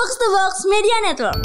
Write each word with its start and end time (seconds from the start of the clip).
Box 0.00 0.16
to 0.16 0.28
Box 0.32 0.52
Media 0.64 0.96
Network. 1.04 1.40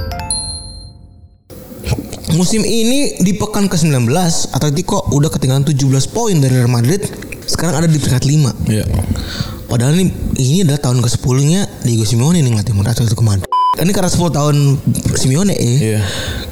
Musim 2.40 2.63
ini 2.63 3.20
di 3.20 3.35
pekan 3.35 3.67
ke-19 3.67 4.08
Atletico 4.55 5.12
udah 5.12 5.28
ketinggalan 5.28 5.67
17 5.67 5.75
poin 6.16 6.39
dari 6.39 6.63
Real 6.63 6.71
Madrid. 6.71 7.04
Sekarang 7.44 7.83
ada 7.83 7.88
di 7.91 7.99
peringkat 7.99 8.23
5. 8.23 8.71
Iya. 8.71 8.88
Padahal 9.68 9.99
ini 9.99 10.07
ini 10.39 10.63
adalah 10.63 10.79
tahun 10.88 11.04
ke-10-nya 11.04 11.83
Diego 11.83 12.07
Simeone 12.07 12.39
nih 12.39 12.55
ngelatih 12.55 12.79
Atletico 12.79 13.28
Madrid. 13.28 13.52
Ini 13.76 13.91
karena 13.91 14.07
10 14.07 14.23
tahun 14.31 14.56
Simeone 15.20 15.52
ya. 15.52 15.60
Iya. 15.60 16.00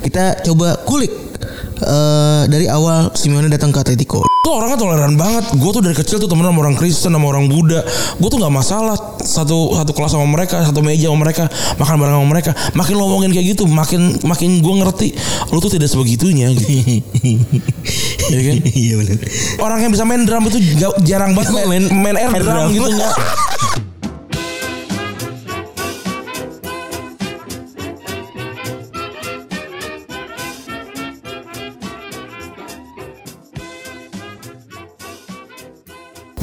Kita 0.03 0.43
coba 0.43 0.83
kulik 0.83 1.32
eh, 1.81 2.41
dari 2.51 2.65
awal 2.69 3.09
Simeone 3.17 3.49
datang 3.49 3.73
ke 3.73 3.79
Atletico. 3.81 4.21
Tuh 4.43 4.53
orangnya 4.59 4.75
toleran 4.75 5.15
banget. 5.15 5.55
Gue 5.55 5.71
tuh 5.71 5.79
dari 5.79 5.95
kecil 5.95 6.19
tuh 6.19 6.27
temen 6.27 6.43
sama 6.43 6.59
orang 6.61 6.75
Kristen 6.75 7.15
sama 7.15 7.31
orang 7.31 7.47
Buddha. 7.47 7.81
Gue 8.19 8.29
tuh 8.29 8.37
nggak 8.37 8.53
masalah 8.53 8.95
satu 9.23 9.79
satu 9.79 9.91
kelas 9.95 10.11
sama 10.13 10.27
mereka, 10.27 10.61
satu 10.67 10.83
meja 10.83 11.07
sama 11.07 11.23
mereka, 11.23 11.47
makan 11.79 11.95
bareng 11.95 12.15
sama 12.19 12.27
mereka. 12.27 12.51
Makin 12.75 12.93
lo 12.99 13.03
ngomongin 13.07 13.31
kayak 13.31 13.47
gitu, 13.55 13.63
makin 13.65 14.19
makin 14.27 14.59
gue 14.59 14.73
ngerti 14.83 15.07
lu 15.49 15.57
tuh 15.63 15.71
tidak 15.71 15.87
sebegitunya. 15.87 16.51
Gitu. 16.51 16.67
Iya 18.29 18.39
kan? 18.43 18.55
Iya 18.83 18.93
benar. 18.99 19.17
Orang 19.63 19.79
yang 19.79 19.91
bisa 19.93 20.03
main 20.03 20.27
drum 20.27 20.43
itu 20.49 20.59
jarang 21.07 21.31
banget 21.37 21.53
main, 21.71 21.83
main 21.91 22.15
air, 22.19 22.29
air 22.31 22.43
drum, 22.43 22.67
drum. 22.67 22.69
gitu 22.75 22.89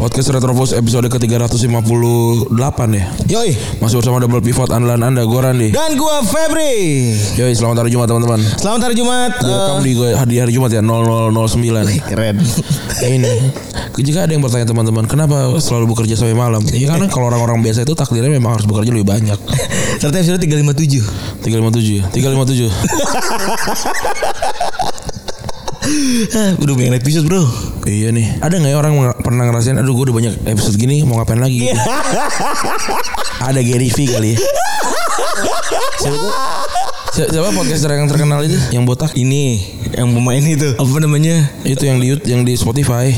Podcast 0.00 0.32
Retrovos 0.32 0.72
episode 0.72 1.12
ke-358 1.12 2.80
ya. 2.96 3.04
Yoi. 3.28 3.52
Masih 3.84 4.00
bersama 4.00 4.16
double 4.16 4.40
pivot 4.40 4.72
andalan 4.72 4.96
Anda, 5.04 5.28
gue 5.28 5.36
Randi. 5.36 5.68
Dan 5.76 6.00
gua 6.00 6.24
Febri. 6.24 7.12
Yoi, 7.36 7.52
selamat 7.52 7.84
hari 7.84 7.92
Jumat 7.92 8.08
teman-teman. 8.08 8.40
Selamat 8.40 8.88
hari 8.88 8.96
Jumat. 8.96 9.36
Direkam 9.44 9.84
di 9.84 9.92
gue 9.92 10.16
hari 10.16 10.40
hari 10.40 10.56
Jumat 10.56 10.72
ya 10.72 10.80
0009. 10.80 12.08
Keren. 12.08 12.40
ini 13.12 13.52
jika 14.00 14.24
ada 14.24 14.32
yang 14.32 14.40
bertanya 14.40 14.64
teman-teman 14.64 15.04
kenapa 15.04 15.52
selalu 15.60 15.92
bekerja 15.92 16.16
sampai 16.16 16.32
malam 16.32 16.64
ya 16.72 16.88
karena 16.88 17.04
kalau 17.12 17.28
orang-orang 17.28 17.60
biasa 17.60 17.84
itu 17.84 17.92
takdirnya 17.92 18.32
memang 18.32 18.56
harus 18.56 18.64
bekerja 18.64 18.96
lebih 18.96 19.04
banyak 19.04 19.36
Serta 20.00 20.16
episode 20.16 20.40
357. 20.40 21.44
357 21.44 22.00
ya 22.00 22.04
357 22.08 22.72
Ah, 26.30 26.54
udah 26.62 26.74
banyak 26.76 27.02
episode, 27.02 27.26
Bro. 27.28 27.44
Iya 27.88 28.08
nih. 28.12 28.42
Ada 28.42 28.60
nggak 28.60 28.72
ya 28.72 28.78
orang 28.78 28.92
pernah 29.22 29.44
ngerasain 29.48 29.78
aduh 29.78 29.92
gue 29.96 30.04
udah 30.10 30.16
banyak 30.16 30.34
episode 30.48 30.76
gini 30.76 31.04
mau 31.06 31.20
ngapain 31.20 31.40
lagi? 31.40 31.68
Gitu. 31.68 31.76
ada 33.48 33.60
Gary 33.62 33.88
V 33.88 33.98
kali 34.10 34.28
ya. 34.34 34.38
Siapa 37.10 37.28
siapa 37.34 37.48
podcaster 37.50 37.90
yang 37.90 38.06
terkenal 38.06 38.40
itu? 38.46 38.58
Yang 38.70 38.84
botak? 38.86 39.10
Ini 39.18 39.42
yang 39.98 40.14
pemain 40.14 40.42
itu. 40.42 40.78
Apa 40.78 40.98
namanya? 41.02 41.50
itu 41.66 41.82
yang 41.84 41.98
di 41.98 42.14
yang 42.28 42.42
di 42.46 42.54
Spotify 42.54 43.12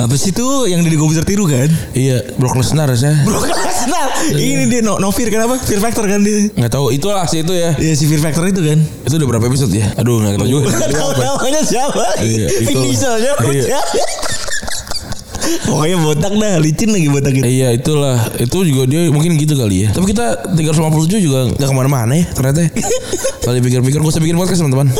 apa 0.00 0.14
sih 0.16 0.32
itu 0.32 0.46
yang 0.72 0.80
di 0.80 0.96
Gobusar 0.96 1.24
Tiru 1.24 1.44
kan? 1.44 1.68
iya 1.92 2.24
Brock 2.40 2.56
Lesnar 2.56 2.88
ya 2.92 3.12
Bro 3.26 3.44
Lesnar. 3.44 4.08
Ini 4.32 4.70
dia 4.70 4.80
no, 4.80 4.96
no 4.96 5.12
Fear 5.12 5.28
kenapa? 5.28 5.58
Fear 5.60 5.82
Factor 5.82 6.06
kan 6.08 6.22
dia. 6.22 6.48
nggak 6.54 6.72
tahu 6.72 6.94
itulah 6.94 7.26
sih 7.28 7.44
itu 7.44 7.52
ya 7.52 7.74
Iya 7.76 7.94
si 7.98 8.04
Fear 8.08 8.22
Factor 8.22 8.46
itu 8.48 8.62
kan. 8.62 8.78
itu 8.80 9.14
udah 9.18 9.28
berapa 9.28 9.44
episode 9.50 9.74
ya 9.74 9.84
aduh 9.98 10.22
nggak 10.22 10.40
tahu 10.40 10.48
juga 10.48 10.70
tahu 10.88 11.10
namanya 11.18 11.62
siapa. 11.66 12.04
Iya, 12.22 12.46
siapa? 13.20 13.42
Iya. 13.50 13.80
Pokoknya 15.42 15.98
botak 15.98 16.32
dah, 16.38 16.54
licin 16.62 16.94
lagi 16.94 17.10
botak 17.10 17.34
itu. 17.34 17.44
Iya 17.44 17.74
itulah 17.74 18.14
Itu 18.38 18.62
juga 18.62 18.86
dia 18.86 19.10
mungkin 19.10 19.34
gitu 19.36 19.58
kali 19.58 19.84
ya 19.84 19.88
Tapi 19.90 20.14
kita 20.14 20.54
357 20.54 21.18
juga 21.18 21.50
gak 21.58 21.66
ke 21.66 21.74
mana-mana 21.74 22.14
ya 22.14 22.24
Ternyata 22.30 22.62
ya 22.62 22.70
Tadi 23.44 23.58
pikir-pikir 23.58 23.98
Gue 24.00 24.10
usah 24.14 24.22
bikin 24.22 24.38
podcast 24.38 24.62
teman-teman 24.62 24.94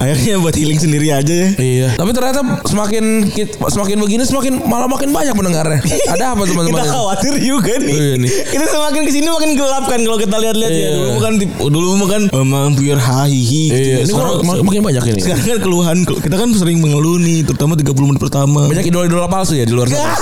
Akhirnya 0.00 0.40
buat 0.40 0.56
healing 0.56 0.80
sendiri 0.80 1.12
aja 1.12 1.28
ya. 1.28 1.48
Iya 1.54 1.88
Tapi 1.92 2.10
ternyata 2.10 2.40
semakin 2.64 3.28
Semakin 3.68 3.96
begini 4.00 4.24
Semakin 4.24 4.64
malah 4.64 4.88
makin 4.88 5.12
banyak 5.12 5.30
pendengarnya 5.30 5.84
Ada 6.08 6.32
apa 6.32 6.42
teman-teman 6.48 6.80
Kita 6.80 6.88
khawatir 6.88 7.32
juga 7.36 7.76
nih. 7.76 7.92
Iya 7.92 8.14
nih. 8.16 8.30
Kita 8.48 8.64
semakin 8.66 9.00
ke 9.04 9.12
sini 9.12 9.28
makin 9.28 9.50
gelap 9.54 9.84
kan 9.84 10.00
kalau 10.00 10.16
kita 10.16 10.32
lihat-lihat 10.34 10.72
ya. 10.72 10.80
Iya. 10.80 10.90
Dulu 10.96 11.18
kan 11.20 11.32
dulu 11.68 11.88
mah 11.94 12.08
kan 12.08 12.22
mampir 12.40 12.96
hahihi 12.96 13.64
gitu. 13.68 13.76
Iya 13.76 13.92
ya. 13.92 13.98
Ini 14.00 14.08
Sekarang, 14.08 14.32
kok 14.32 14.44
mak- 14.48 14.64
makin 14.64 14.80
banyak 14.82 15.04
ini 15.06 15.20
sekarang 15.20 15.44
kan 15.44 15.58
keluhan 15.60 15.96
kita 16.08 16.34
kan 16.34 16.48
sering 16.50 16.78
mengeluh 16.80 17.16
nih 17.16 17.44
terutama 17.44 17.76
30 17.76 17.92
menit 18.08 18.20
pertama. 18.20 18.60
Banyak 18.66 18.86
idola-idola 18.86 19.28
palsu 19.30 19.52
ya 19.54 19.62
di 19.62 19.74
luar 19.76 19.84
sana 19.86 20.16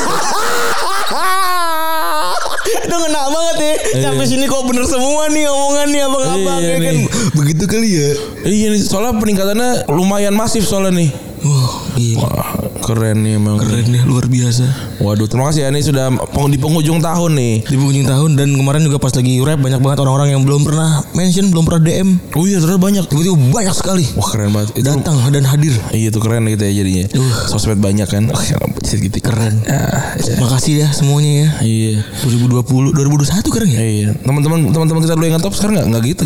Itu 2.69 2.95
ngena 2.95 3.23
banget 3.27 3.57
ya 3.57 3.75
Sampai 4.05 4.27
sini 4.27 4.45
kok 4.45 4.61
bener 4.63 4.85
semua 4.85 5.25
nih 5.29 5.49
omongan 5.49 5.87
nih 5.89 6.01
abang-abang 6.05 6.61
Iya 6.61 6.69
ya 6.69 6.77
kan. 6.79 6.97
Begitu 7.39 7.65
kali 7.71 7.89
ya? 7.95 8.11
Iya 8.43 8.69
Soalnya 8.83 9.15
peningkatannya 9.23 9.87
Lumayan 9.87 10.35
masif 10.35 10.67
soalnya 10.67 10.99
nih 10.99 11.28
Wah 11.45 11.71
gila 11.95 12.27
Wah 12.27 12.49
keren 12.83 13.23
nih 13.23 13.39
emang 13.39 13.61
Keren 13.63 13.87
ya 13.95 14.03
luar 14.09 14.27
biasa 14.27 14.65
Waduh 14.99 15.29
terima 15.31 15.53
kasih 15.53 15.67
ya 15.67 15.69
Ini 15.71 15.81
sudah 15.85 16.11
di 16.49 16.59
penghujung 16.59 16.99
tahun 16.99 17.31
nih 17.37 17.55
Di 17.69 17.77
penghujung 17.79 18.07
tahun 18.09 18.31
dan 18.35 18.49
kemarin 18.57 18.83
juga 18.83 18.99
pas 18.99 19.13
lagi 19.15 19.39
rap 19.45 19.61
banyak 19.61 19.81
banget 19.81 19.99
orang-orang 20.03 20.35
yang 20.35 20.43
belum 20.43 20.67
pernah 20.67 21.05
mention, 21.15 21.51
belum 21.51 21.65
pernah 21.67 21.83
DM. 21.85 22.09
Oh 22.35 22.45
iya 22.49 22.59
ternyata 22.59 22.81
banyak 22.81 23.05
Tiba-tiba 23.07 23.37
banyak 23.55 23.75
sekali 23.75 24.05
Wah 24.17 24.29
keren 24.31 24.51
banget 24.51 24.75
Itu 24.79 24.89
datang 24.89 25.19
dan 25.29 25.45
hadir. 25.45 25.75
Iya 25.93 26.09
tuh 26.13 26.23
keren 26.25 26.45
gitu 26.49 26.63
ya 26.65 26.73
jadinya. 26.83 27.05
Sosmed 27.49 27.81
banyak 27.81 28.09
kan. 28.09 28.25
Wah, 28.31 28.43
ya 28.43 28.57
gitu 28.85 29.19
keren. 29.21 29.61
Ah, 29.69 30.17
ya. 30.17 30.37
Makasih 30.41 30.75
ya 30.85 30.89
semuanya 30.93 31.33
ya. 31.45 31.49
Iya. 31.65 31.95
2020, 32.25 32.97
2021 32.97 33.55
keren 33.55 33.69
ya? 33.69 33.79
Iya. 33.81 34.09
Teman-teman 34.25 34.59
teman-teman 34.73 35.01
kita 35.05 35.15
dulu 35.17 35.27
yang 35.29 35.43
top 35.43 35.55
sekarang 35.55 35.75
nggak 35.81 35.87
nggak 35.93 36.03
gitu. 36.17 36.23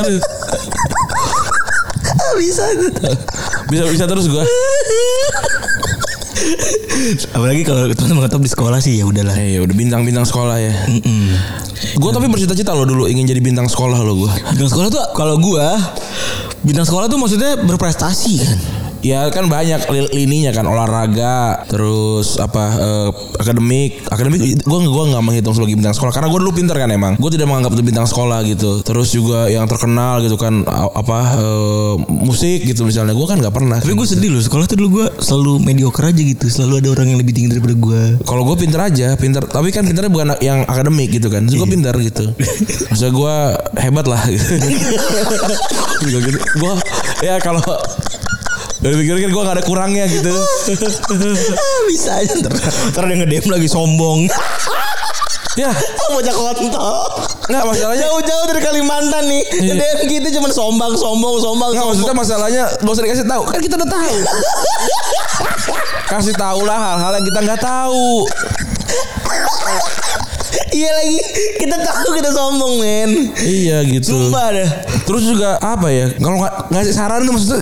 Aduh. 0.00 0.35
Bisa. 2.34 2.64
Bisa 3.70 3.82
bisa 3.86 4.04
terus 4.10 4.26
gua. 4.26 4.42
Apalagi 7.32 7.62
kalau 7.62 7.90
teman-teman 7.92 8.26
ngetop 8.26 8.42
di 8.42 8.50
sekolah 8.50 8.78
sih 8.82 8.98
ya 8.98 9.04
udahlah. 9.06 9.36
Iya 9.36 9.62
udah 9.62 9.76
bintang-bintang 9.76 10.26
sekolah 10.26 10.56
ya. 10.58 10.74
Gue 11.96 12.10
tapi 12.12 12.26
bercita-cita 12.26 12.72
loh 12.72 12.88
dulu 12.88 13.04
ingin 13.06 13.28
jadi 13.28 13.40
bintang 13.40 13.68
sekolah 13.70 14.00
loh 14.02 14.26
gue. 14.26 14.32
Bintang 14.56 14.70
sekolah 14.70 14.88
tuh 14.90 15.02
kalau 15.14 15.36
gua 15.38 15.76
bintang 16.66 16.88
sekolah 16.88 17.06
tuh 17.06 17.18
maksudnya 17.20 17.60
berprestasi 17.62 18.32
kan. 18.42 18.58
Ya 19.06 19.30
kan 19.30 19.46
banyak 19.46 19.86
li- 19.86 20.10
lininya 20.10 20.50
kan 20.50 20.66
olahraga, 20.66 21.62
terus 21.70 22.42
apa 22.42 22.64
eh, 22.74 23.08
akademik, 23.38 24.02
akademik 24.10 24.42
gue 24.58 24.78
gua 24.90 25.04
nggak 25.14 25.22
menghitung 25.22 25.54
sebagai 25.54 25.78
bintang 25.78 25.94
sekolah 25.94 26.10
karena 26.10 26.26
gue 26.26 26.40
dulu 26.42 26.50
pinter 26.50 26.74
kan 26.74 26.90
emang. 26.90 27.14
Gue 27.14 27.30
tidak 27.30 27.46
menganggap 27.46 27.78
itu 27.78 27.84
bintang 27.86 28.10
sekolah 28.10 28.42
gitu. 28.42 28.82
Terus 28.82 29.14
juga 29.14 29.46
yang 29.46 29.70
terkenal 29.70 30.18
gitu 30.26 30.34
kan 30.34 30.66
apa 30.90 31.18
eh, 31.38 31.94
musik 32.02 32.66
gitu 32.66 32.82
misalnya 32.82 33.14
gue 33.14 33.26
kan 33.30 33.38
nggak 33.38 33.54
pernah. 33.54 33.78
Tapi 33.78 33.94
gue 33.94 34.08
sedih 34.10 34.34
loh 34.34 34.42
sekolah 34.42 34.66
tuh 34.66 34.74
dulu 34.74 34.88
gua 35.02 35.06
selalu 35.22 35.62
mediocre 35.62 36.10
aja 36.10 36.22
gitu. 36.26 36.50
Selalu 36.50 36.82
ada 36.82 36.88
orang 36.98 37.06
yang 37.14 37.18
lebih 37.22 37.30
tinggi 37.30 37.54
daripada 37.54 37.78
gua. 37.78 38.18
Kalau 38.26 38.42
gue 38.42 38.56
pinter 38.58 38.80
aja, 38.82 39.14
pinter. 39.14 39.46
Tapi 39.46 39.70
kan 39.70 39.86
pinternya 39.86 40.10
bukan 40.10 40.34
yang 40.42 40.66
akademik 40.66 41.14
gitu 41.14 41.30
kan. 41.30 41.46
Gue 41.46 41.68
pinter 41.70 41.94
gitu. 42.02 42.34
Maksudnya 42.90 43.12
gue 43.14 43.34
hebat 43.78 44.06
lah. 44.10 44.22
Gitu. 44.26 44.50
gue 46.56 46.72
ya 47.22 47.38
kalau 47.38 47.62
dari 48.86 49.02
pikir 49.02 49.18
kan 49.18 49.30
gue 49.34 49.42
gak 49.42 49.56
ada 49.58 49.64
kurangnya 49.66 50.06
gitu. 50.06 50.30
Bisa 51.90 52.22
aja 52.22 52.38
ntar, 52.38 52.54
ntar 52.94 53.02
dia 53.10 53.16
nge-DM 53.18 53.46
lagi 53.50 53.66
sombong. 53.66 54.30
ya 55.58 55.74
Bocah 56.14 56.34
kontol. 56.36 56.94
nggak 57.50 57.64
masalahnya. 57.66 58.06
Jauh-jauh 58.06 58.44
dari 58.46 58.62
Kalimantan 58.62 59.26
nih. 59.26 59.42
Nge-DM 59.74 59.98
gitu 60.06 60.38
cuman 60.38 60.50
sombong, 60.54 60.94
sombong, 60.94 61.34
sombong. 61.42 61.70
Nggak 61.74 61.86
maksudnya 61.90 62.14
masalahnya 62.14 62.64
gak 62.78 62.92
usah 62.94 63.02
dikasih 63.02 63.26
tahu 63.26 63.42
kan 63.42 63.58
kita 63.58 63.74
udah 63.74 63.90
tahu. 63.90 64.16
Kasih 66.14 66.34
tahu 66.38 66.60
lah 66.62 66.78
hal-hal 66.78 67.12
yang 67.18 67.26
kita 67.26 67.40
nggak 67.42 67.58
tahu. 67.58 68.22
Iya 70.76 70.90
lagi 70.92 71.16
kita 71.56 71.76
tahu 71.80 72.08
kita 72.20 72.30
sombong 72.36 72.74
men. 72.76 73.10
Iya 73.40 73.80
gitu. 73.88 74.12
Sumpah 74.12 74.52
dah. 74.52 74.70
Terus 75.08 75.22
juga 75.24 75.56
apa 75.64 75.88
ya? 75.88 76.12
Kalau 76.20 76.36
nggak 76.44 76.68
ngasih 76.68 76.94
saran 76.94 77.24
tuh 77.24 77.32
maksudnya 77.32 77.60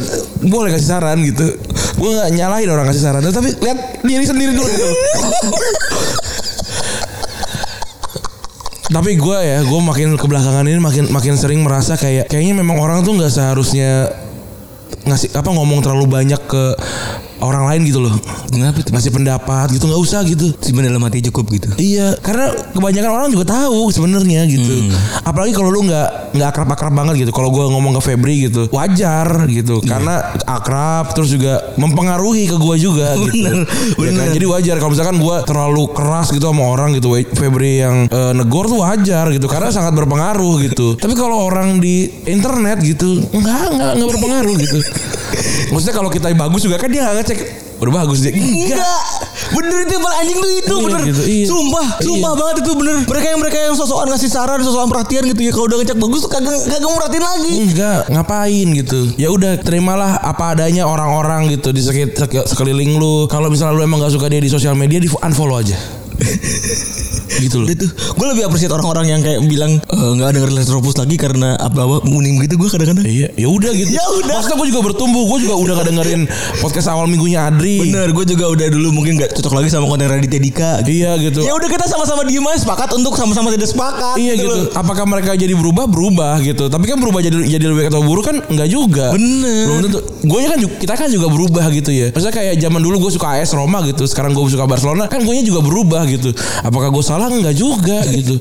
boleh 0.50 0.70
kasih 0.74 0.88
saran 0.90 1.18
gitu. 1.22 1.46
Gue 1.94 2.10
nggak 2.10 2.30
nyalahin 2.34 2.68
orang 2.74 2.90
kasih 2.90 3.02
saran, 3.06 3.22
tapi 3.30 3.54
lihat 3.54 4.02
diri 4.02 4.24
sendiri 4.26 4.52
dulu. 4.56 4.66
Gitu. 4.66 4.88
tapi 8.94 9.18
gue 9.18 9.38
ya, 9.42 9.58
gue 9.66 9.80
makin 9.82 10.14
kebelakangan 10.14 10.70
ini 10.70 10.78
makin 10.78 11.10
makin 11.10 11.34
sering 11.34 11.66
merasa 11.66 11.98
kayak 11.98 12.30
kayaknya 12.30 12.62
memang 12.62 12.78
orang 12.78 13.02
tuh 13.02 13.18
nggak 13.18 13.32
seharusnya 13.32 14.06
ngasih 15.02 15.34
apa 15.34 15.50
ngomong 15.50 15.82
terlalu 15.82 16.06
banyak 16.06 16.38
ke 16.46 16.64
orang 17.42 17.64
lain 17.66 17.80
gitu 17.88 17.98
loh. 18.02 18.14
Kenapa 18.50 18.78
tuh? 18.84 18.92
Ngasih 18.94 19.12
pendapat 19.12 19.66
gitu 19.74 19.84
nggak 19.90 20.02
usah 20.02 20.20
gitu. 20.26 20.54
Simpan 20.62 20.86
dalam 20.86 21.02
hati 21.02 21.24
cukup 21.30 21.50
gitu. 21.50 21.68
Iya, 21.78 22.14
karena 22.22 22.54
kebanyakan 22.74 23.10
orang 23.10 23.28
juga 23.34 23.44
tahu 23.50 23.90
sebenarnya 23.90 24.46
gitu. 24.46 24.92
Apalagi 25.26 25.52
kalau 25.56 25.70
lu 25.72 25.86
nggak 25.86 26.36
nggak 26.36 26.48
akrab-akrab 26.50 26.94
banget 26.94 27.14
gitu. 27.26 27.32
Kalau 27.34 27.50
gua 27.50 27.70
ngomong 27.70 27.98
ke 27.98 28.02
Febri 28.04 28.46
gitu, 28.50 28.70
wajar 28.70 29.46
gitu. 29.50 29.82
Karena 29.82 30.34
akrab 30.46 31.14
terus 31.16 31.32
juga 31.34 31.74
mempengaruhi 31.80 32.46
ke 32.50 32.56
gua 32.58 32.76
juga 32.78 33.14
gitu. 33.18 33.32
Bener, 33.34 33.66
Ya 34.04 34.10
kan? 34.14 34.28
Jadi 34.34 34.46
wajar 34.46 34.76
kalau 34.78 34.92
misalkan 34.94 35.16
gua 35.18 35.42
terlalu 35.42 35.90
keras 35.90 36.30
gitu 36.30 36.44
sama 36.50 36.70
orang 36.70 36.94
gitu, 36.94 37.14
Febri 37.34 37.82
yang 37.82 38.06
eh, 38.10 38.32
negor 38.36 38.68
tuh 38.70 38.82
wajar 38.84 39.30
gitu 39.32 39.46
karena 39.50 39.70
sangat 39.74 39.94
berpengaruh 39.96 40.60
gitu. 40.70 40.94
Tapi 40.98 41.14
kalau 41.16 41.48
orang 41.48 41.78
di 41.82 42.06
internet 42.28 42.82
gitu, 42.84 43.22
enggak 43.32 43.74
enggak 43.74 43.90
enggak 43.98 44.08
berpengaruh 44.14 44.54
gitu. 44.60 44.78
Maksudnya 45.70 45.94
kalau 45.94 46.10
kita 46.10 46.28
bagus 46.32 46.60
juga 46.62 46.76
kan 46.76 46.88
dia 46.88 47.00
nggak 47.02 47.16
ngecek 47.20 47.38
udah 47.74 47.92
bagus 48.00 48.18
dia. 48.22 48.32
Enggak. 48.32 49.02
Bener 49.50 49.76
itu 49.84 49.92
yang 49.92 50.06
anjing 50.06 50.38
tuh 50.38 50.50
itu 50.50 50.74
Iya, 50.74 50.84
bener. 50.86 51.00
gitu, 51.04 51.22
iya. 51.26 51.44
Sumpah, 51.44 51.86
sumpah 52.00 52.32
Iya. 52.32 52.38
banget 52.40 52.56
itu 52.64 52.70
bener. 52.72 52.96
Mereka 53.04 53.26
yang 53.28 53.40
mereka 53.42 53.56
yang 53.60 53.74
sosokan 53.74 54.06
ngasih 54.08 54.30
saran, 54.30 54.58
sosokan 54.62 54.88
perhatian 54.88 55.22
gitu 55.26 55.40
ya. 55.42 55.50
Kalau 55.52 55.66
udah 55.68 55.78
ngecek 55.82 55.98
bagus 55.98 56.20
tuh 56.22 56.30
kagak 56.30 56.54
kagak 56.64 56.86
merhatiin 56.88 57.24
lagi. 57.24 57.52
Enggak, 57.66 58.00
ngapain 58.08 58.66
gitu. 58.72 59.00
Ya 59.14 59.28
udah 59.28 59.52
terimalah 59.58 60.16
apa 60.16 60.54
adanya 60.54 60.86
orang-orang 60.86 61.50
gitu 61.50 61.70
di 61.70 61.82
sekit- 61.82 62.14
sek- 62.14 62.46
sekeliling 62.46 62.96
lu. 62.96 63.26
Kalau 63.26 63.50
misalnya 63.50 63.74
lu 63.74 63.82
emang 63.82 64.00
gak 64.00 64.14
suka 64.14 64.26
dia 64.26 64.38
di 64.38 64.48
sosial 64.48 64.72
media, 64.74 64.96
di 64.96 65.10
unfollow 65.10 65.58
aja. 65.58 65.76
Gitu 67.44 67.56
loh. 67.64 67.68
Itu 67.68 67.86
gue 67.90 68.26
lebih 68.30 68.42
appreciate 68.46 68.72
orang-orang 68.72 69.06
yang 69.10 69.20
kayak 69.20 69.40
bilang 69.48 69.78
"Eh, 69.78 70.10
nggak 70.18 70.28
ada 70.30 70.36
dengerin 70.38 70.56
Retropus 70.60 70.96
lagi 71.00 71.16
karena 71.18 71.56
apa-apa 71.58 72.06
munim 72.06 72.38
gitu 72.42 72.60
gue 72.60 72.68
kadang-kadang. 72.68 73.04
Iya, 73.04 73.28
ya 73.34 73.48
udah 73.50 73.72
gitu. 73.74 73.90
Ya 73.90 74.04
udah. 74.22 74.34
Maksudnya 74.38 74.56
gue 74.60 74.68
juga 74.70 74.80
bertumbuh. 74.92 75.22
Gue 75.26 75.38
juga 75.46 75.54
udah 75.58 75.72
gak 75.80 75.88
dengerin 75.90 76.22
podcast 76.60 76.88
awal 76.92 77.06
minggunya 77.08 77.48
Adri. 77.48 77.80
Bener, 77.80 78.12
gue 78.12 78.24
juga 78.36 78.44
udah 78.52 78.66
dulu 78.70 78.88
mungkin 78.94 79.18
gak 79.18 79.34
cocok 79.34 79.52
lagi 79.56 79.68
sama 79.72 79.88
konten 79.88 80.06
Raditya 80.06 80.40
Dika. 80.40 80.70
Iya 80.84 81.16
gitu. 81.18 81.40
Ya 81.42 81.52
udah 81.56 81.68
kita 81.68 81.84
sama-sama 81.88 82.22
diem 82.28 82.44
aja 82.44 82.60
sepakat 82.62 82.88
untuk 82.94 83.16
sama-sama 83.16 83.50
tidak 83.50 83.68
sepakat. 83.72 84.16
Iya 84.20 84.32
gitu. 84.38 84.48
loh. 84.48 84.64
Apakah 84.76 85.04
mereka 85.08 85.34
jadi 85.34 85.54
berubah? 85.56 85.88
Berubah 85.88 86.38
gitu. 86.44 86.68
Tapi 86.68 86.84
kan 86.86 86.96
berubah 87.00 87.20
jadi 87.24 87.36
jadi 87.48 87.64
lebih 87.66 87.90
atau 87.90 88.04
buruk 88.04 88.24
kan 88.28 88.36
enggak 88.46 88.68
juga. 88.70 89.10
Bener. 89.16 89.64
Belum 89.68 89.78
tentu. 89.88 89.98
Gue 90.24 90.38
kan 90.48 90.58
juga, 90.60 90.74
kita 90.80 90.94
kan 90.96 91.08
juga 91.10 91.26
berubah 91.28 91.64
gitu 91.72 91.90
ya. 91.92 92.08
Maksudnya 92.12 92.34
kayak 92.34 92.54
zaman 92.60 92.80
dulu 92.80 93.08
gue 93.08 93.12
suka 93.16 93.26
AS 93.40 93.52
Roma 93.56 93.82
gitu. 93.84 94.04
Sekarang 94.06 94.32
gue 94.32 94.44
suka 94.48 94.64
Barcelona. 94.68 95.08
Kan 95.10 95.24
gue 95.24 95.34
juga 95.44 95.60
berubah 95.60 96.03
gitu. 96.06 96.30
Apakah 96.62 96.88
gue 96.92 97.04
salah? 97.04 97.28
Enggak 97.28 97.56
juga 97.56 98.04
gitu. 98.06 98.38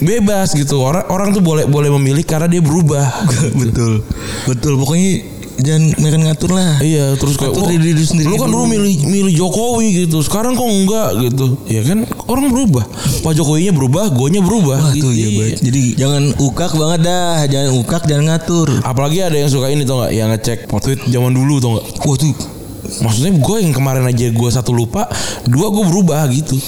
Bebas 0.00 0.52
gitu. 0.56 0.80
Orang 0.82 1.06
orang 1.08 1.28
tuh 1.32 1.42
boleh 1.44 1.64
boleh 1.68 1.90
memilih 2.00 2.24
karena 2.26 2.48
dia 2.48 2.60
berubah. 2.64 3.06
betul, 3.62 4.02
betul. 4.48 4.74
Pokoknya 4.80 5.32
jangan 5.62 5.82
mereka 6.00 6.16
ngatur 6.18 6.50
lah. 6.56 6.80
Iya 6.82 7.14
terus 7.20 7.36
kayak 7.38 7.54
"Wah, 7.54 7.68
diri 7.70 7.92
lu 7.94 8.04
sendiri 8.04 8.28
Lu 8.28 8.36
kan 8.40 8.48
dulu 8.50 8.66
dulu." 8.66 8.72
milih 8.72 8.94
milih 9.06 9.34
Jokowi 9.36 9.86
gitu 10.04 10.18
Sekarang 10.24 10.56
kok 10.58 10.66
enggak 10.66 11.08
gitu 11.22 11.60
Ya 11.70 11.84
kan 11.86 12.08
orang 12.26 12.50
berubah 12.50 12.84
Pak 13.22 13.32
Jokowinya 13.36 13.72
berubah 13.76 14.10
Gue 14.10 14.28
berubah 14.42 14.78
Wah 14.80 14.92
gitu. 14.96 15.12
ya 15.12 15.22
Iya. 15.22 15.28
Bay. 15.38 15.50
Jadi 15.60 15.82
jangan 15.94 16.22
ukak 16.40 16.72
banget 16.74 17.00
dah, 17.06 17.38
jangan 17.46 17.70
ukak, 17.78 18.02
jangan 18.08 18.24
ngatur. 18.32 18.68
Apalagi 18.82 19.18
ada 19.22 19.36
yang 19.38 19.50
suka 19.52 19.70
ini 19.70 19.86
tau 19.86 20.02
gak 20.02 20.12
Yang 20.16 20.28
ngecek 20.36 20.58
tweet 20.66 21.00
zaman 21.06 21.30
dulu 21.30 21.54
tau 21.62 21.78
gak 21.78 21.86
Wah 22.02 22.16
tuh, 22.18 22.34
Maksudnya 22.82 23.32
gue 23.38 23.56
yang 23.62 23.72
kemarin 23.76 24.04
aja 24.08 24.26
gue 24.32 24.48
satu 24.50 24.74
lupa 24.74 25.06
Dua 25.46 25.70
gue 25.70 25.84
berubah 25.86 26.26
gitu 26.32 26.58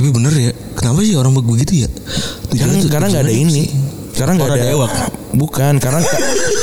tapi 0.00 0.08
bener 0.10 0.32
ya. 0.32 0.52
Kenapa 0.72 1.04
sih 1.04 1.12
orang 1.12 1.36
begitu 1.36 1.84
ya? 1.84 1.88
Karena 1.88 2.48
Tujuannya 2.48 2.80
tuh- 2.80 2.90
karena 2.90 3.06
nggak 3.06 3.24
ada 3.28 3.34
ini 3.36 3.50
sih. 3.52 3.68
Karena 4.16 4.32
nggak 4.34 4.48
ada 4.50 4.64
dewak. 4.66 4.92
Bukan 5.30 5.78
Karena 5.78 6.02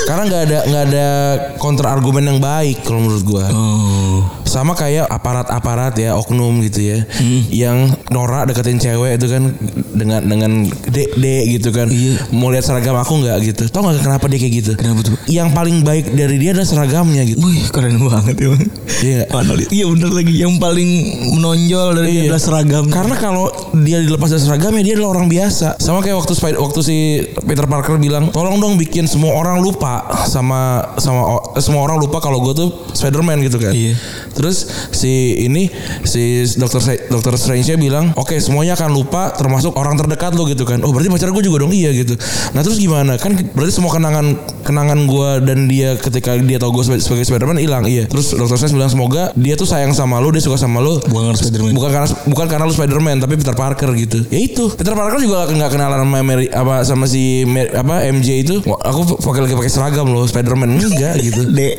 Karena 0.04 0.22
nggak 0.28 0.42
ada 0.44 0.60
nggak 0.68 0.84
ada 0.88 1.08
kontra 1.56 1.88
argumen 1.90 2.28
yang 2.28 2.40
baik 2.40 2.84
Kalau 2.84 3.00
menurut 3.00 3.24
gue 3.24 3.46
Oh. 3.48 4.20
Sama 4.48 4.74
kayak 4.74 5.06
aparat-aparat 5.06 5.94
ya 5.94 6.16
oknum 6.16 6.64
gitu 6.64 6.82
ya 6.82 7.00
Hmm. 7.10 7.42
yang 7.50 7.78
norak 8.08 8.48
deketin 8.48 8.78
cewek 8.78 9.16
itu 9.16 9.28
kan 9.28 9.44
dengan 9.92 10.22
dengan 10.22 10.52
dek 10.86 11.14
dek 11.14 11.44
gitu 11.52 11.70
kan 11.70 11.88
Iya. 11.88 12.32
mau 12.32 12.48
lihat 12.48 12.64
seragam 12.64 12.96
aku 12.96 13.20
nggak 13.20 13.38
gitu 13.46 13.64
tau 13.68 13.84
nggak 13.84 14.02
kenapa 14.02 14.26
dia 14.26 14.40
kayak 14.40 14.54
gitu 14.56 14.72
Kenapa 14.74 15.02
tuh? 15.04 15.16
yang 15.28 15.52
paling 15.52 15.82
baik 15.82 16.12
dari 16.12 16.38
dia 16.38 16.52
adalah 16.52 16.66
seragamnya 16.66 17.24
gitu 17.24 17.40
Wih 17.40 17.68
keren 17.68 18.00
banget 18.00 18.36
ya. 18.38 18.50
Iya. 18.98 19.22
Iya 19.70 19.86
bener 19.86 20.10
lagi. 20.10 20.34
Yang 20.38 20.54
paling 20.58 20.90
menonjol 21.34 21.88
dari 21.94 22.08
dia 22.08 22.16
Iya. 22.18 22.24
adalah 22.30 22.42
seragam. 22.42 22.86
Karena 22.88 23.16
kalau 23.16 23.46
dia 23.76 24.00
dilepas 24.00 24.28
dari 24.28 24.42
seragamnya 24.42 24.82
dia 24.82 24.94
adalah 24.94 25.12
orang 25.12 25.28
biasa. 25.28 25.78
Sama 25.78 26.00
kayak 26.00 26.18
waktu 26.18 26.34
Spider 26.34 26.58
waktu 26.58 26.80
si 26.82 26.98
Peter 27.44 27.66
Parker 27.66 27.98
bilang, 27.98 28.30
"Tolong 28.30 28.58
dong 28.58 28.76
bikin 28.76 29.06
semua 29.06 29.34
orang 29.34 29.60
lupa 29.60 30.02
sama 30.26 30.82
sama 30.98 31.22
o- 31.30 31.58
semua 31.58 31.84
orang 31.84 31.98
lupa 31.98 32.18
kalau 32.18 32.40
gue 32.42 32.54
tuh 32.56 32.70
Spider-Man 32.92 33.38
gitu 33.44 33.58
kan." 33.58 33.72
Iya. 33.72 33.94
Terus 34.38 34.70
si 34.94 35.42
ini 35.42 35.68
si 36.06 36.46
Dokter 36.56 36.80
Dokter 37.10 37.34
Strange-nya 37.36 37.76
bilang, 37.76 38.14
"Oke, 38.14 38.38
semuanya 38.38 38.78
akan 38.78 38.94
lupa 38.94 39.34
termasuk 39.34 39.74
orang 39.74 39.98
terdekat 39.98 40.38
lo 40.38 40.46
gitu 40.46 40.64
kan." 40.64 40.86
Oh, 40.86 40.94
berarti 40.94 41.10
pacar 41.10 41.34
gue 41.34 41.42
juga 41.42 41.66
dong 41.66 41.74
iya 41.74 41.90
gitu. 41.90 42.14
Nah, 42.54 42.62
terus 42.62 42.78
gimana? 42.78 43.18
Kan 43.18 43.34
berarti 43.52 43.74
semua 43.74 43.90
kenangan 43.90 44.38
kenangan 44.62 45.10
gue 45.10 45.30
dan 45.44 45.66
dia 45.66 45.98
ketika 45.98 46.38
dia 46.38 46.62
tahu 46.62 46.78
gue 46.78 47.02
sebagai 47.02 47.26
Spider-Man 47.26 47.58
hilang. 47.58 47.84
Iya. 47.90 48.06
Terus 48.06 48.32
Dokter 48.32 48.62
Strange 48.62 48.78
bilang, 48.78 48.92
"Semoga 48.94 49.24
dia 49.34 49.58
tuh 49.58 49.66
sayang 49.66 49.92
sama 49.92 50.22
lu, 50.22 50.30
dia 50.30 50.46
suka 50.46 50.56
sama 50.56 50.80
lu." 50.80 51.02
Bukan 51.02 51.34
karena 51.34 51.40
Spiderman. 51.40 51.72
bukan 51.74 51.90
karena 51.90 52.08
bukan 52.28 52.46
karena 52.46 52.64
lu 52.64 52.74
Spider-Man 52.74 53.18
tapi 53.18 53.34
Peter 53.40 53.56
Parker 53.56 53.90
gitu 53.96 54.20
ya 54.28 54.38
itu 54.38 54.70
Peter 54.76 54.94
Parker 54.94 55.18
juga 55.18 55.48
nggak 55.48 55.70
kenalan 55.72 56.04
sama 56.04 56.20
Mary, 56.22 56.46
apa 56.52 56.84
sama 56.84 57.06
si 57.08 57.48
Mary- 57.48 57.72
apa 57.72 58.04
MJ 58.04 58.44
itu 58.44 58.60
aku 58.62 59.18
pakai 59.24 59.48
lagi 59.48 59.56
pakai 59.56 59.72
seragam 59.72 60.06
loh 60.12 60.28
Spider-Man 60.28 60.78
enggak 60.78 61.18
gitu 61.24 61.42
Dek. 61.58 61.76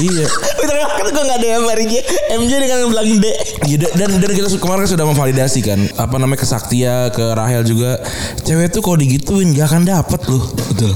iya 0.00 0.24
Bener 0.58 0.76
kan 0.82 1.06
gue 1.08 1.22
gak 1.22 1.38
ada 1.38 1.48
yang 1.58 1.64
dia 1.92 2.02
MJ 2.32 2.52
dengan 2.58 2.88
bilang 2.88 3.20
dek. 3.20 3.36
Iya, 3.68 3.76
da- 3.78 3.94
dan 3.94 4.10
dan 4.16 4.30
kita 4.32 4.48
kemarin 4.56 4.88
sudah 4.88 5.04
memvalidasi 5.04 5.60
kan 5.60 5.80
apa 5.94 6.16
namanya 6.16 6.40
ke 6.40 6.48
Saktia 6.48 7.12
ke 7.12 7.36
Rahel 7.36 7.62
juga 7.62 8.00
cewek 8.42 8.72
tuh 8.72 8.80
kalau 8.80 8.96
digituin 8.96 9.52
gak 9.52 9.68
akan 9.68 9.82
dapet 9.84 10.20
loh 10.26 10.44
Betul. 10.72 10.92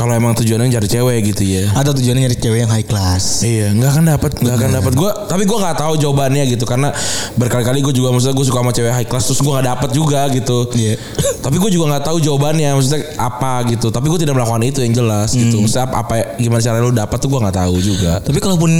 Kalau 0.00 0.16
emang 0.16 0.32
tujuannya 0.32 0.72
cari 0.72 0.88
cewek 0.88 1.18
gitu 1.36 1.44
ya 1.44 1.68
Atau 1.76 1.92
tujuannya 1.92 2.24
nyari 2.24 2.36
cewek 2.40 2.64
yang 2.64 2.72
high 2.72 2.88
class. 2.88 3.44
Iya, 3.44 3.76
nggak 3.76 3.90
akan 3.92 4.04
dapat, 4.16 4.30
nggak 4.40 4.56
akan 4.56 4.70
dapat. 4.80 4.92
Gua, 4.96 5.12
tapi 5.28 5.44
gua 5.44 5.58
nggak 5.68 5.76
tahu 5.76 5.92
jawabannya 6.00 6.48
gitu 6.48 6.64
karena 6.64 6.88
berkali-kali 7.36 7.84
gue 7.84 7.92
juga 7.92 8.08
maksudnya 8.08 8.32
gue 8.32 8.46
suka 8.48 8.64
sama 8.64 8.72
cewek 8.72 8.92
high 8.96 9.08
class 9.08 9.28
terus 9.28 9.44
gua 9.44 9.60
nggak 9.60 9.68
dapet 9.76 9.90
juga 9.92 10.20
gitu. 10.32 10.58
Iya. 10.72 10.96
Tapi 11.44 11.56
gue 11.60 11.70
juga 11.72 11.84
nggak 11.92 12.04
tahu 12.08 12.16
jawabannya, 12.20 12.68
maksudnya 12.76 13.00
apa 13.20 13.64
gitu. 13.68 13.92
Tapi 13.92 14.06
gue 14.08 14.18
tidak 14.24 14.34
melakukan 14.40 14.62
itu 14.64 14.80
yang 14.80 14.94
jelas 14.96 15.36
gitu. 15.36 15.60
Maksudnya 15.60 15.84
apa, 15.84 15.96
apa 16.00 16.14
gimana 16.40 16.60
cara 16.64 16.76
lu 16.80 16.92
dapat 16.96 17.18
tuh 17.20 17.28
gua 17.28 17.40
nggak 17.44 17.56
tahu 17.60 17.74
juga. 17.84 18.12
Tapi 18.24 18.38
kalaupun 18.40 18.72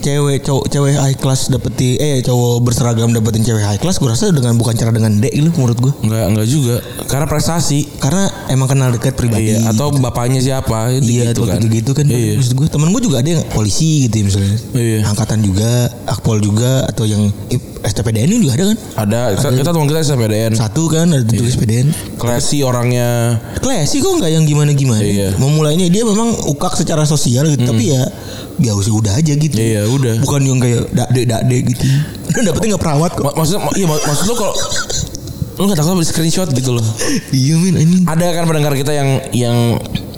cewek 0.00 0.40
cowok 0.40 0.64
cewek 0.72 0.94
high 0.96 1.18
class 1.20 1.52
dapetin 1.52 2.00
eh 2.00 2.24
cowok 2.24 2.64
berseragam 2.64 3.12
dapetin 3.12 3.44
cewek 3.44 3.60
high 3.60 3.80
class 3.80 4.00
gue 4.00 4.08
rasa 4.08 4.32
dengan 4.32 4.56
bukan 4.56 4.72
cara 4.72 4.88
dengan 4.88 5.20
dek 5.20 5.32
gitu 5.36 5.52
menurut 5.60 5.78
gue. 5.78 5.92
Nggak 6.08 6.24
nggak 6.32 6.48
juga, 6.48 6.76
karena 7.12 7.26
prestasi. 7.28 7.84
Karena 8.00 8.28
emang 8.48 8.68
kenal 8.70 8.88
dekat 8.94 9.14
pribadi. 9.18 9.52
Iya, 9.52 9.74
atau 9.74 9.92
bapaknya 9.94 10.40
siapa 10.40 10.61
Iya, 10.64 11.30
gitu 11.30 11.42
kan. 11.42 11.58
gitu 11.58 11.66
gitu 11.68 11.90
kan. 11.92 12.04
Iya. 12.04 12.38
Maksud 12.38 12.52
gue 12.54 12.66
temen 12.66 12.88
gue 12.88 13.02
juga 13.02 13.16
ada 13.18 13.28
yang 13.28 13.42
polisi 13.48 14.06
gitu 14.06 14.14
ya 14.14 14.24
misalnya. 14.24 14.56
Iya. 14.72 14.98
Angkatan 15.04 15.38
juga, 15.40 15.70
akpol 16.06 16.38
juga 16.38 16.84
atau 16.84 17.04
yang 17.04 17.28
STPDN 17.82 18.28
ini 18.28 18.40
juga 18.40 18.54
ada 18.54 18.64
kan? 18.64 18.76
Ada, 18.96 19.20
kita, 19.34 19.48
kita 19.58 19.70
teman 19.70 19.86
kita 19.86 20.00
SPDN. 20.04 20.52
Satu 20.54 20.82
kan 20.86 21.06
ada 21.08 21.22
Iya. 21.22 21.34
tulis 21.34 21.52
SPDN. 21.52 21.86
Klasi 22.14 22.62
orangnya 22.62 23.38
Klasi 23.58 23.98
kok 23.98 24.12
nggak 24.16 24.30
yang 24.30 24.44
gimana-gimana. 24.44 25.02
Iya. 25.02 25.28
Memulainya 25.36 25.86
dia 25.86 26.02
memang 26.02 26.30
ukak 26.46 26.74
secara 26.74 27.02
sosial 27.02 27.46
gitu, 27.48 27.62
tapi 27.64 27.90
ya 27.90 28.02
biasa 28.52 28.90
udah 28.90 29.12
aja 29.14 29.32
gitu. 29.32 29.54
Iya, 29.54 29.86
udah. 29.86 30.20
Bukan 30.20 30.40
yang 30.42 30.58
kayak 30.58 30.90
dakde 30.90 31.22
dakde 31.24 31.56
gitu. 31.66 31.84
Dan 32.30 32.42
dapetnya 32.44 32.74
nggak 32.74 32.82
perawat 32.82 33.10
kok. 33.12 33.24
Ma- 33.24 33.34
maksudnya 33.34 33.60
iya 33.74 33.86
mak- 33.86 34.02
maksud 34.02 34.24
lu 34.24 34.34
kalau 34.34 34.54
lu 35.52 35.62
nggak 35.68 35.78
takut 35.78 36.00
screenshot 36.02 36.48
gitu 36.48 36.70
loh. 36.72 36.86
Iya 37.30 37.54
min 37.56 37.74
anjing. 37.76 38.04
Ada 38.04 38.26
kan 38.32 38.44
pendengar 38.46 38.72
kita 38.72 38.92
yang 38.92 39.08
yang 39.32 39.56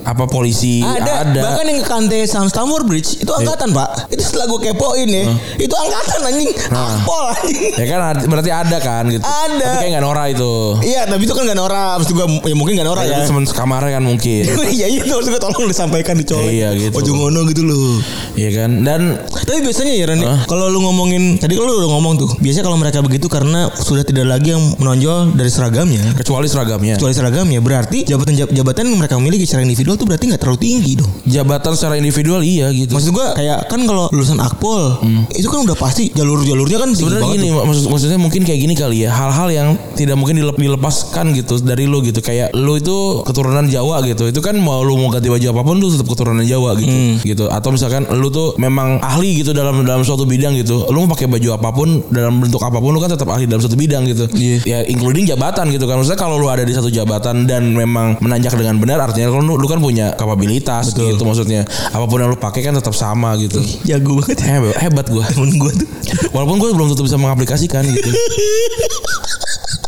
apa 0.05 0.23
polisi 0.25 0.79
Ada, 0.79 1.25
bahkan 1.35 1.65
yang 1.65 1.81
ke 1.81 1.85
Kante 1.85 2.19
Sam 2.23 2.45
Stamford 2.45 2.85
Bridge 2.85 3.17
itu 3.17 3.27
angkatan 3.27 3.73
pak. 3.73 4.05
Itu 4.07 4.21
setelah 4.23 4.45
gue 4.47 4.59
kepoin 4.63 5.07
ya, 5.07 5.25
itu 5.57 5.73
angkatan 5.73 6.19
anjing, 6.23 6.49
Nah. 6.69 6.95
akpol 6.95 7.23
anjing. 7.27 7.73
ya 7.73 7.85
kan 7.87 7.99
ada- 8.05 8.25
berarti 8.25 8.51
ada 8.51 8.77
kan 8.77 9.03
gitu. 9.07 9.23
Ada. 9.23 9.65
Tapi 9.65 9.77
kayak 9.79 9.91
nggak 9.91 10.05
Nora 10.05 10.23
itu. 10.27 10.53
Iya, 10.79 11.01
tapi 11.05 11.21
itu 11.21 11.33
kan 11.33 11.43
gak 11.43 11.57
Nora, 11.57 11.97
maksud 11.97 12.13
gue 12.13 12.25
ya 12.43 12.55
mungkin 12.55 12.73
gak 12.75 12.85
Nora 12.85 13.01
Ya, 13.01 13.09
ya. 13.09 13.15
itu 13.17 13.33
temen 13.33 13.45
sekamarnya 13.45 13.91
kan 13.91 14.03
mungkin. 14.03 14.43
Iya 14.75 14.85
itu 14.91 15.09
maksud 15.09 15.31
gue 15.31 15.41
tolong 15.41 15.65
disampaikan 15.65 16.13
dicolek. 16.13 16.51
Iya, 16.51 16.69
gitu. 16.75 16.93
Ojo 16.95 17.11
ngono 17.13 17.39
gitu 17.47 17.63
loh. 17.63 17.97
Iya 18.35 18.49
kan 18.53 18.69
dan 18.81 19.01
Tapi 19.45 19.61
biasanya 19.61 19.93
ya 19.93 20.05
Ren, 20.05 20.19
kalau 20.45 20.67
lu 20.67 20.81
ngomongin 20.81 21.37
tadi 21.37 21.53
kalau 21.53 21.69
lu 21.69 21.77
udah 21.79 21.91
ngomong 21.91 22.13
tuh, 22.17 22.29
biasanya 22.37 22.65
kalau 22.65 22.75
mereka 22.75 22.99
begitu 22.99 23.25
karena 23.25 23.69
sudah 23.71 24.01
tidak 24.01 24.25
lagi 24.27 24.51
yang 24.51 24.63
menonjol 24.75 25.33
dari 25.33 25.47
seragamnya. 25.47 26.01
kecuali 26.15 26.45
seragamnya. 26.45 26.97
Kecuali 26.97 27.13
seragamnya 27.13 27.59
berarti 27.59 28.03
jabatan 28.03 28.33
jabatan 28.49 28.83
yang 28.85 28.97
mereka 28.97 29.15
miliki 29.17 29.45
secara 29.45 29.63
individual 29.63 29.94
lo 29.95 29.97
tuh 29.97 30.07
berarti 30.11 30.27
nggak 30.27 30.41
terlalu 30.43 30.59
tinggi 30.59 30.91
dong. 30.99 31.07
Jabatan 31.23 31.71
secara 31.73 31.95
individual 31.95 32.43
iya 32.43 32.67
gitu. 32.75 32.91
Maksud 32.91 33.15
gua 33.15 33.31
kayak 33.31 33.71
kan 33.71 33.79
kalau 33.87 34.11
lulusan 34.11 34.43
Akpol 34.43 34.99
itu 35.31 35.47
kan 35.47 35.63
udah 35.63 35.77
pasti 35.79 36.11
jalur-jalurnya 36.11 36.83
kan 36.83 36.91
Sebenarnya 36.91 37.31
gini, 37.31 37.47
tuh. 37.47 37.63
maksud, 37.63 37.85
maksudnya 37.87 38.19
mungkin 38.19 38.41
kayak 38.43 38.59
gini 38.59 38.75
kali 38.75 39.07
ya. 39.07 39.15
Hal-hal 39.15 39.47
yang 39.47 39.67
tidak 39.95 40.19
mungkin 40.19 40.43
dilep- 40.43 40.59
dilepaskan 40.59 41.31
gitu 41.31 41.63
dari 41.63 41.87
lu 41.87 42.03
gitu. 42.03 42.19
Kayak 42.19 42.51
lu 42.51 42.75
itu 42.75 43.23
keturunan 43.23 43.63
Jawa 43.71 44.03
gitu. 44.03 44.27
Itu 44.27 44.43
kan 44.43 44.59
mau 44.59 44.83
lu 44.83 44.99
mau 44.99 45.07
ganti 45.07 45.31
baju 45.31 45.45
apa 45.55 45.61
pun 45.63 45.75
lu 45.79 45.87
tetap 45.87 46.07
keturunan 46.11 46.43
Jawa 46.43 46.75
gitu. 46.75 47.23
Gitu. 47.23 47.45
Atau 47.47 47.71
misalkan 47.71 48.03
lu 48.19 48.27
tuh 48.27 48.59
memang 48.59 48.99
ahli 48.99 49.39
gitu 49.39 49.55
dalam 49.55 49.87
dalam 49.87 50.03
suatu 50.03 50.27
bidang 50.27 50.59
gitu. 50.59 50.91
Lu 50.91 51.07
mau 51.07 51.15
pakai 51.15 51.31
baju 51.31 51.47
apa 51.55 51.69
pun 51.71 52.03
dalam 52.11 52.43
bentuk 52.43 52.59
apa 52.59 52.83
pun 52.83 52.91
lu 52.91 52.99
kan 52.99 53.15
tetap 53.15 53.31
ahli 53.31 53.47
dalam 53.47 53.63
suatu 53.63 53.79
bidang 53.79 54.03
gitu. 54.11 54.27
Iya. 54.35 54.57
Ya 54.67 54.79
including 54.89 55.23
jabatan 55.23 55.71
gitu 55.71 55.87
kan. 55.87 55.95
Maksudnya 56.01 56.19
kalau 56.19 56.35
lu 56.35 56.51
ada 56.51 56.67
di 56.67 56.73
satu 56.75 56.91
jabatan 56.91 57.47
dan 57.47 57.71
memang 57.71 58.17
menanjak 58.19 58.57
dengan 58.57 58.81
benar 58.81 58.99
artinya 58.99 59.29
lu, 59.29 59.55
lu 59.55 59.67
kan 59.69 59.77
punya 59.85 60.17
kapabilitas 60.17 60.89
gitu 60.97 61.21
maksudnya. 61.21 61.61
Apa 61.93 62.09
pun 62.09 62.17
yang 62.17 62.33
lu 62.33 62.39
pakai 62.41 62.65
kan 62.65 62.73
tetap 62.73 62.97
sama 62.97 63.37
gitu. 63.37 63.61
Jago 63.85 64.17
banget. 64.17 64.41
Hebat, 64.41 64.75
hebat 64.81 65.05
gua. 65.13 65.23
Temen 65.29 65.53
gua 65.61 65.69
tuh. 65.69 65.87
Walaupun 66.33 66.57
gue 66.57 66.69
belum 66.73 66.87
tentu 66.93 67.05
bisa 67.05 67.21
mengaplikasikan 67.21 67.85
gitu. 67.85 68.09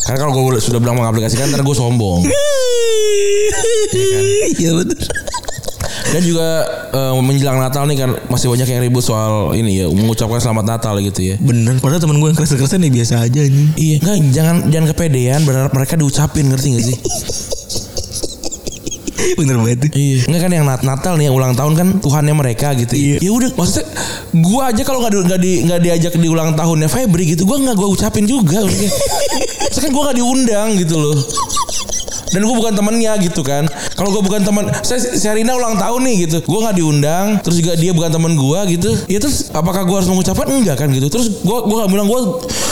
Karena 0.08 0.24
kalau 0.24 0.34
gue 0.40 0.64
sudah 0.64 0.80
bilang 0.80 0.96
mengaplikasikan 0.96 1.52
ntar 1.52 1.66
gue 1.66 1.76
sombong. 1.76 2.24
Iya 4.56 4.72
betul. 4.80 5.04
Dan 6.08 6.22
juga 6.24 6.48
eh, 6.96 7.14
menjelang 7.20 7.60
Natal 7.60 7.84
nih 7.84 7.98
kan 8.00 8.10
masih 8.32 8.48
banyak 8.48 8.68
yang 8.72 8.80
ribut 8.80 9.04
soal 9.04 9.52
ini 9.52 9.84
ya 9.84 9.92
mengucapkan 9.92 10.40
selamat 10.40 10.66
Natal 10.80 10.96
gitu 11.04 11.20
ya. 11.20 11.36
Bener. 11.44 11.76
Padahal 11.84 12.00
temen 12.00 12.24
gue 12.24 12.32
yang 12.32 12.38
keras-kerasan 12.40 12.88
ya 12.88 12.92
biasa 12.92 13.28
aja 13.28 13.42
ini. 13.44 13.76
Iya, 13.76 13.96
enggak 14.00 14.18
jangan 14.32 14.56
jangan 14.72 14.88
kepedean 14.96 15.42
berharap 15.44 15.72
mereka 15.76 16.00
diucapin 16.00 16.48
ngerti 16.48 16.68
gak 16.80 16.86
sih? 16.88 16.98
Bener 19.38 19.56
banget 19.58 19.78
tuh. 19.86 19.90
Iya. 19.94 20.20
Enggak 20.30 20.42
kan 20.46 20.52
yang 20.54 20.66
Nat- 20.66 20.86
Natal 20.86 21.14
nih 21.18 21.26
yang 21.30 21.36
ulang 21.36 21.54
tahun 21.58 21.74
kan 21.74 21.88
Tuhannya 22.00 22.36
mereka 22.38 22.78
gitu. 22.78 22.94
Iya. 22.94 23.18
Ya 23.22 23.32
udah 23.34 23.50
maksudnya 23.58 23.86
gua 24.40 24.70
aja 24.70 24.82
kalau 24.86 25.00
nggak 25.02 25.12
di, 25.12 25.20
nggak 25.26 25.40
di 25.42 25.52
nggak 25.66 25.80
diajak 25.82 26.14
di 26.16 26.28
ulang 26.30 26.54
tahunnya 26.54 26.88
Febri 26.88 27.34
gitu, 27.34 27.44
gua 27.44 27.58
nggak 27.58 27.76
gua 27.76 27.90
ucapin 27.90 28.26
juga. 28.26 28.62
maksudnya. 28.62 28.92
Maksudnya 29.68 29.84
kan 29.84 29.92
gua 29.92 30.04
nggak 30.10 30.18
diundang 30.18 30.70
gitu 30.80 30.96
loh. 30.96 31.18
Dan 32.28 32.44
gue 32.44 32.56
bukan 32.56 32.76
temennya 32.76 33.16
gitu 33.24 33.40
kan. 33.40 33.64
Kalau 33.98 34.14
gue 34.14 34.22
bukan 34.22 34.46
teman, 34.46 34.70
saya 34.86 35.02
Serina 35.18 35.58
ulang 35.58 35.74
tahun 35.74 36.06
nih 36.06 36.16
gitu. 36.30 36.38
Gue 36.46 36.60
nggak 36.62 36.78
diundang, 36.78 37.26
terus 37.42 37.58
juga 37.58 37.74
dia 37.74 37.90
bukan 37.98 38.14
teman 38.14 38.38
gue 38.38 38.60
gitu. 38.78 38.92
Ya 39.10 39.18
terus 39.18 39.50
apakah 39.50 39.82
gue 39.90 39.96
harus 39.98 40.06
mengucapkan 40.06 40.46
enggak 40.54 40.78
kan 40.78 40.94
gitu. 40.94 41.10
Terus 41.10 41.42
gue 41.42 41.58
gue 41.66 41.76
nggak 41.82 41.90
bilang 41.90 42.06
gue 42.06 42.22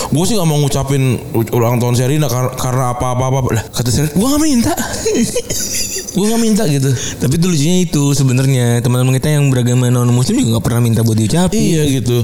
gue 0.05 0.23
sih 0.29 0.37
nggak 0.37 0.45
mau 0.45 0.61
ngucapin 0.61 1.17
ulang 1.49 1.81
tahun 1.81 1.97
Serina 1.97 2.29
kar- 2.29 2.53
karena 2.53 2.93
apa 2.93 3.17
apa 3.17 3.25
apa. 3.25 3.49
Lah 3.57 3.65
kata 3.73 3.89
Serina, 3.89 4.13
gue 4.13 4.27
nggak 4.29 4.43
minta. 4.45 4.73
gue 6.15 6.25
nggak 6.29 6.41
minta 6.45 6.63
gitu. 6.69 6.89
Tapi 6.93 7.33
lucunya 7.41 7.77
itu 7.81 8.03
sebenarnya 8.13 8.85
teman-teman 8.85 9.17
kita 9.17 9.33
yang 9.33 9.49
beragama 9.49 9.89
non 9.89 10.13
muslim 10.13 10.37
juga 10.37 10.61
nggak 10.61 10.65
pernah 10.69 10.81
minta 10.85 11.01
buat 11.01 11.17
diucapin. 11.17 11.57
Iya 11.57 11.83
gitu. 11.89 12.21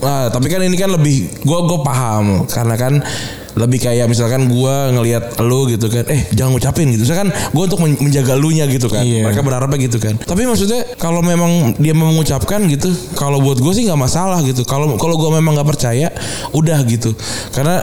Nah, 0.00 0.32
tapi 0.32 0.48
kan 0.48 0.64
ini 0.64 0.78
kan 0.78 0.88
lebih 0.88 1.42
gua 1.44 1.68
gua 1.68 1.84
paham 1.84 2.48
karena 2.48 2.74
kan 2.80 3.02
lebih 3.58 3.82
kayak 3.82 4.06
misalkan 4.06 4.46
gua 4.46 4.94
ngelihat 4.94 5.36
lu 5.42 5.66
gitu 5.66 5.90
kan 5.90 6.06
eh 6.06 6.30
jangan 6.32 6.54
ngucapin 6.54 6.94
gitu. 6.94 7.02
Misalkan 7.04 7.28
gua 7.50 7.66
untuk 7.66 7.80
men- 7.82 7.98
menjaga 7.98 8.38
lu 8.38 8.54
nya 8.54 8.64
gitu 8.70 8.86
kan. 8.86 9.02
Iya. 9.02 9.26
mereka 9.26 9.42
berharapnya 9.42 9.78
gitu 9.82 9.98
kan. 9.98 10.14
Tapi 10.16 10.46
maksudnya 10.46 10.86
kalau 10.96 11.20
memang 11.20 11.74
dia 11.76 11.92
mau 11.92 12.08
mengucapkan 12.08 12.64
gitu 12.70 12.88
kalau 13.18 13.42
buat 13.42 13.58
gue 13.58 13.72
sih 13.74 13.84
nggak 13.84 13.98
masalah 13.98 14.38
gitu. 14.46 14.62
Kalau 14.62 14.94
kalau 14.96 15.18
gua 15.18 15.34
memang 15.36 15.58
nggak 15.58 15.68
percaya 15.68 16.08
udah 16.54 16.78
gitu. 16.86 17.12
Karena 17.50 17.82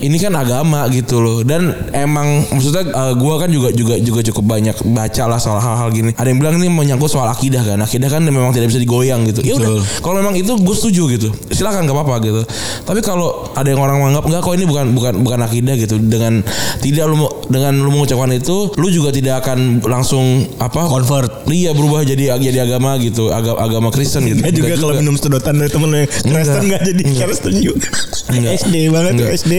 ini 0.00 0.16
kan 0.16 0.32
agama 0.36 0.88
gitu 0.88 1.20
loh. 1.20 1.44
Dan 1.44 1.72
emang 1.92 2.44
maksudnya 2.48 2.84
eh, 2.88 3.12
gua 3.16 3.36
kan 3.40 3.52
juga 3.52 3.68
juga 3.70 4.00
juga 4.00 4.20
cukup 4.32 4.44
banyak 4.56 4.76
baca 4.96 5.22
lah 5.28 5.38
soal 5.38 5.60
hal-hal 5.60 5.88
gini. 5.92 6.10
Ada 6.16 6.28
yang 6.32 6.38
bilang 6.40 6.56
ini 6.60 6.68
menyangkut 6.72 7.12
soal 7.12 7.28
akidah 7.28 7.62
kan. 7.62 7.78
Akidah 7.80 8.08
kan 8.08 8.24
memang 8.24 8.50
tidak 8.56 8.72
bisa 8.72 8.80
digoyang 8.80 9.28
gitu. 9.28 9.44
Ya 9.44 9.54
udah 9.60 9.80
kalau 10.00 10.20
memang 10.20 10.34
itu 10.36 10.56
gue 10.56 10.76
setuju 10.76 11.02
gitu. 11.16 11.28
Silakan 11.52 11.84
gak 11.84 11.96
apa-apa 11.96 12.16
gitu. 12.24 12.42
Tapi 12.88 13.00
kalau 13.04 13.52
ada 13.52 13.68
yang 13.68 13.80
orang 13.80 14.00
menganggap 14.00 14.24
enggak 14.26 14.40
kok 14.42 14.54
ini 14.56 14.64
bukan 14.66 14.84
bukan 14.96 15.14
bukan 15.20 15.38
akidah 15.44 15.74
gitu. 15.76 15.96
Dengan 16.00 16.40
tidak 16.80 17.04
lu 17.06 17.28
dengan 17.52 17.76
lu 17.76 17.90
mengucapkan 17.92 18.32
itu 18.32 18.72
lu 18.80 18.88
juga 18.88 19.12
tidak 19.12 19.44
akan 19.44 19.84
langsung 19.84 20.48
apa 20.56 20.88
Convert. 20.88 21.44
iya 21.50 21.76
berubah 21.76 22.02
jadi 22.02 22.40
jadi 22.40 22.64
agama 22.64 22.96
gitu. 22.98 23.28
Agama 23.28 23.58
agama 23.60 23.88
Kristen 23.92 24.24
gitu. 24.24 24.40
Enggak 24.40 24.54
juga 24.56 24.68
Nggak 24.70 24.80
kalau 24.80 24.94
minum 24.96 25.16
sedotan 25.20 25.54
dari 25.60 25.70
temen 25.70 25.88
lo 25.92 25.96
yang 26.00 26.10
Kristen 26.10 26.62
nggak 26.70 26.82
jadi 26.88 27.02
Kristen 27.20 27.54
juga. 27.60 27.88
Enggak. 28.30 28.52
SD 28.62 28.74
banget 28.88 29.12
tuh 29.12 29.26
Enggak. 29.26 29.38
SD. 29.42 29.52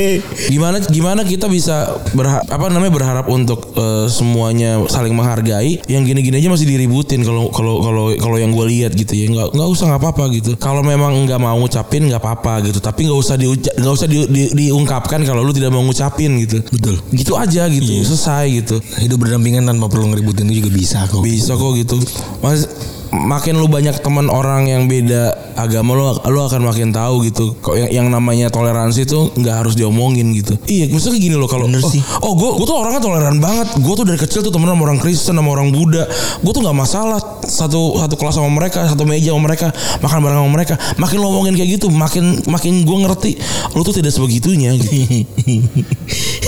Gimana 0.49 0.79
gimana 0.81 1.21
kita 1.23 1.45
bisa 1.45 1.99
berha- 2.13 2.43
apa 2.45 2.65
namanya 2.71 2.93
berharap 2.93 3.25
untuk 3.27 3.73
eh, 3.75 4.07
semuanya 4.07 4.81
saling 4.87 5.11
menghargai? 5.11 5.81
Yang 5.85 6.03
gini-gini 6.13 6.35
aja 6.39 6.49
masih 6.49 6.67
diributin 6.67 7.21
kalau 7.21 7.51
kalau 7.51 7.81
kalau 7.83 8.03
kalau 8.15 8.37
yang 8.39 8.51
gue 8.55 8.65
lihat 8.71 8.91
gitu 8.95 9.13
ya. 9.13 9.27
Nggak 9.29 9.47
nggak 9.55 9.69
usah 9.69 9.85
nggak 9.91 10.01
apa-apa 10.01 10.23
gitu. 10.35 10.51
Kalau 10.57 10.81
memang 10.81 11.13
nggak 11.27 11.39
mau 11.39 11.55
ngucapin 11.59 12.07
nggak 12.07 12.21
apa-apa 12.21 12.71
gitu. 12.71 12.79
Tapi 12.79 13.07
nggak 13.09 13.19
usah 13.19 13.35
nggak 13.37 13.93
usah 13.93 14.07
di- 14.07 14.29
di- 14.29 14.51
diungkapkan 14.67 15.21
kalau 15.23 15.43
lu 15.43 15.51
tidak 15.51 15.71
mau 15.71 15.83
ngucapin 15.83 16.39
gitu. 16.41 16.63
Betul. 16.71 16.95
gitu 17.11 17.33
aja 17.35 17.67
gitu 17.67 17.91
selesai 18.03 18.45
gitu. 18.63 18.75
Hidup 19.01 19.17
berdampingan 19.21 19.67
tanpa 19.67 19.91
perlu 19.91 20.11
ngeributin 20.11 20.47
itu 20.49 20.63
juga 20.63 20.71
bisa 20.71 20.99
kok. 21.07 21.21
bisa 21.21 21.53
kok 21.55 21.71
gitu. 21.75 21.97
Mas 22.41 22.65
makin 23.11 23.59
lu 23.59 23.67
banyak 23.67 23.99
teman 23.99 24.31
orang 24.31 24.71
yang 24.71 24.87
beda 24.87 25.35
agama 25.59 25.91
lu 25.93 26.03
lu 26.31 26.39
akan 26.47 26.63
makin 26.63 26.95
tahu 26.95 27.27
gitu. 27.27 27.53
Kok 27.59 27.75
yang, 27.75 27.89
yang 27.91 28.07
namanya 28.07 28.47
toleransi 28.47 29.03
tuh 29.03 29.35
nggak 29.35 29.55
harus 29.63 29.75
diomongin 29.75 30.31
gitu. 30.31 30.55
Iya 30.65 30.87
maksudnya 30.89 31.19
gini 31.19 31.35
loh 31.35 31.51
kalau 31.51 31.67
oh, 31.67 31.91
sih. 31.91 31.99
oh 32.23 32.33
gue 32.33 32.49
gue 32.55 32.65
tuh 32.65 32.77
orangnya 32.79 33.03
toleran 33.03 33.37
banget. 33.43 33.67
Gue 33.83 33.93
tuh 33.99 34.07
dari 34.07 34.19
kecil 34.19 34.39
tuh 34.41 34.51
temenan 34.51 34.79
sama 34.79 34.83
orang 34.87 34.99
Kristen 35.03 35.35
sama 35.35 35.49
orang 35.51 35.69
Buddha. 35.75 36.07
Gue 36.39 36.51
tuh 36.55 36.63
nggak 36.63 36.77
masalah 36.77 37.19
satu 37.43 37.99
satu 37.99 38.15
kelas 38.15 38.39
sama 38.39 38.49
mereka 38.49 38.87
satu 38.87 39.03
meja 39.03 39.35
sama 39.35 39.43
mereka 39.43 39.67
makan 39.99 40.17
bareng 40.23 40.39
sama 40.39 40.51
mereka. 40.51 40.73
Makin 40.95 41.17
lu 41.19 41.27
ngomongin 41.27 41.55
kayak 41.59 41.69
gitu 41.79 41.87
makin 41.91 42.39
makin 42.47 42.87
gue 42.87 42.97
ngerti 43.03 43.31
lu 43.75 43.83
tuh 43.83 43.95
tidak 43.95 44.15
sebegitunya 44.15 44.71
gitu. 44.79 44.89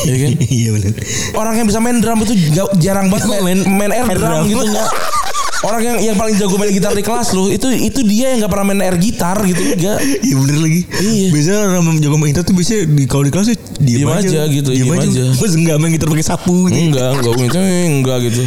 Iya 0.04 0.16
kan? 0.20 0.32
Iya 0.36 0.70
benar. 0.76 0.94
orang 1.40 1.54
yang 1.64 1.68
bisa 1.72 1.80
main 1.80 1.98
drum 2.04 2.20
itu 2.28 2.36
jarang 2.84 3.08
banget 3.08 3.40
main, 3.40 3.40
main, 3.40 3.60
main 3.64 3.92
air, 3.96 4.04
Air 4.04 4.20
drum, 4.20 4.44
drum. 4.44 4.52
gitu 4.52 4.66
nggak 4.68 4.90
orang 5.64 5.82
yang 5.82 5.98
yang 6.12 6.16
paling 6.20 6.36
jago 6.36 6.60
main 6.60 6.72
gitar 6.76 6.92
di 6.92 7.00
kelas 7.00 7.32
lu 7.32 7.48
itu 7.48 7.72
itu 7.72 8.04
dia 8.04 8.36
yang 8.36 8.44
nggak 8.44 8.52
pernah 8.52 8.66
main 8.68 8.84
air 8.84 9.00
gitar 9.00 9.40
gitu 9.48 9.64
enggak 9.64 9.98
Iya 10.28 10.36
bener 10.40 10.58
lagi. 10.60 10.82
Iya. 11.00 11.28
Biasanya 11.32 11.60
orang 11.72 12.00
jago 12.04 12.16
main 12.20 12.30
gitar 12.36 12.44
tuh 12.44 12.56
biasanya 12.56 12.84
di 12.92 13.04
kalau 13.08 13.24
di 13.24 13.32
kelas 13.32 13.48
tuh 13.48 13.58
diem, 13.80 14.00
Diem 14.04 14.12
aja 14.12 14.42
gitu, 14.52 14.70
diem 14.76 14.92
aja. 14.92 15.08
Mas 15.40 15.54
enggak 15.60 15.78
main 15.80 15.92
gitar 15.96 16.08
pakai 16.12 16.26
sapu 16.28 16.68
gitu. 16.68 16.76
enggak 16.76 17.10
enggak 17.16 17.36
gitu 17.48 17.60
enggak 17.64 18.18
gitu 18.28 18.44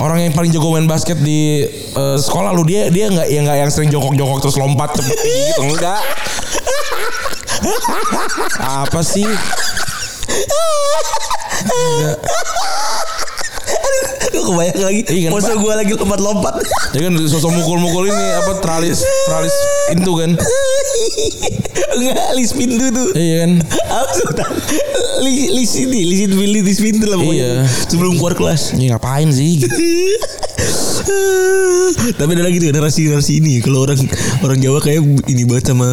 orang 0.00 0.18
yang 0.24 0.32
paling 0.32 0.50
jago 0.50 0.68
main 0.72 0.88
basket 0.88 1.20
di 1.20 1.68
eh, 1.70 2.16
sekolah 2.18 2.50
lu 2.56 2.64
dia 2.64 2.88
dia 2.88 3.12
nggak 3.12 3.28
yang 3.28 3.44
nggak 3.44 3.58
yang 3.60 3.70
sering 3.70 3.92
jongkok-jongkok 3.92 4.40
terus 4.42 4.56
lompat 4.56 4.96
cepet 4.96 5.16
gitu 5.20 5.62
enggak 5.68 6.00
apa 8.58 9.00
sih 9.04 9.28
enggak 11.64 12.16
Gue 14.24 14.42
kebayang 14.44 14.80
lagi. 14.82 15.00
Iya 15.06 15.28
Masa 15.30 15.54
gue 15.54 15.72
lagi 15.72 15.92
lompat-lompat. 15.94 16.54
ya 16.90 17.00
kan 17.02 17.14
sosok 17.24 17.50
mukul-mukul 17.52 18.06
ini 18.06 18.26
apa 18.34 18.58
tralis 18.58 19.02
tralis 19.24 19.54
itu 19.90 20.12
kan 20.12 20.30
Enggak, 21.94 22.18
lis 22.34 22.50
pintu 22.50 22.86
tuh. 22.90 23.08
iya 23.14 23.46
kan 23.46 23.52
Apa? 23.86 24.44
Lis, 25.22 25.38
lis 25.48 25.72
ini, 25.80 26.00
lisin 26.04 26.30
pilih 26.32 26.60
lis 26.60 26.78
pintu 26.78 27.06
lah 27.06 27.16
pokoknya. 27.16 27.38
Iya. 27.38 27.66
Sebelum 27.88 28.12
keluar 28.14 28.34
kelas. 28.34 28.74
ini 28.74 28.90
ngapain 28.90 29.30
sih 29.30 29.58
gitu 29.58 29.70
Tapi 32.14 32.30
ada 32.32 32.42
lagi 32.42 32.58
tuh 32.58 32.70
narasi-narasi 32.70 33.38
ini. 33.38 33.60
Kalau 33.60 33.84
orang 33.84 33.98
orang 34.40 34.58
Jawa 34.58 34.78
kayak 34.80 35.00
ini 35.26 35.42
banget 35.44 35.70
sama 35.70 35.86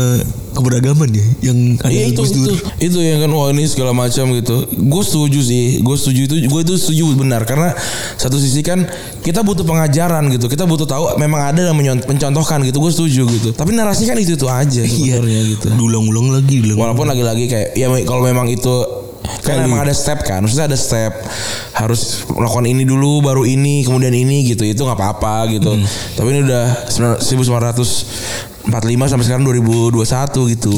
keberagaman 0.51 1.10
ya. 1.10 1.25
Yang 1.44 1.58
ada 1.80 1.92
Iya 1.92 2.06
itu 2.10 2.22
itu 2.24 2.51
itu 2.80 3.00
yang 3.00 3.20
kan 3.20 3.32
wah 3.32 3.50
ini 3.50 3.68
segala 3.68 3.92
macam 3.92 4.32
gitu. 4.34 4.66
Gue 4.72 5.04
setuju 5.04 5.40
sih, 5.40 5.63
gue 5.80 5.96
setuju 5.96 6.22
itu, 6.25 6.36
gue 6.48 6.60
itu 6.62 6.74
setuju 6.75 7.04
benar 7.16 7.44
karena 7.44 7.61
satu 8.18 8.38
sisi 8.41 8.65
kan 8.65 8.86
kita 9.22 9.46
butuh 9.46 9.62
pengajaran 9.62 10.30
gitu, 10.34 10.50
kita 10.50 10.65
butuh 10.65 10.89
tahu 10.89 11.18
memang 11.22 11.53
ada 11.53 11.62
yang 11.70 11.77
mencontohkan 11.77 12.65
gitu, 12.65 12.82
gue 12.82 12.91
setuju 12.91 13.24
gitu. 13.30 13.50
Tapi 13.53 13.75
narasi 13.75 14.10
kan 14.10 14.18
itu 14.18 14.34
itu 14.36 14.48
aja 14.50 14.82
sebenarnya 14.82 15.41
gitu. 15.58 15.68
Diulang-ulang 15.75 16.34
lagi, 16.34 16.62
diulang. 16.62 16.77
Walaupun 16.82 17.06
lagi-lagi 17.10 17.46
kayak 17.48 17.77
ya 17.77 17.88
kalau 18.08 18.25
memang 18.25 18.50
itu 18.50 19.01
kan 19.46 19.62
memang 19.62 19.82
lu. 19.82 19.86
ada 19.86 19.94
step 19.94 20.25
kan, 20.25 20.41
maksudnya 20.41 20.65
ada 20.65 20.77
step 20.77 21.13
harus 21.77 22.25
melakukan 22.30 22.65
ini 22.65 22.84
dulu, 22.86 23.22
baru 23.22 23.46
ini, 23.46 23.86
kemudian 23.86 24.13
ini 24.13 24.50
gitu, 24.50 24.65
itu 24.65 24.82
nggak 24.82 24.98
apa-apa 24.98 25.50
gitu. 25.53 25.77
Hmm. 25.77 25.86
Tapi 26.18 26.27
ini 26.34 26.41
udah 26.46 26.65
1945 28.70 29.12
sampai 29.12 29.25
sekarang 29.25 29.44
2021 29.48 30.53
gitu. 30.58 30.72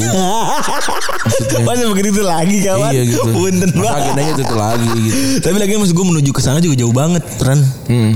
Masa 1.68 1.84
begitu 1.90 2.20
lagi 2.24 2.56
kawan? 2.64 2.90
Iya 2.92 3.02
gitu. 3.04 3.30
Punten 3.32 3.70
banget. 3.76 4.00
agendanya 4.00 4.32
itu, 4.36 4.54
lagi 4.56 4.88
gitu. 4.88 5.16
Tapi 5.44 5.56
lagi 5.60 5.70
maksud 5.76 5.94
gue 5.96 6.06
menuju 6.06 6.30
ke 6.32 6.40
sana 6.40 6.58
juga 6.64 6.76
jauh 6.80 6.94
banget, 6.94 7.24
Ran. 7.40 7.60
Hmm. 7.88 8.12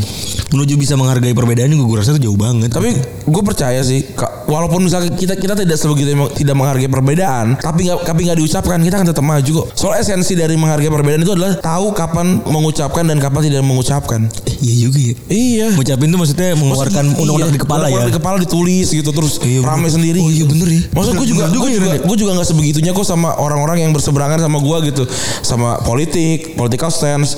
Menuju 0.48 0.74
bisa 0.80 0.96
menghargai 0.96 1.36
perbedaan 1.36 1.68
juga 1.68 1.84
gue 1.84 1.96
rasa 2.00 2.16
itu 2.16 2.28
jauh 2.30 2.38
banget. 2.40 2.72
Tapi 2.72 2.96
gue 3.28 3.42
percaya 3.44 3.80
sih, 3.84 4.00
walaupun 4.48 4.80
misalnya 4.84 5.12
kita 5.12 5.36
kita 5.36 5.54
tidak 5.58 5.76
sebegitu 5.76 6.16
tidak 6.36 6.56
menghargai 6.56 6.88
perbedaan, 6.88 7.60
tapi 7.60 7.88
nggak 7.88 8.04
tapi 8.08 8.20
nggak 8.28 8.38
diucapkan, 8.40 8.80
kita 8.80 8.94
akan 9.00 9.08
tetap 9.12 9.24
maju 9.24 9.50
kok. 9.64 9.66
Soal 9.76 10.00
esensi 10.00 10.32
dari 10.32 10.56
menghargai 10.56 10.88
perbedaan 10.88 11.20
itu 11.20 11.32
adalah 11.36 11.52
tahu 11.60 11.92
kapan 11.92 12.40
mengucapkan 12.48 13.04
dan 13.04 13.20
kapan 13.20 13.52
tidak 13.52 13.62
mengucapkan. 13.64 14.20
Eh, 14.48 14.56
iya 14.64 14.74
juga 14.88 15.00
ya. 15.00 15.14
Iya. 15.28 15.66
Ngucapin 15.76 16.08
tuh 16.08 16.18
maksudnya 16.18 16.48
mengeluarkan 16.56 17.04
undang-undang 17.12 17.52
iya, 17.52 17.56
di 17.56 17.60
kepala 17.60 17.84
ya. 17.92 18.02
di 18.08 18.14
kepala 18.16 18.36
ditulis 18.40 18.88
gitu 18.88 19.10
terus 19.12 19.36
Iya, 19.44 19.60
bener. 19.62 19.70
rame 19.70 19.88
sendiri. 19.92 20.18
Oh, 20.24 20.28
iya, 20.32 20.44
gitu. 20.44 20.52
bener 20.56 20.68
ya. 20.68 20.80
Maksud 20.96 21.12
gue 21.14 21.26
juga 21.28 21.44
gue 21.52 21.68
ya, 21.68 21.76
juga 21.76 21.88
Ren. 21.92 22.00
gue 22.08 22.16
juga 22.16 22.30
nggak 22.40 22.48
sebegitunya 22.48 22.90
kok 22.96 23.06
sama 23.06 23.36
orang-orang 23.36 23.84
yang 23.84 23.92
berseberangan 23.92 24.40
sama 24.40 24.58
gue 24.64 24.76
gitu, 24.92 25.04
sama 25.44 25.78
politik, 25.84 26.56
political 26.56 26.88
stance. 26.88 27.36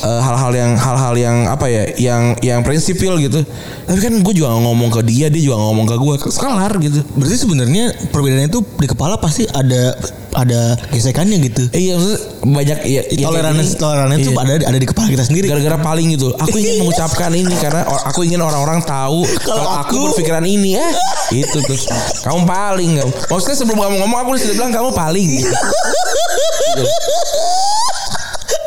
Eh, 0.00 0.20
hal-hal 0.20 0.50
yang 0.52 0.70
hal-hal 0.74 1.14
yang 1.14 1.36
apa 1.46 1.64
ya 1.66 1.82
yang 1.96 2.34
yang 2.40 2.58
prinsipil 2.60 3.16
gitu 3.16 3.40
tapi 3.84 3.98
kan 3.98 4.12
gue 4.16 4.32
juga 4.34 4.52
ngomong 4.52 4.88
ke 4.90 5.00
dia 5.02 5.26
dia 5.26 5.40
juga 5.42 5.58
ngomong 5.58 5.84
ke 5.84 5.94
gue 5.94 6.14
kelar 6.30 6.72
gitu 6.78 7.00
Berarti 7.12 7.36
sebenarnya 7.36 7.84
perbedaannya 8.08 8.48
itu 8.48 8.60
di 8.74 8.86
kepala 8.86 9.14
pasti 9.16 9.44
ada 9.46 9.94
ada 10.30 10.78
gesekannya 10.88 11.36
gitu. 11.42 11.62
Eh, 11.70 11.84
iya 11.84 11.92
maksudnya 11.92 12.18
banyak 12.40 12.78
ya, 12.86 13.00
ya 13.04 13.26
Toleransi 13.26 13.66
gini. 13.66 13.76
toleransi 13.76 14.20
itu 14.20 14.30
Iya. 14.30 14.38
ada 14.38 14.52
ada 14.64 14.78
di 14.78 14.86
kepala 14.86 15.06
kita 15.08 15.22
sendiri. 15.22 15.44
gara-gara 15.48 15.76
paling 15.76 16.06
gitu 16.14 16.26
aku 16.32 16.54
ingin 16.54 16.74
mengucapkan 16.80 17.30
ini 17.32 17.54
karena 17.56 17.82
aku 18.06 18.20
ingin 18.22 18.38
orang-orang 18.38 18.78
tahu 18.80 19.24
kalau 19.40 19.64
aku, 19.76 19.90
aku- 19.90 20.06
berpikiran 20.14 20.44
ini 20.44 20.76
eh 20.76 20.92
itu 21.34 21.58
tuh 21.60 21.76
kamu 22.22 22.44
paling 22.44 22.90
kamu 22.96 23.10
maksudnya 23.26 23.56
sebelum 23.56 23.78
kamu 23.80 23.94
ngomong 23.98 24.18
aku 24.20 24.28
sudah 24.36 24.54
bilang 24.56 24.70
kamu 24.70 24.88
paling 24.92 25.28
gitu. 25.36 25.50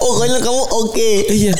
Pokoknya 0.03 0.39
kamu 0.43 0.63
oke. 0.83 1.10
iya. 1.31 1.53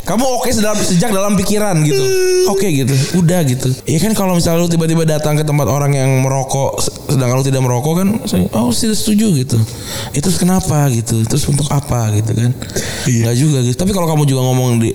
Kamu 0.00 0.26
oke 0.42 0.50
sedang 0.50 0.74
sejak 0.74 1.14
dalam 1.14 1.38
pikiran 1.38 1.86
gitu. 1.86 2.02
Oke 2.50 2.66
gitu. 2.74 2.90
Udah 3.22 3.46
gitu. 3.46 3.70
Ya 3.86 4.02
kan 4.02 4.10
kalau 4.18 4.34
misalnya 4.34 4.58
lu 4.58 4.66
tiba-tiba 4.66 5.06
datang 5.06 5.38
ke 5.38 5.46
tempat 5.46 5.70
orang 5.70 5.94
yang 5.94 6.10
merokok 6.18 6.82
sedangkan 7.06 7.38
lu 7.38 7.46
tidak 7.46 7.62
merokok 7.62 7.94
kan 8.02 8.08
oh 8.58 8.74
tidak 8.74 8.98
setuju 8.98 9.30
gitu. 9.38 9.54
Itu 10.10 10.26
kenapa? 10.34 10.90
gitu. 10.90 11.22
Terus 11.22 11.46
untuk 11.46 11.70
apa? 11.70 12.10
gitu 12.10 12.32
kan. 12.34 12.50
Enggak 13.06 13.36
juga 13.38 13.58
gitu. 13.62 13.76
Tapi 13.78 13.94
kalau 13.94 14.10
kamu 14.10 14.26
juga 14.26 14.40
ngomong 14.50 14.82
di 14.82 14.90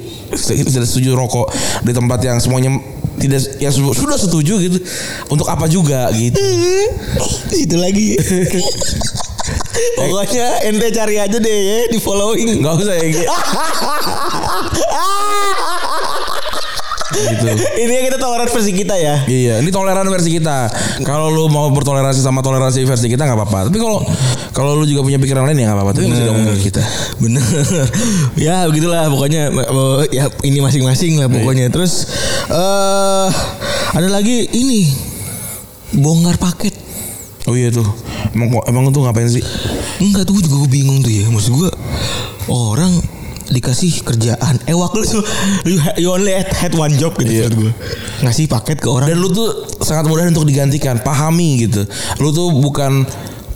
tidak 0.67 0.83
setuju 0.83 1.15
rokok 1.15 1.47
di 1.87 1.95
tempat 1.95 2.19
yang 2.19 2.37
semuanya 2.43 2.75
tidak 3.15 3.39
su- 3.71 3.95
sudah 3.95 4.19
setuju 4.19 4.59
gitu. 4.67 4.83
Untuk 5.31 5.47
apa 5.47 5.63
juga? 5.71 6.11
gitu. 6.11 6.35
Itu 7.55 7.79
lagi. 7.79 8.19
Pokoknya 9.95 10.45
ente 10.67 10.87
cari 10.91 11.15
aja 11.19 11.37
deh 11.37 11.59
ya 11.65 11.79
di 11.91 11.99
following. 11.99 12.61
nggak 12.61 12.73
usah 12.79 12.95
ya 12.95 13.07
gitu. 13.11 13.25
Ini 17.85 17.91
yang 18.01 18.05
kita 18.11 18.17
toleran 18.19 18.49
versi 18.49 18.71
kita 18.75 18.95
ya. 18.97 19.15
Iya, 19.25 19.53
ini 19.63 19.69
toleran 19.71 20.07
versi 20.09 20.29
kita. 20.35 20.67
Kalau 21.07 21.31
lu 21.31 21.47
mau 21.47 21.69
bertoleransi 21.71 22.19
sama 22.19 22.43
toleransi 22.43 22.83
versi 22.83 23.07
kita 23.07 23.23
nggak 23.23 23.37
apa-apa. 23.37 23.59
Tapi 23.69 23.77
kalau 23.79 24.03
kalau 24.51 24.71
lu 24.79 24.85
juga 24.87 25.05
punya 25.05 25.19
pikiran 25.19 25.47
lain 25.47 25.63
ya 25.63 25.71
nggak 25.71 25.77
apa-apa. 25.77 25.91
Tapi 25.95 26.05
usah 26.11 26.25
ngomongin 26.31 26.61
kita. 26.61 26.83
Bener. 27.21 27.43
ya 28.45 28.65
begitulah 28.67 29.07
pokoknya 29.07 29.51
eh, 29.51 29.97
ya 30.11 30.25
ini 30.43 30.59
masing-masing 30.59 31.19
lah 31.21 31.27
pokoknya. 31.31 31.71
Terus 31.71 32.09
eh 32.51 33.27
ada 33.95 34.09
lagi 34.11 34.49
ini 34.51 34.91
bongkar 35.95 36.35
paket. 36.39 36.75
Oh 37.45 37.53
iya 37.53 37.69
tuh. 37.69 37.85
Emang 38.33 38.57
emang 38.65 38.89
tuh 38.89 39.05
ngapain 39.05 39.29
sih? 39.29 39.43
Enggak 40.01 40.25
tuh 40.25 40.41
gue 40.41 40.43
juga 40.49 40.65
bingung 40.65 41.05
tuh 41.05 41.13
ya. 41.13 41.29
Maksud 41.29 41.53
gue 41.53 41.69
orang 42.49 42.93
dikasih 43.45 44.01
kerjaan 44.01 44.57
ewak 44.65 44.97
lu 44.97 45.05
tuh 45.05 45.21
you, 45.69 45.77
you 46.01 46.09
only 46.09 46.33
had, 46.33 46.49
had 46.49 46.73
one 46.73 46.89
job 46.97 47.13
gitu 47.21 47.29
maksud 47.29 47.53
gue 47.53 47.73
ngasih 48.25 48.49
paket 48.49 48.81
ke 48.81 48.89
orang 48.89 49.05
Dan 49.05 49.21
lu 49.21 49.29
tuh 49.29 49.69
sangat 49.85 50.09
mudah 50.09 50.25
untuk 50.25 50.49
digantikan. 50.49 50.97
Pahami 51.05 51.69
gitu. 51.69 51.85
Lu 52.17 52.33
tuh 52.33 52.49
bukan 52.49 53.05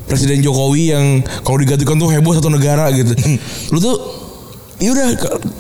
Presiden 0.09 0.41
Jokowi 0.41 0.93
yang 0.93 1.05
kalau 1.45 1.61
digantikan 1.61 1.97
tuh 1.97 2.09
heboh 2.09 2.33
satu 2.33 2.49
negara 2.49 2.89
gitu. 2.93 3.13
Lu 3.73 3.77
tuh 3.77 4.18
Yaudah, 4.79 5.11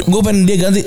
gue 0.07 0.21
pengen 0.23 0.47
dia 0.47 0.55
ganti, 0.55 0.81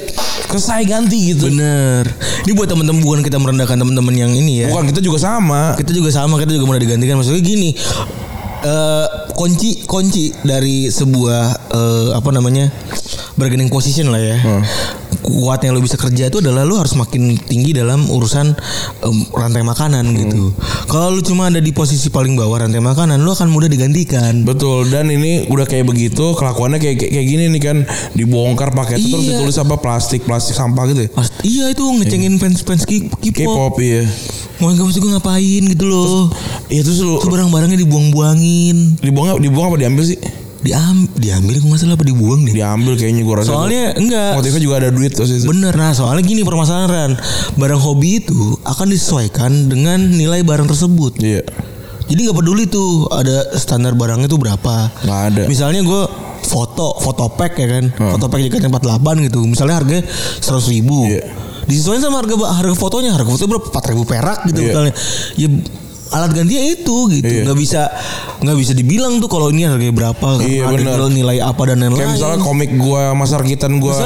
selesai 0.49 0.89
ganti 0.89 1.37
gitu. 1.37 1.53
bener. 1.53 2.09
Ini 2.49 2.53
buat 2.57 2.65
temen-temen 2.65 3.05
bukan 3.05 3.21
kita 3.21 3.37
merendahkan 3.37 3.77
temen-temen 3.77 4.15
yang 4.17 4.33
ini 4.33 4.65
ya. 4.65 4.69
Bukan 4.73 4.89
kita 4.89 5.05
juga 5.05 5.21
sama. 5.21 5.77
kita 5.77 5.93
juga 5.93 6.09
sama 6.09 6.41
kita 6.41 6.57
juga 6.57 6.65
mudah 6.65 6.81
digantikan. 6.81 7.21
Maksudnya 7.21 7.45
gini 7.45 7.77
eh 8.63 9.07
kunci 9.35 9.83
kunci 9.91 10.31
dari 10.47 10.87
sebuah 10.87 11.75
eh, 11.75 12.09
apa 12.15 12.31
namanya 12.31 12.71
bargaining 13.35 13.67
position 13.67 14.15
lah 14.15 14.23
ya 14.23 14.39
kuatnya 15.35 15.71
lo 15.71 15.81
bisa 15.81 15.97
kerja 15.97 16.29
itu 16.29 16.39
adalah 16.39 16.63
lo 16.63 16.77
harus 16.77 16.93
makin 16.93 17.35
tinggi 17.39 17.73
dalam 17.73 18.05
urusan 18.05 18.53
em, 19.01 19.17
rantai 19.31 19.63
makanan 19.63 20.05
gitu 20.13 20.53
kalau 20.87 21.09
lo 21.11 21.21
cuma 21.21 21.49
ada 21.49 21.59
di 21.59 21.71
posisi 21.71 22.07
paling 22.07 22.35
bawah 22.35 22.61
rantai 22.61 22.79
makanan 22.79 23.19
lo 23.19 23.33
akan 23.33 23.49
mudah 23.49 23.67
digantikan 23.67 24.45
Betul 24.45 24.87
dan 24.87 25.09
ini 25.09 25.47
udah 25.47 25.65
kayak 25.65 25.85
begitu 25.85 26.33
kelakuannya 26.33 26.77
kayak 26.77 26.97
kayak 26.99 27.13
kayak 27.13 27.27
gini 27.27 27.45
nih 27.49 27.63
kan 27.63 27.77
dibongkar 28.13 28.71
pakai 28.71 28.97
itu 28.97 29.09
terus 29.09 29.21
Iya. 29.23 29.39
ditulis 29.39 29.57
apa 29.57 29.75
plastik 29.77 30.21
plastik 30.23 30.53
sampah 30.53 30.85
gitu 30.87 31.01
ya. 31.03 31.11
Iya 31.41 31.65
itu 31.71 31.83
ngecengin 31.83 32.37
fans 32.37 32.61
fans 32.61 32.83
K- 32.83 33.07
K-pop 33.09 33.33
K-pop 33.33 33.75
iya. 33.79 34.03
mau 34.59 34.69
nggak 34.69 34.85
maksud 34.85 35.01
gue 35.01 35.11
ngapain 35.11 35.63
gitu 35.65 35.85
loh 35.85 36.29
Iya 36.67 36.83
terus 36.83 36.99
lu 36.99 37.17
itu 37.17 37.27
barang-barangnya 37.27 37.79
dibuang-buangin 37.79 38.99
dibuang 38.99 39.39
dibuang 39.39 39.67
apa 39.69 39.79
diambil 39.79 40.05
sih? 40.05 40.19
Diam 40.63 41.11
diambil 41.13 41.59
nggak 41.59 41.69
masalah 41.69 41.95
apa 41.95 42.05
dibuang 42.05 42.41
deh 42.43 42.55
Diambil 42.55 42.95
kayaknya 42.95 43.23
gua 43.23 43.37
rasa. 43.39 43.51
Soalnya 43.51 43.85
enggak 43.93 44.31
motifnya 44.35 44.63
juga 44.63 44.75
ada 44.79 44.89
duit 44.89 45.11
terus 45.11 45.31
itu. 45.33 45.45
Bener 45.45 45.71
nah 45.73 45.91
soalnya 45.91 46.23
gini 46.23 46.43
permasalahan 46.43 47.19
Barang 47.55 47.79
hobi 47.79 48.19
itu 48.19 48.39
akan 48.63 48.87
disesuaikan 48.89 49.51
dengan 49.67 49.99
nilai 49.99 50.41
barang 50.41 50.65
tersebut 50.65 51.19
Iya. 51.19 51.43
Jadi 52.05 52.19
nggak 52.21 52.37
peduli 52.37 52.65
tuh 52.67 53.07
ada 53.09 53.55
standar 53.55 53.93
barangnya 53.93 54.27
tuh 54.27 54.37
berapa 54.37 54.75
Nggak 55.03 55.21
ada. 55.29 55.43
Misalnya 55.47 55.83
gue 55.83 56.03
foto 56.43 56.95
foto 56.97 57.31
pack 57.31 57.55
ya 57.55 57.69
kan 57.69 57.85
Foto 57.95 58.27
pack 58.27 58.43
JKT 58.43 58.67
48 58.67 59.27
gitu 59.27 59.41
Misalnya 59.43 59.75
harganya 59.77 60.03
100 60.39 60.47
ribu 60.71 61.07
Iya. 61.07 61.27
Disesuaikan 61.63 62.03
sama 62.03 62.19
harga 62.19 62.35
harga 62.53 62.75
fotonya 62.75 63.15
Harga 63.15 63.29
fotonya 63.29 63.51
berapa 63.51 63.67
4 63.71 63.91
ribu 63.91 64.03
perak 64.03 64.39
gitu 64.47 64.59
Iya. 64.59 64.67
misalnya 64.69 64.93
Ya 65.35 65.49
alat 66.13 66.31
gantinya 66.31 66.63
itu 66.63 66.97
gitu 67.11 67.25
Iya. 67.25 67.43
nggak 67.45 67.59
bisa 67.59 67.83
nggak 68.39 68.57
bisa 68.57 68.73
dibilang 68.73 69.17
tuh 69.17 69.27
kalau 69.27 69.49
ini 69.49 69.65
harganya 69.65 69.91
berapa 69.91 70.29
Iya, 70.39 70.69
karena 70.69 70.91
ada 70.93 71.07
nilai 71.09 71.39
apa 71.41 71.63
dan 71.65 71.81
lain-lain 71.81 71.99
Kayak 71.99 72.13
misalnya 72.15 72.41
komik 72.41 72.71
gua 72.77 73.03
Mas 73.13 73.33
Arkitan 73.33 73.81
gua 73.81 73.97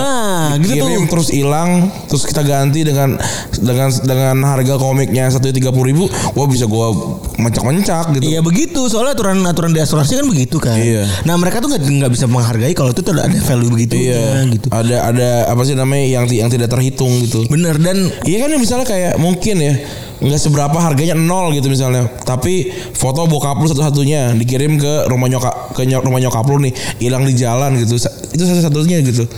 gitu 0.57 0.79
dikirim 0.79 1.03
tuh. 1.05 1.11
terus 1.13 1.29
hilang 1.31 1.71
terus 2.07 2.23
kita 2.23 2.41
ganti 2.41 2.81
dengan 2.81 3.19
dengan 3.53 3.89
dengan 3.91 4.37
harga 4.47 4.75
komiknya 4.77 5.27
satu 5.29 5.51
tiga 5.51 5.69
puluh 5.69 5.91
ribu, 5.91 6.05
gua 6.33 6.47
bisa 6.47 6.65
gua 6.65 6.93
mencak-mencak 7.37 8.15
gitu. 8.15 8.25
Iya 8.25 8.41
begitu 8.41 8.87
soalnya 8.87 9.13
aturan 9.13 9.43
aturan 9.43 9.71
di 9.71 9.81
asuransi 9.81 10.13
kan 10.17 10.27
begitu 10.27 10.57
kan. 10.57 10.77
Iya. 10.79 11.05
Nah 11.25 11.35
mereka 11.35 11.59
tuh 11.59 11.69
nggak 11.69 11.83
nggak 11.83 12.13
bisa 12.13 12.27
menghargai 12.27 12.73
kalau 12.73 12.91
itu 12.91 13.01
tuh 13.01 13.13
ada 13.13 13.27
value 13.29 13.69
begitu 13.69 13.95
Iya, 13.99 14.47
gitu. 14.49 14.67
Ada 14.71 14.97
ada 15.11 15.29
apa 15.49 15.63
sih 15.63 15.75
namanya 15.75 16.07
yang 16.07 16.25
yang 16.29 16.49
tidak 16.49 16.71
terhitung 16.71 17.11
gitu. 17.25 17.45
Bener 17.49 17.77
dan 17.77 18.09
Iya 18.23 18.37
kan 18.43 18.49
ya, 18.49 18.59
misalnya 18.59 18.87
kayak 18.87 19.15
mungkin 19.17 19.57
ya 19.59 19.75
nggak 20.17 20.41
seberapa 20.41 20.73
harganya 20.77 21.13
nol 21.13 21.53
gitu 21.53 21.69
misalnya 21.69 22.09
tapi 22.25 22.73
foto 22.93 23.29
bokap 23.29 23.61
lu 23.61 23.69
satu-satunya 23.69 24.33
dikirim 24.35 24.81
ke 24.81 25.09
rumah 25.09 25.29
nyokap 25.29 25.77
ke 25.77 25.85
nyok- 25.85 26.05
rumah 26.05 26.19
nyokap 26.19 26.45
lu 26.47 26.61
nih 26.63 26.73
hilang 26.97 27.25
di 27.25 27.37
jalan 27.37 27.77
gitu 27.77 28.01
itu 28.33 28.43
satu-satunya 28.43 29.05
gitu 29.05 29.29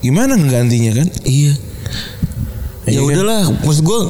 gimana 0.00 0.34
ngegantinya 0.34 0.92
kan 0.96 1.08
iya. 1.24 1.52
Iya 2.86 2.96
Ya 2.96 3.00
kan? 3.02 3.06
udahlah 3.06 3.42
maksud 3.60 3.82
gue 3.82 4.00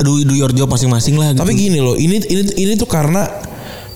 do, 0.00 0.12
do 0.24 0.34
your 0.34 0.50
job 0.50 0.66
masing-masing 0.66 1.14
lah. 1.16 1.32
Gitu. 1.32 1.40
tapi 1.40 1.52
gini 1.52 1.78
loh 1.80 1.94
ini 1.94 2.20
ini 2.24 2.42
ini 2.56 2.72
tuh 2.74 2.88
karena 2.88 3.24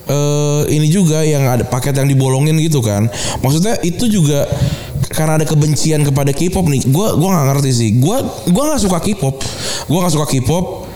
eh 0.09 0.63
ini 0.73 0.89
juga 0.89 1.21
yang 1.21 1.45
ada 1.45 1.69
paket 1.69 1.93
yang 1.93 2.09
dibolongin 2.09 2.57
gitu 2.61 2.81
kan 2.81 3.09
maksudnya 3.41 3.77
itu 3.85 4.09
juga 4.09 4.49
karena 5.09 5.37
ada 5.37 5.45
kebencian 5.45 6.01
kepada 6.01 6.33
K-pop 6.33 6.65
nih 6.65 6.89
gua 6.89 7.13
gua 7.13 7.29
nggak 7.37 7.47
ngerti 7.53 7.71
sih 7.73 7.91
gua 8.01 8.25
gua 8.49 8.73
nggak 8.73 8.83
suka 8.89 8.99
K-pop 9.05 9.37
gua 9.85 9.99
nggak 10.05 10.15
suka 10.17 10.27
K-pop 10.29 10.88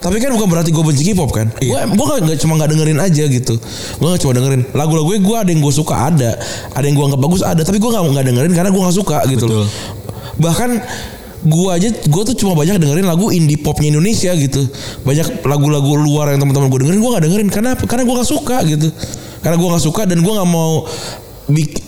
tapi 0.00 0.16
kan 0.16 0.32
bukan 0.32 0.48
berarti 0.48 0.68
gue 0.68 0.80
benci 0.80 1.04
K-pop 1.06 1.28
kan? 1.28 1.52
Gua 1.54 1.84
gue 1.84 2.04
gak, 2.06 2.18
nggak- 2.24 2.40
cuma 2.40 2.56
nggak 2.56 2.70
dengerin 2.72 2.98
aja 2.98 3.24
gitu. 3.24 3.54
Gue 3.96 4.06
nggak 4.08 4.20
cuma 4.20 4.32
dengerin. 4.32 4.62
Lagu-lagu 4.72 5.12
gue 5.12 5.36
ada 5.36 5.46
yang 5.46 5.60
gue 5.60 5.70
suka 5.70 6.08
ada. 6.08 6.40
Ada 6.72 6.84
yang 6.84 6.96
gue 6.96 7.06
nggak 7.06 7.20
bagus 7.20 7.40
ada. 7.40 7.60
Tapi 7.60 7.76
gue 7.76 7.84
nggak 7.86 8.02
nggak 8.08 8.26
dengerin 8.26 8.52
karena 8.52 8.70
gue 8.70 8.80
nggak 8.80 8.96
suka 8.96 9.20
gitu 9.28 9.44
loh. 9.44 9.68
Bahkan 10.36 10.70
gue 11.40 11.68
aja 11.68 11.88
gue 11.88 12.22
tuh 12.26 12.36
cuma 12.36 12.52
banyak 12.52 12.76
dengerin 12.76 13.04
lagu 13.04 13.28
indie 13.28 13.56
popnya 13.56 13.92
Indonesia 13.92 14.32
gitu. 14.32 14.64
Banyak 15.04 15.44
lagu-lagu 15.44 15.92
luar 15.94 16.32
yang 16.32 16.40
teman-teman 16.40 16.68
gue 16.68 16.80
dengerin 16.80 17.00
gue 17.00 17.10
nggak 17.12 17.24
dengerin. 17.28 17.48
Karena 17.48 17.70
karena 17.76 18.02
gue 18.02 18.14
nggak 18.16 18.30
suka 18.30 18.56
gitu. 18.64 18.88
Karena 19.40 19.56
gue 19.56 19.68
nggak 19.68 19.84
suka 19.84 20.02
dan 20.04 20.20
gue 20.20 20.32
nggak 20.32 20.48
mau 20.48 20.84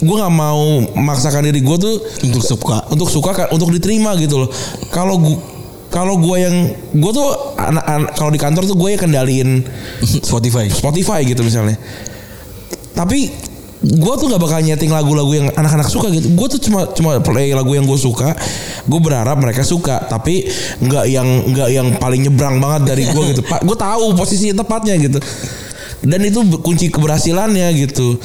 gue 0.02 0.16
nggak 0.18 0.34
mau 0.34 0.82
memaksakan 0.90 1.46
diri 1.46 1.62
gue 1.62 1.76
tuh 1.78 1.94
untuk 2.26 2.42
suka. 2.42 2.82
untuk 2.90 3.06
suka 3.06 3.30
ka- 3.30 3.50
untuk 3.54 3.70
diterima 3.70 4.18
gitu 4.18 4.42
loh. 4.42 4.50
Kalau 4.90 5.16
gue 5.16 5.36
kalau 5.92 6.16
gue 6.16 6.36
yang 6.40 6.56
gue 6.96 7.12
tuh 7.12 7.28
anak, 7.60 7.84
anak 7.84 8.10
kalau 8.16 8.32
di 8.32 8.40
kantor 8.40 8.64
tuh 8.64 8.76
gue 8.80 8.88
yang 8.96 9.00
kendaliin 9.00 9.60
Spotify. 10.28 10.66
Spotify 10.72 11.20
gitu 11.28 11.44
misalnya. 11.44 11.76
Tapi 12.96 13.28
gue 13.82 14.14
tuh 14.14 14.30
gak 14.30 14.40
bakal 14.40 14.62
nyeting 14.62 14.88
lagu-lagu 14.88 15.28
yang 15.36 15.48
anak-anak 15.52 15.92
suka 15.92 16.08
gitu. 16.08 16.32
Gue 16.32 16.48
tuh 16.48 16.60
cuma 16.64 16.88
cuma 16.96 17.20
play 17.20 17.52
lagu 17.52 17.76
yang 17.76 17.84
gue 17.84 18.00
suka. 18.00 18.32
Gue 18.88 19.00
berharap 19.04 19.36
mereka 19.36 19.60
suka 19.60 20.00
tapi 20.08 20.48
nggak 20.80 21.04
yang 21.12 21.28
nggak 21.52 21.68
yang 21.68 21.88
paling 22.00 22.24
nyebrang 22.24 22.56
banget 22.56 22.96
dari 22.96 23.04
gue 23.12 23.24
gitu. 23.36 23.42
Pak 23.52 23.60
gue 23.68 23.76
tahu 23.76 24.16
posisi 24.16 24.48
tepatnya 24.56 24.96
gitu. 24.96 25.20
Dan 26.02 26.24
itu 26.24 26.42
kunci 26.64 26.90
keberhasilannya 26.90 27.68
gitu 27.78 28.18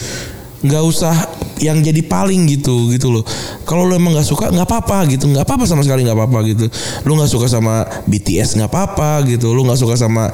nggak 0.58 0.84
usah 0.84 1.14
yang 1.58 1.82
jadi 1.82 2.02
paling 2.02 2.46
gitu 2.50 2.90
gitu 2.94 3.10
loh. 3.10 3.24
Kalau 3.66 3.86
lo 3.86 3.94
emang 3.94 4.14
nggak 4.14 4.26
suka 4.26 4.50
nggak 4.50 4.66
apa-apa 4.66 5.10
gitu. 5.10 5.26
Nggak 5.26 5.46
apa-apa 5.46 5.66
sama 5.66 5.82
sekali 5.82 6.06
nggak 6.06 6.18
apa-apa 6.18 6.40
gitu. 6.46 6.66
Lo 7.04 7.18
nggak 7.18 7.30
suka 7.30 7.46
sama 7.46 7.82
BTS 8.06 8.58
nggak 8.58 8.70
apa-apa 8.70 9.26
gitu. 9.26 9.54
Lo 9.54 9.66
nggak 9.66 9.78
suka 9.78 9.98
sama 9.98 10.30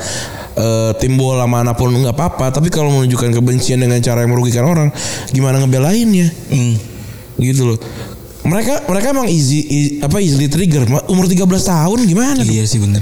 eh, 0.53 0.91
tim 0.99 1.15
bola 1.15 1.47
mana 1.47 1.71
pun 1.71 1.91
nggak 1.91 2.15
apa-apa. 2.15 2.51
Tapi 2.51 2.67
kalau 2.67 2.91
menunjukkan 2.91 3.35
kebencian 3.35 3.79
dengan 3.79 3.99
cara 3.99 4.23
yang 4.23 4.31
merugikan 4.31 4.63
orang 4.63 4.91
gimana 5.31 5.59
ngebelainnya? 5.63 6.27
Hmm. 6.51 6.75
gitu 7.39 7.65
loh. 7.65 7.79
Mereka 8.43 8.91
mereka 8.91 9.15
emang 9.15 9.31
easy, 9.31 9.63
i- 9.63 9.93
apa 10.03 10.19
easily 10.19 10.51
trigger. 10.51 10.83
Umur 11.07 11.25
13 11.27 11.47
tahun 11.47 11.99
gimana 12.03 12.43
tuh? 12.43 12.51
Iya 12.51 12.67
sih 12.67 12.79
bener. 12.83 12.99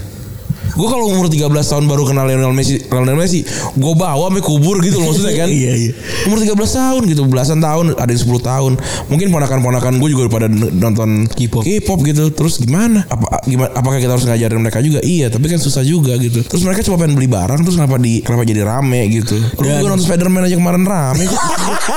Gue 0.71 0.87
kalau 0.87 1.05
umur 1.09 1.27
13 1.27 1.47
tahun 1.51 1.85
baru 1.85 2.03
kenal 2.05 2.25
Lionel 2.25 2.53
Messi, 2.53 2.79
Lionel 2.87 3.15
Messi, 3.15 3.43
gue 3.73 3.93
bawa 3.93 4.29
sampai 4.29 4.43
kubur 4.43 4.79
gitu 4.79 4.99
loh 4.99 5.11
maksudnya 5.11 5.35
kan. 5.35 5.49
Iya, 5.61 5.71
iya. 5.75 5.91
Umur 6.25 6.39
13 6.39 6.55
tahun 6.55 7.01
gitu, 7.11 7.21
belasan 7.27 7.59
tahun, 7.59 7.93
ada 7.93 8.07
yang 8.07 8.21
10 8.23 8.39
tahun. 8.41 8.71
Mungkin 9.11 9.27
ponakan-ponakan 9.29 9.99
gue 9.99 10.09
juga 10.09 10.31
pada 10.31 10.47
nonton 10.49 11.27
K-pop. 11.27 11.61
K-pop 11.61 11.99
gitu. 12.07 12.31
Terus 12.31 12.57
gimana? 12.57 13.03
Apa 13.05 13.43
gimana 13.43 13.69
apakah 13.75 13.99
kita 13.99 14.15
harus 14.15 14.23
ngajarin 14.23 14.57
mereka 14.57 14.79
juga? 14.79 15.03
Iya, 15.03 15.27
tapi 15.27 15.51
kan 15.51 15.59
susah 15.59 15.83
juga 15.83 16.15
gitu. 16.17 16.41
Terus 16.41 16.63
mereka 16.63 16.81
cuma 16.81 16.97
pengen 16.97 17.13
beli 17.13 17.27
barang 17.27 17.61
terus 17.61 17.75
kenapa 17.75 17.99
di 17.99 18.23
kenapa 18.23 18.47
jadi 18.47 18.63
rame 18.63 19.01
gitu. 19.11 19.35
Lu 19.59 19.67
juga 19.67 19.83
nonton 19.83 20.01
Spider-Man 20.01 20.47
aja 20.47 20.55
kemarin 20.55 20.83
rame 20.87 21.23
kok. 21.27 21.41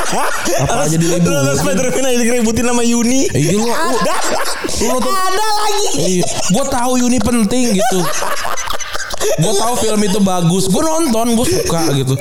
apa 0.66 0.84
jadi 0.90 1.04
Lu 1.04 1.14
libur? 1.16 1.30
nonton 1.30 1.56
Spider-Man 1.62 2.04
aja 2.04 2.18
diributin 2.18 2.64
sama 2.66 2.82
Yuni. 2.82 3.20
Iya 3.30 3.52
lu, 3.54 3.64
Ada 3.70 5.46
lagi. 5.46 5.88
Iya, 6.18 6.24
gue 6.26 6.64
tahu 6.66 6.92
Yuni 7.00 7.18
penting 7.20 7.64
gitu. 7.72 7.98
podcast. 8.64 8.93
Gue 9.36 9.52
tahu 9.54 9.74
film 9.78 10.00
itu 10.00 10.18
bagus, 10.20 10.64
gue 10.66 10.82
nonton, 10.82 11.26
gue 11.34 11.46
suka 11.46 11.82
gitu. 11.92 12.14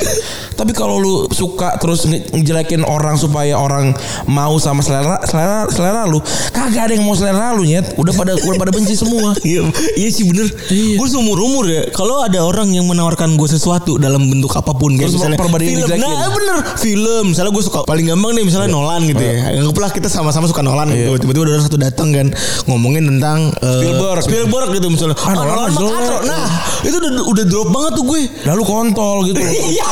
Tapi 0.54 0.72
kalau 0.72 0.96
lu 0.96 1.14
suka 1.30 1.78
terus 1.78 2.04
nge- 2.04 2.30
ngejelekin 2.32 2.84
orang 2.84 3.16
supaya 3.16 3.56
orang 3.56 3.92
mau 4.26 4.56
sama 4.56 4.80
selera 4.80 5.20
selera 5.24 5.66
selera 5.68 6.02
lu, 6.04 6.20
kagak 6.50 6.88
ada 6.88 6.94
yang 6.94 7.04
mau 7.04 7.14
selera 7.14 7.52
lu 7.52 7.64
nyet. 7.64 7.96
Udah 7.96 8.14
pada 8.14 8.34
udah 8.36 8.58
pada 8.58 8.72
benci 8.72 8.94
semua. 8.94 9.36
Iya, 9.44 9.60
iya 9.94 10.08
sih 10.08 10.24
bener. 10.24 10.48
Iya. 10.66 10.96
Gue 10.96 11.06
seumur 11.06 11.36
umur 11.38 11.68
ya. 11.68 11.84
Kalau 11.92 12.24
ada 12.24 12.40
orang 12.42 12.72
yang 12.72 12.86
menawarkan 12.86 13.36
gue 13.36 13.46
sesuatu 13.46 14.00
dalam 14.00 14.24
bentuk 14.24 14.50
apa 14.52 14.72
pun, 14.72 14.96
kayak 14.96 15.06
Terus 15.06 15.20
misalnya 15.20 15.38
film, 15.68 15.84
nah 16.00 16.32
bener 16.32 16.58
film. 16.78 17.24
Misalnya 17.30 17.52
gue 17.52 17.64
suka 17.64 17.80
paling 17.84 18.06
gampang 18.06 18.32
nih, 18.32 18.44
misalnya 18.44 18.72
Nolan 18.72 19.04
gitu 19.04 19.20
ya. 19.20 19.52
Anggaplah 19.54 19.92
kita 19.92 20.08
sama-sama 20.08 20.48
suka 20.48 20.64
Nolan 20.64 20.90
gitu. 20.90 21.20
Tiba-tiba 21.20 21.44
ada 21.44 21.52
orang 21.54 21.66
satu 21.66 21.78
datang 21.78 22.10
kan 22.10 22.28
ngomongin 22.66 23.04
tentang 23.06 23.52
eh, 23.54 23.80
Spielberg. 23.84 24.22
Spielberg 24.24 24.70
gitu 24.72 24.88
misalnya. 24.88 25.18
Ah, 25.20 25.34
Nolan 25.36 25.46
mah 25.46 25.68
mah 25.68 25.72
jelek. 25.76 25.94
kacau. 25.94 26.20
Nah, 26.24 26.44
itu 26.94 27.02
udah 27.02 27.26
udah 27.26 27.46
drop 27.50 27.70
banget 27.74 27.92
tuh 27.98 28.06
gue. 28.06 28.22
Lalu 28.46 28.64
kontol 28.64 29.18
gitu. 29.26 29.42
Iya. 29.74 29.86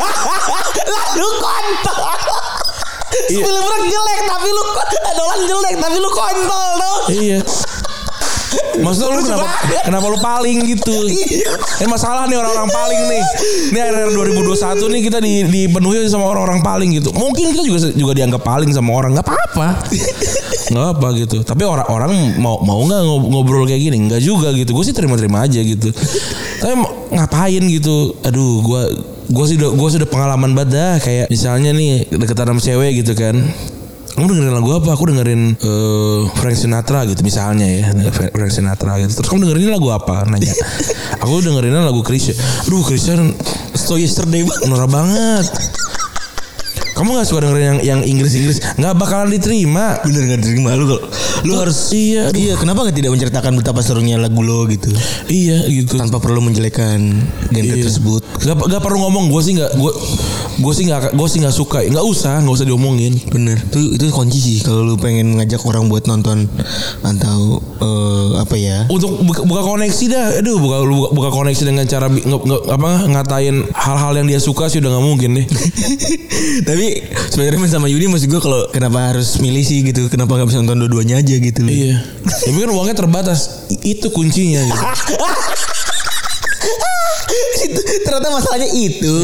Lalu 1.17 1.29
kontol. 1.41 1.97
Iya. 3.31 3.43
Spielberg 3.43 3.83
jelek 3.89 4.19
tapi 4.23 4.47
lu 4.47 4.61
Nolan 5.11 5.41
jelek 5.49 5.75
tapi 5.81 5.97
lu 5.97 6.09
kontol 6.13 6.69
dong. 6.77 7.01
iya. 7.11 7.39
Maksudnya 8.81 9.09
lu 9.13 9.21
kenapa, 9.23 9.47
kenapa 9.85 10.05
lu 10.09 10.17
paling 10.19 10.57
gitu? 10.65 10.97
Ini 11.79 11.87
masalah 11.87 12.25
nih 12.27 12.37
orang-orang 12.37 12.69
paling 12.69 13.01
nih. 13.07 13.23
Ini 13.71 13.79
akhir 13.79 14.09
2021 14.17 14.93
nih 14.93 15.01
kita 15.07 15.17
di, 15.21 15.33
dipenuhi 15.45 16.05
sama 16.09 16.25
orang-orang 16.27 16.59
paling 16.65 16.89
gitu. 16.97 17.13
Mungkin 17.13 17.53
kita 17.53 17.63
juga 17.63 17.79
juga 17.93 18.13
dianggap 18.17 18.41
paling 18.41 18.69
sama 18.73 18.91
orang. 18.93 19.13
Nggak 19.13 19.25
apa-apa. 19.29 19.67
Nggak 20.71 20.87
apa 20.97 21.07
gitu. 21.19 21.37
Tapi 21.43 21.63
orang-orang 21.67 22.39
mau 22.39 22.63
mau 22.63 22.79
nggak 22.87 23.01
ngob- 23.03 23.27
ngobrol 23.27 23.67
kayak 23.67 23.91
gini? 23.91 23.97
Nggak 24.07 24.21
juga 24.23 24.55
gitu. 24.55 24.71
Gue 24.71 24.85
sih 24.87 24.95
terima-terima 24.95 25.43
aja 25.43 25.59
gitu. 25.59 25.91
Tapi 26.63 26.73
ngapain 27.11 27.63
gitu? 27.67 28.15
Aduh 28.23 28.63
gue 28.63 28.81
gue 29.31 29.45
sih 29.47 29.55
udah 29.59 29.69
gue 29.75 29.89
sudah 29.91 30.07
pengalaman 30.07 30.55
banget 30.55 30.69
dah. 30.79 30.93
Kayak 31.03 31.27
misalnya 31.27 31.75
nih 31.75 32.07
deketan 32.07 32.55
sama 32.55 32.61
cewek 32.63 33.03
gitu 33.03 33.13
kan 33.19 33.35
kamu 34.11 34.25
dengerin 34.27 34.55
lagu 34.55 34.69
apa? 34.75 34.89
Aku 34.95 35.03
dengerin 35.07 35.41
eh, 35.55 36.21
Frank 36.35 36.57
Sinatra 36.57 37.07
gitu 37.07 37.21
misalnya 37.23 37.67
ya 37.67 37.89
Frank 38.11 38.51
Sinatra 38.51 38.99
gitu 38.99 39.21
Terus 39.21 39.27
kamu 39.31 39.47
dengerin 39.47 39.71
lagu 39.71 39.87
apa? 39.91 40.27
Nanya 40.27 40.51
Aku 41.23 41.39
dengerinnya 41.39 41.81
lagu 41.85 42.03
Krisya 42.03 42.35
Aduh 42.67 42.83
Krisya 42.83 43.17
So 43.75 43.95
yesterday 43.95 44.43
banget. 44.43 44.67
norak 44.67 44.89
banget 44.91 45.45
Kamu 47.01 47.17
gak 47.17 47.25
suka 47.25 47.49
dengerin 47.49 47.65
yang 47.65 47.79
yang 47.81 48.01
Inggris-Inggris? 48.05 48.61
Gak 48.77 48.93
bakalan 48.93 49.33
diterima. 49.33 49.97
Bener 50.05 50.21
gak 50.29 50.45
terima 50.45 50.77
lu 50.77 51.01
lu 51.41 51.53
harus 51.57 51.89
Iya 51.89 52.29
aduh. 52.29 52.37
Iya, 52.37 52.53
kenapa 52.53 52.85
gak 52.85 52.93
tidak 52.93 53.09
menceritakan 53.09 53.57
betapa 53.57 53.81
serunya 53.81 54.21
lagu 54.21 54.45
lo 54.45 54.69
gitu? 54.69 54.93
Iya 55.25 55.65
gitu. 55.65 55.97
Tanpa 55.97 56.21
perlu 56.21 56.45
menjelekan 56.45 57.01
genre 57.49 57.73
Iya. 57.73 57.81
tersebut. 57.81 58.21
Gak, 58.37 58.53
gak 58.53 58.81
perlu 58.85 59.01
ngomong 59.01 59.33
Gue 59.33 59.41
sih 59.41 59.57
gak 59.57 59.73
Gue 59.73 59.89
gue 60.61 60.73
sih 60.77 60.85
gak 60.85 61.17
gue 61.17 61.25
sih 61.25 61.41
gak 61.41 61.55
suka. 61.57 61.81
Gak 61.81 62.05
usah 62.05 62.37
Gak 62.37 62.53
usah 62.53 62.69
diomongin. 62.69 63.17
Bener, 63.33 63.57
itu 63.57 63.97
itu 63.97 64.05
kunci 64.13 64.37
sih 64.37 64.57
kalau 64.61 64.85
lu 64.85 64.95
pengen 64.95 65.41
ngajak 65.41 65.65
orang 65.65 65.89
buat 65.89 66.05
nonton 66.05 66.45
atau 67.01 67.65
eh, 67.81 68.29
apa 68.37 68.53
ya? 68.53 68.85
untuk 68.93 69.17
buka, 69.17 69.41
buka 69.41 69.61
koneksi 69.63 70.05
dah. 70.05 70.27
Aduh 70.37 70.61
buka 70.61 70.85
buka, 70.85 71.07
buka 71.09 71.29
koneksi 71.33 71.63
dengan 71.65 71.89
cara 71.89 72.05
nge- 72.05 72.21
nge- 72.45 72.65
apa 72.69 72.89
ngatain 73.09 73.55
hal-hal 73.73 74.13
yang 74.13 74.27
dia 74.29 74.37
suka 74.37 74.69
sih 74.69 74.77
udah 74.77 74.93
nggak 74.93 75.05
mungkin 75.07 75.29
deh. 75.33 75.45
Tapi 76.69 76.85
Spiderman 77.29 77.65
sama 77.65 77.85
Yuni 77.85 78.07
maksud 78.07 78.27
gue 78.27 78.37
kalau 78.37 78.67
kenapa 78.69 79.09
harus 79.09 79.37
milih 79.37 79.61
sih 79.61 79.81
gitu? 79.81 80.07
Kenapa 80.07 80.33
nggak 80.33 80.47
bisa 80.47 80.59
nonton 80.59 80.81
dua-duanya 80.81 81.17
aja 81.17 81.35
gitu? 81.35 81.59
loh. 81.59 81.69
iya 81.69 81.97
tapi 82.21 82.57
kan 82.57 82.69
uangnya 82.69 82.95
terbatas 82.95 83.39
itu 83.79 84.07
kuncinya 84.09 84.61
gitu 84.61 84.81
Itu- 87.61 87.85
Ternyata 88.01 88.27
masalahnya 88.29 88.69
itu 88.69 89.15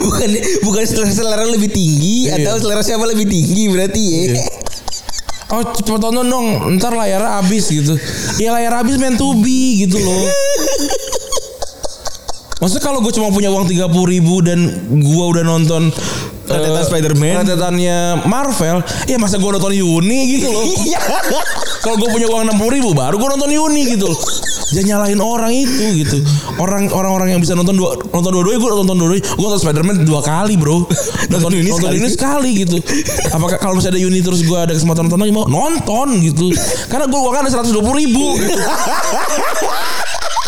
bukan 0.00 0.28
bukan 0.62 0.82
selera, 0.84 1.10
selera 1.10 1.44
lebih 1.44 1.68
tinggi 1.68 2.26
Iya. 2.26 2.40
atau 2.40 2.56
selera 2.58 2.80
siapa 2.80 3.04
lebih 3.04 3.26
tinggi 3.26 3.68
berarti 3.68 4.00
ya. 4.00 4.20
Iya. 4.30 4.42
Oh 5.44 5.60
cepet 5.62 6.00
tonton 6.00 6.24
dong 6.24 6.46
Ntar 6.72 6.96
layarnya 6.96 7.36
habis 7.36 7.68
gitu 7.68 7.94
Ya 8.40 8.48
layar 8.50 8.80
habis 8.80 8.96
main 8.96 9.12
to 9.12 9.28
be 9.36 9.76
gitu 9.78 10.00
loh 10.00 10.24
Maksudnya 12.58 12.80
kalau 12.82 12.98
gue 12.98 13.12
cuma 13.12 13.28
punya 13.28 13.52
uang 13.52 13.68
30 13.68 13.84
ribu 14.08 14.40
Dan 14.40 14.64
gue 14.96 15.24
udah 15.26 15.44
nonton 15.44 15.92
Rentetan 16.44 16.80
eh, 16.80 16.86
Spider-Man. 16.86 17.34
Rentetannya 17.44 17.98
Marvel 18.28 18.78
Ya 19.08 19.16
masa 19.16 19.40
gue 19.40 19.50
nonton 19.50 19.72
Yuni 19.72 20.20
gitu 20.38 20.48
loh 20.52 20.64
Iya. 20.88 21.00
Kalau 21.80 21.96
gue 21.96 22.08
punya 22.12 22.28
uang 22.28 22.44
60 22.52 22.76
ribu 22.76 22.90
Baru 22.92 23.16
gue 23.16 23.28
nonton 23.28 23.48
Yuni 23.48 23.96
gitu 23.96 24.12
loh 24.12 24.18
Jangan 24.74 24.86
nyalahin 24.88 25.20
orang 25.20 25.52
itu 25.52 25.84
gitu 26.04 26.18
Orang 26.56 26.88
orang-orang 26.90 27.36
yang 27.36 27.40
bisa 27.40 27.52
nonton 27.52 27.76
dua 27.76 27.94
nonton 28.10 28.30
dua-duanya 28.32 28.58
gue 28.58 28.70
nonton 28.82 28.96
dua-duanya 28.96 29.22
gue 29.24 29.44
nonton 29.44 29.60
Spiderman 29.60 29.96
dua 30.02 30.20
kali 30.22 30.54
bro 30.56 30.84
nonton 31.30 31.50
Yuni 31.52 31.68
nonton 31.68 31.90
sekali. 31.90 32.00
ini 32.00 32.08
sekali 32.10 32.50
gitu 32.64 32.76
apakah 33.30 33.58
kalau 33.58 33.74
misalnya 33.78 33.98
ada 33.98 34.02
Yuni 34.02 34.20
terus 34.20 34.40
gue 34.42 34.58
ada 34.58 34.72
kesempatan 34.72 35.06
nonton 35.06 35.20
lagi 35.20 35.32
mau 35.34 35.46
nonton 35.46 36.08
gitu 36.22 36.50
karena 36.88 37.06
gue 37.06 37.20
uangnya 37.20 37.42
ada 37.48 37.62
120 37.62 38.00
ribu 38.02 38.24
gitu. 38.40 38.54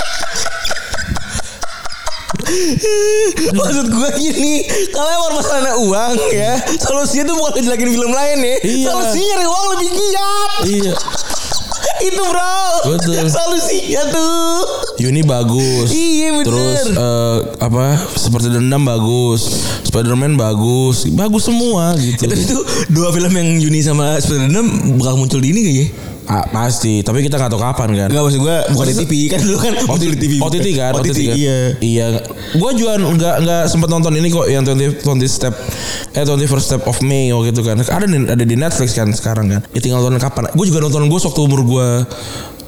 Maksud 3.58 3.86
gue 3.90 4.08
gini, 4.20 4.52
kalau 4.90 5.10
emang 5.10 5.32
masalahnya 5.40 5.74
uang 5.80 6.12
ya, 6.32 6.52
solusinya 6.80 7.24
tuh 7.28 7.34
bukan 7.36 7.52
ngejelekin 7.60 7.90
film 7.92 8.12
lain 8.12 8.38
ya. 8.40 8.56
Iya. 8.64 8.86
Solusinya 8.92 9.26
nyari 9.36 9.46
uang 9.46 9.66
lebih 9.76 9.88
giat. 9.92 10.60
iya 10.66 10.94
Itu 12.12 12.22
bro. 12.28 12.60
Betul. 12.92 13.24
Solusinya 13.24 14.02
tuh. 14.12 14.60
Yuni 14.96 15.20
bagus 15.20 15.92
Iya 15.92 16.40
bener. 16.40 16.46
Terus 16.48 16.80
eh, 16.96 17.38
apa 17.60 18.00
seperti 18.16 18.48
dendam 18.48 18.80
bagus, 18.84 19.44
Spiderman 19.84 20.40
bagus, 20.40 21.04
bagus 21.12 21.48
semua 21.48 21.92
gitu. 22.00 22.24
Tapi 22.24 22.40
itu 22.40 22.58
dua 22.88 23.12
film 23.12 23.32
yang 23.32 23.48
Yuni 23.60 23.84
sama 23.84 24.16
Spider-Man 24.16 24.96
bakal 24.96 25.20
muncul 25.20 25.40
di 25.40 25.52
ini 25.52 25.60
gak 25.60 25.76
ya? 25.76 25.86
Ah, 26.26 26.42
pasti, 26.50 27.06
tapi 27.06 27.22
kita 27.22 27.38
nggak 27.38 27.54
tahu 27.54 27.62
kapan 27.62 27.88
kan. 27.94 28.08
Enggak 28.10 28.24
maksud 28.26 28.40
gue 28.42 28.56
bukan 28.74 28.86
di 28.90 28.94
TV 29.06 29.12
kan 29.30 29.40
dulu 29.46 29.58
kan 29.62 29.72
muncul 29.86 30.10
di 30.10 30.18
TV. 30.18 30.32
OTT 30.42 30.66
kan, 30.74 30.92
OTT, 30.98 31.06
OTT 31.06 31.20
kan. 31.22 31.36
iya. 31.38 31.58
Iya. 31.78 32.06
Gua 32.58 32.74
juga 32.74 32.98
nggak 32.98 33.34
nggak 33.46 33.62
sempat 33.70 33.88
nonton 33.94 34.10
ini 34.18 34.34
kok 34.34 34.50
yang 34.50 34.66
20 34.66 35.06
20 35.06 35.22
step 35.30 35.54
eh 36.18 36.26
21 36.26 36.50
step 36.58 36.82
of 36.90 36.98
May 37.06 37.30
waktu 37.30 37.54
itu 37.54 37.62
kan. 37.62 37.78
Ada 37.78 38.06
di, 38.10 38.18
ada 38.26 38.44
di 38.44 38.56
Netflix 38.58 38.98
kan 38.98 39.06
sekarang 39.14 39.46
kan. 39.54 39.60
Ya 39.70 39.78
tinggal 39.78 40.02
nonton 40.02 40.18
kapan. 40.18 40.50
Gue 40.50 40.66
juga 40.66 40.82
nonton 40.82 41.06
gue 41.06 41.20
waktu 41.22 41.40
umur 41.46 41.60
gue 41.62 41.88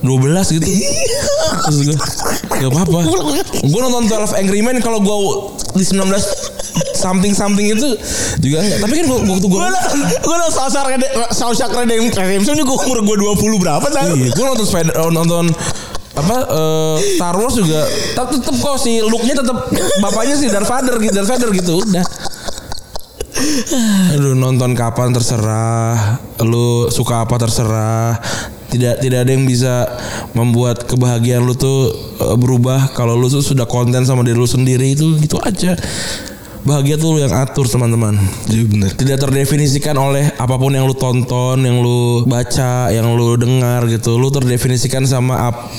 12 0.06 0.54
gitu. 0.54 0.66
Terus 1.48 1.78
gue 1.90 1.96
Gak 2.58 2.70
apa-apa 2.70 2.98
Gue 3.64 3.80
nonton 3.80 4.04
12 4.04 4.36
Angry 4.36 4.60
Men 4.60 4.78
Kalau 4.84 5.00
gue 5.00 5.16
di 5.74 5.84
19 5.84 6.06
Something 6.94 7.32
something 7.34 7.66
itu 7.70 7.94
Juga 8.42 8.62
enggak 8.62 8.78
Tapi 8.82 8.92
kan 8.98 9.04
gua, 9.06 9.18
waktu 9.24 9.46
gue 9.46 9.58
Gue 9.58 9.70
gue 10.24 10.34
udah 10.34 10.50
Shawshank 11.34 11.72
Redemption 11.72 12.54
juga 12.58 12.72
umur 12.84 12.98
gue 13.04 13.16
20 13.36 13.62
berapa 13.62 13.86
sih? 13.86 14.02
Iya, 14.02 14.30
gue 14.34 14.44
nonton 14.44 14.66
Spider, 14.66 14.94
oh, 15.00 15.10
nonton 15.10 15.46
apa 16.18 16.36
eh, 16.50 16.96
Star 17.14 17.38
Wars 17.38 17.54
juga 17.54 17.86
tetep, 17.86 18.42
tetep 18.42 18.56
kok 18.58 18.74
si 18.82 18.98
looknya 18.98 19.38
tetep 19.38 19.54
bapaknya 20.02 20.34
si 20.34 20.50
Darth 20.50 20.66
Vader 20.66 20.98
gitu 20.98 21.14
Darth 21.14 21.30
Vader 21.30 21.50
gitu 21.54 21.78
udah 21.78 22.02
Aduh 24.14 24.34
nonton 24.34 24.74
kapan 24.74 25.14
terserah, 25.14 26.18
lu 26.42 26.90
suka 26.90 27.22
apa 27.22 27.38
terserah. 27.38 28.18
Tidak 28.68 29.00
tidak 29.00 29.24
ada 29.24 29.30
yang 29.32 29.48
bisa 29.48 29.88
membuat 30.36 30.84
kebahagiaan 30.84 31.40
lu 31.40 31.56
tuh 31.56 31.88
eh, 32.20 32.36
berubah 32.36 32.92
kalau 32.92 33.16
lu 33.16 33.30
tuh 33.32 33.40
sudah 33.40 33.64
konten 33.64 34.04
sama 34.04 34.20
diri 34.20 34.36
lu 34.36 34.44
sendiri 34.44 34.92
itu 34.92 35.16
gitu 35.22 35.40
aja. 35.40 35.72
Bahagia 36.66 36.98
tuh 36.98 37.16
lu 37.16 37.18
yang 37.22 37.32
atur 37.32 37.64
teman-teman. 37.70 38.18
Iya 38.50 38.64
bener. 38.66 38.90
Tidak 38.92 39.18
terdefinisikan 39.18 39.94
oleh 39.94 40.34
apa 40.36 40.58
pun 40.58 40.74
yang 40.74 40.84
lu 40.84 40.94
tonton, 40.94 41.62
yang 41.62 41.78
lu 41.80 42.26
baca, 42.26 42.90
yang 42.90 43.08
lu 43.14 43.38
dengar 43.38 43.86
gitu. 43.86 44.18
Lu 44.18 44.28
terdefinisikan 44.28 45.06
sama 45.06 45.54
ap- 45.54 45.70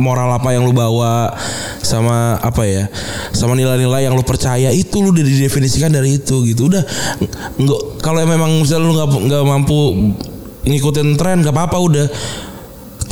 moral 0.00 0.32
apa 0.34 0.50
yang 0.52 0.66
lu 0.66 0.72
bawa, 0.74 1.32
sama 1.80 2.40
apa 2.40 2.64
ya, 2.66 2.90
sama 3.30 3.54
nilai-nilai 3.54 4.04
yang 4.08 4.16
lu 4.16 4.24
percaya 4.24 4.72
itu 4.74 5.00
lu 5.00 5.14
udah 5.14 5.24
didefinisikan 5.24 5.92
dari 5.92 6.18
itu 6.18 6.42
gitu. 6.44 6.66
Udah 6.68 6.82
nggak 7.60 7.80
kalau 8.02 8.20
memang 8.24 8.58
misalnya 8.58 8.84
lu 8.84 8.92
nggak 8.96 9.08
nggak 9.30 9.42
mampu 9.44 9.80
ngikutin 10.64 11.08
tren 11.20 11.44
nggak 11.44 11.52
apa-apa 11.52 11.76
udah 11.76 12.06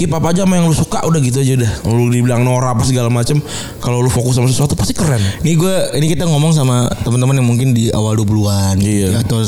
keep 0.03 0.11
up 0.11 0.27
aja 0.27 0.43
sama 0.43 0.59
yang 0.59 0.67
lu 0.67 0.75
suka 0.75 0.99
udah 1.07 1.23
gitu 1.23 1.39
aja 1.39 1.55
udah 1.63 1.73
lu 1.95 2.11
dibilang 2.11 2.43
norak 2.43 2.75
apa 2.75 2.83
segala 2.83 3.07
macem 3.07 3.39
kalau 3.79 4.03
lu 4.03 4.11
fokus 4.11 4.35
sama 4.35 4.51
sesuatu 4.51 4.75
pasti 4.75 4.99
keren 4.99 5.23
Ini 5.47 5.55
gue 5.55 5.75
ini 5.95 6.11
kita 6.11 6.27
ngomong 6.27 6.51
sama 6.51 6.91
teman-teman 7.07 7.39
yang 7.39 7.47
mungkin 7.47 7.69
di 7.71 7.95
awal 7.95 8.19
20-an 8.19 8.83
Iya. 8.83 9.23
atau 9.23 9.47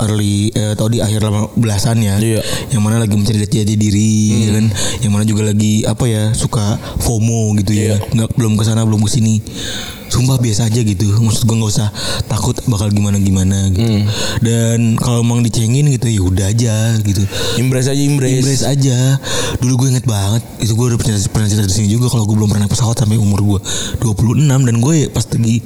early 0.00 0.48
eh, 0.56 0.72
atau 0.72 0.88
di 0.88 1.04
akhir 1.04 1.20
18-an 1.20 1.96
ya. 2.00 2.16
Iya. 2.16 2.40
Yang 2.72 2.80
mana 2.80 2.96
lagi 2.96 3.12
mencari 3.12 3.44
jati 3.44 3.76
diri 3.76 4.48
ya 4.48 4.50
kan. 4.56 4.66
Yang 5.04 5.12
mana 5.12 5.24
juga 5.28 5.42
lagi 5.52 5.84
apa 5.84 6.04
ya 6.08 6.32
suka 6.32 6.80
FOMO 7.04 7.52
gitu 7.60 7.76
ya. 7.76 8.00
Nggak 8.00 8.32
belum 8.40 8.56
ke 8.56 8.64
sana 8.64 8.88
belum 8.88 9.04
ke 9.04 9.10
sini. 9.12 9.34
Sumpah 10.08 10.38
biasa 10.38 10.68
aja 10.68 10.80
gitu. 10.80 11.06
Maksud 11.18 11.44
gue 11.44 11.56
nggak 11.56 11.72
usah 11.74 11.88
takut 12.26 12.54
bakal 12.66 12.88
gimana 12.90 13.16
gimana 13.18 13.68
gitu. 13.70 14.04
Dan 14.40 14.96
kalau 14.96 15.22
emang 15.22 15.40
dicengin 15.42 15.88
gitu 15.90 16.06
ya 16.08 16.20
udah 16.22 16.46
aja 16.48 16.74
gitu. 17.00 17.22
embrace 17.58 17.88
aja 17.88 18.02
embrace, 18.02 18.40
Embrace 18.44 18.64
aja. 18.64 18.98
Dulu 19.58 19.86
gue 19.86 19.88
inget 19.96 20.06
banget 20.06 20.42
itu 20.60 20.72
gue 20.72 20.86
udah 20.94 20.98
pernah 20.98 21.18
pernah 21.28 21.48
cerita 21.48 21.66
di 21.68 21.74
sini 21.74 21.88
juga 21.88 22.08
kalau 22.08 22.24
gue 22.24 22.34
belum 22.34 22.48
pernah 22.48 22.64
naik 22.64 22.72
pesawat 22.72 22.96
sampai 22.96 23.20
umur 23.20 23.40
gue 23.44 23.60
26 24.00 24.48
dan 24.48 24.76
gue 24.80 24.94
ya 24.96 25.08
pas 25.12 25.24
lagi 25.24 25.56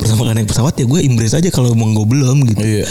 pertama 0.00 0.20
kali 0.24 0.34
naik 0.40 0.48
pesawat 0.48 0.74
ya 0.76 0.84
gue 0.88 1.00
embrace 1.04 1.34
aja 1.36 1.48
kalau 1.52 1.72
emang 1.72 1.92
gue 1.92 2.06
belum 2.06 2.36
gitu. 2.48 2.60
iya 2.62 2.84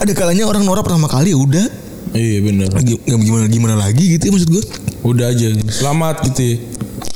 Ada 0.00 0.12
kalanya 0.12 0.44
orang 0.48 0.64
norak 0.64 0.84
pertama 0.84 1.08
kali 1.08 1.32
ya 1.32 1.38
udah 1.38 1.66
iya 2.12 2.38
bener 2.40 2.68
lagi 2.68 3.00
gimana 3.04 3.46
gimana 3.48 3.74
lagi 3.76 4.04
gitu 4.16 4.28
ya 4.28 4.32
maksud 4.32 4.50
gue. 4.52 4.64
udah 5.02 5.26
aja 5.32 5.48
selamat 5.68 6.16
gitu 6.32 6.40
ya. 6.40 6.56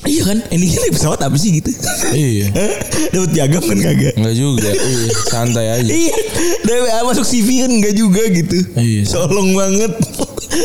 Iya 0.05 0.23
kan 0.29 0.39
endingnya 0.53 0.79
naik 0.85 0.93
pesawat 0.93 1.19
apa 1.25 1.37
sih 1.41 1.57
gitu? 1.57 1.73
iya 2.13 2.53
Dapat 3.17 3.31
piagam 3.33 3.63
kan 3.65 3.79
kagak? 3.81 4.15
Enggak 4.15 4.37
juga 4.37 4.71
iya 4.71 5.09
santai 5.33 5.67
aja 5.73 5.89
Iya, 5.91 6.17
dari 6.63 6.81
masuk 7.03 7.25
CV 7.25 7.65
kan 7.65 7.71
enggak 7.73 7.95
juga 7.97 8.23
gitu. 8.29 8.59
Iya. 8.77 9.03
Tolong 9.09 9.57
banget. 9.57 9.93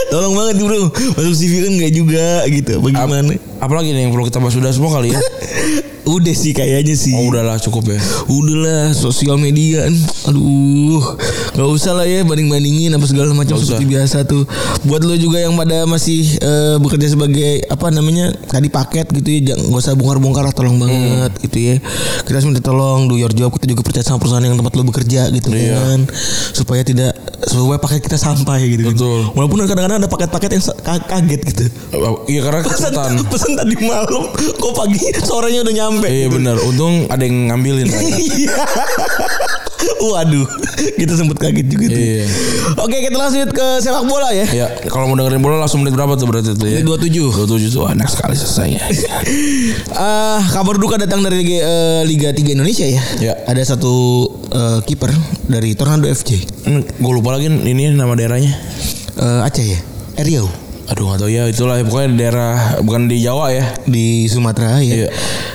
Tolong 0.10 0.34
banget 0.34 0.56
bro. 0.60 0.82
Masuk 1.16 1.34
CV 1.34 1.54
kan 1.62 1.72
enggak 1.72 1.94
juga 1.94 2.26
gitu. 2.48 2.74
Bagaimana 2.80 3.32
apalagi 3.58 3.92
nih 3.92 4.06
yang 4.06 4.12
perlu 4.12 4.26
kita 4.26 4.38
bahas? 4.38 4.54
Sudah 4.54 4.72
semua 4.72 4.92
kali 4.92 5.12
ya? 5.12 5.20
Udah 6.02 6.34
sih 6.34 6.52
kayaknya 6.52 6.98
sih. 6.98 7.14
Oh 7.14 7.30
udahlah 7.30 7.62
cukup 7.62 7.86
ya. 7.88 8.00
Udahlah 8.28 8.92
sosial 8.92 9.38
media. 9.38 9.86
Aduh. 10.26 11.16
Gak 11.52 11.68
usah 11.68 11.94
lah 11.94 12.08
ya 12.08 12.24
banding-bandingin 12.24 12.96
Apa 12.96 13.06
segala 13.06 13.32
macam 13.32 13.54
seperti 13.56 13.86
biasa 13.86 14.24
tuh. 14.24 14.48
Buat 14.82 15.04
lo 15.04 15.14
juga 15.14 15.38
yang 15.38 15.54
pada 15.54 15.84
masih 15.84 16.24
eh, 16.40 16.76
Bekerja 16.80 17.12
sebagai 17.12 17.68
Apa 17.68 17.92
namanya 17.92 18.32
Tadi 18.48 18.72
paket 18.72 19.12
gitu 19.12 19.28
ya 19.28 19.40
Jangan 19.52 19.68
gak 19.68 19.82
usah 19.84 19.94
bongkar-bongkar 19.94 20.42
lah 20.42 20.56
Tolong 20.56 20.80
banget 20.80 21.32
gitu 21.44 21.58
ya. 21.60 21.76
Kita 22.24 22.34
harus 22.34 22.48
minta 22.48 22.64
tolong 22.64 23.06
Do 23.06 23.16
your 23.16 23.32
job. 23.32 23.52
Kita 23.52 23.68
juga 23.68 23.84
percaya 23.84 24.02
sama 24.02 24.18
perusahaan 24.18 24.42
yang 24.42 24.58
tempat 24.58 24.74
lo 24.74 24.84
bekerja 24.84 25.28
gitu 25.30 25.48
Iya. 25.52 25.76
kan. 25.78 26.00
Supaya 26.52 26.82
tidak 26.82 27.14
Supaya 27.42 27.78
paket 27.78 28.02
kita 28.02 28.18
sampai 28.18 28.64
gitu 28.68 28.90
kan. 28.90 28.94
Betul. 28.96 29.20
Walaupun 29.38 29.58
kadang-kadang 29.72 30.04
ada 30.04 30.10
paket-paket 30.12 30.50
yang 30.54 30.64
kaget 31.08 31.42
gitu 31.48 31.64
iya 32.28 32.40
karena 32.44 32.60
kesulitan 32.62 33.12
pesan 33.32 33.52
tadi 33.56 33.76
malam 33.80 34.24
Kok 34.32 34.72
pagi 34.76 35.00
sorenya 35.24 35.64
udah 35.64 35.74
nyampe 35.74 36.08
iya 36.08 36.28
gitu. 36.28 36.38
benar 36.38 36.56
untung 36.62 37.08
ada 37.08 37.24
yang 37.24 37.50
ngambilin. 37.50 37.88
Iya. 38.22 38.54
Waduh, 40.02 40.46
kita 40.94 41.14
sempet 41.14 41.38
kaget 41.38 41.66
juga 41.66 41.86
tuh. 41.90 42.02
Iya. 42.02 42.26
Oke, 42.78 43.02
kita 43.02 43.18
lanjut 43.18 43.50
ke 43.50 43.66
sepak 43.82 44.06
bola 44.06 44.30
ya. 44.30 44.46
ya 44.50 44.68
kalau 44.90 45.10
mau 45.10 45.18
dengerin 45.18 45.42
bola 45.42 45.58
langsung 45.58 45.82
menit 45.82 45.94
berapa 45.94 46.14
tuh 46.18 46.26
berarti 46.26 46.54
tuh 46.54 46.70
ya 46.70 46.82
Menit 46.82 46.90
27. 47.10 47.50
27 47.50 47.70
tuh 47.70 47.86
enak 47.90 48.10
sekali 48.10 48.34
selesainya 48.38 48.82
Ah, 49.98 50.42
kabar 50.54 50.78
duka 50.78 50.98
datang 50.98 51.22
dari 51.22 51.42
Liga, 51.42 51.58
eh, 51.62 52.02
Liga 52.06 52.30
3 52.30 52.54
Indonesia 52.54 52.86
ya. 52.86 53.02
Ya. 53.22 53.34
Ada 53.46 53.74
satu 53.78 53.94
eh, 54.54 54.80
kiper 54.86 55.14
dari 55.50 55.74
Tornado 55.74 56.06
FC. 56.06 56.38
gue 56.78 57.12
lupa 57.14 57.38
lagi 57.38 57.50
ini 57.50 57.90
nama 57.90 58.14
daerahnya 58.14 58.54
Eh, 59.18 59.48
Aceh 59.48 59.66
ya. 59.66 59.80
Eh, 60.16 60.24
Riau 60.24 60.48
aduh 60.82 61.08
gak 61.08 61.24
tau 61.24 61.32
ya 61.32 61.48
itulah 61.48 61.80
ya, 61.80 61.88
pokoknya 61.88 62.10
daerah 62.20 62.52
bukan 62.84 63.08
di 63.08 63.24
Jawa 63.24 63.48
ya 63.50 63.64
di 63.88 64.28
Sumatera 64.28 64.84
ya. 64.84 65.08
Iya. 65.08 65.10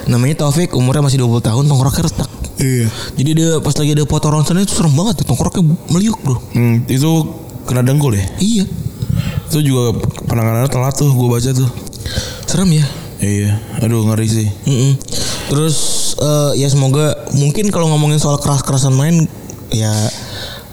Namanya 0.09 0.49
Taufik, 0.49 0.73
umurnya 0.73 1.05
masih 1.05 1.21
20 1.21 1.45
tahun, 1.45 1.65
tongkroknya 1.69 2.09
retak. 2.09 2.31
iya 2.57 2.89
Jadi 3.13 3.31
dia 3.37 3.51
pas 3.61 3.77
lagi 3.77 3.93
ada 3.93 4.09
foto 4.09 4.33
ronsen 4.33 4.57
itu 4.57 4.73
serem 4.73 4.97
banget 4.97 5.21
tuh, 5.21 5.27
tongkroknya 5.29 5.61
meliuk, 5.93 6.17
Bro. 6.25 6.41
hmm, 6.57 6.89
itu 6.89 7.11
kena 7.69 7.85
dengkul 7.85 8.17
ya 8.17 8.25
Iya. 8.41 8.65
itu 9.47 9.59
juga 9.61 10.01
penanganannya 10.25 10.71
telat 10.71 10.95
tuh 10.95 11.11
gue 11.11 11.29
baca 11.29 11.51
tuh 11.53 11.69
Serem 12.47 12.73
ya. 12.73 12.87
iya 13.21 13.61
aduh 13.79 14.07
ngeri 14.07 14.29
sih 14.31 14.49
Mm-mm. 14.65 14.93
Terus 15.47 15.77
eh, 16.17 16.53
ya 16.59 16.69
semoga 16.69 17.13
mungkin 17.33 17.69
kalau 17.69 17.87
ngomongin 17.89 18.17
soal 18.17 18.39
keras-kerasan 18.39 18.91
main 18.91 19.29
ya 19.69 19.93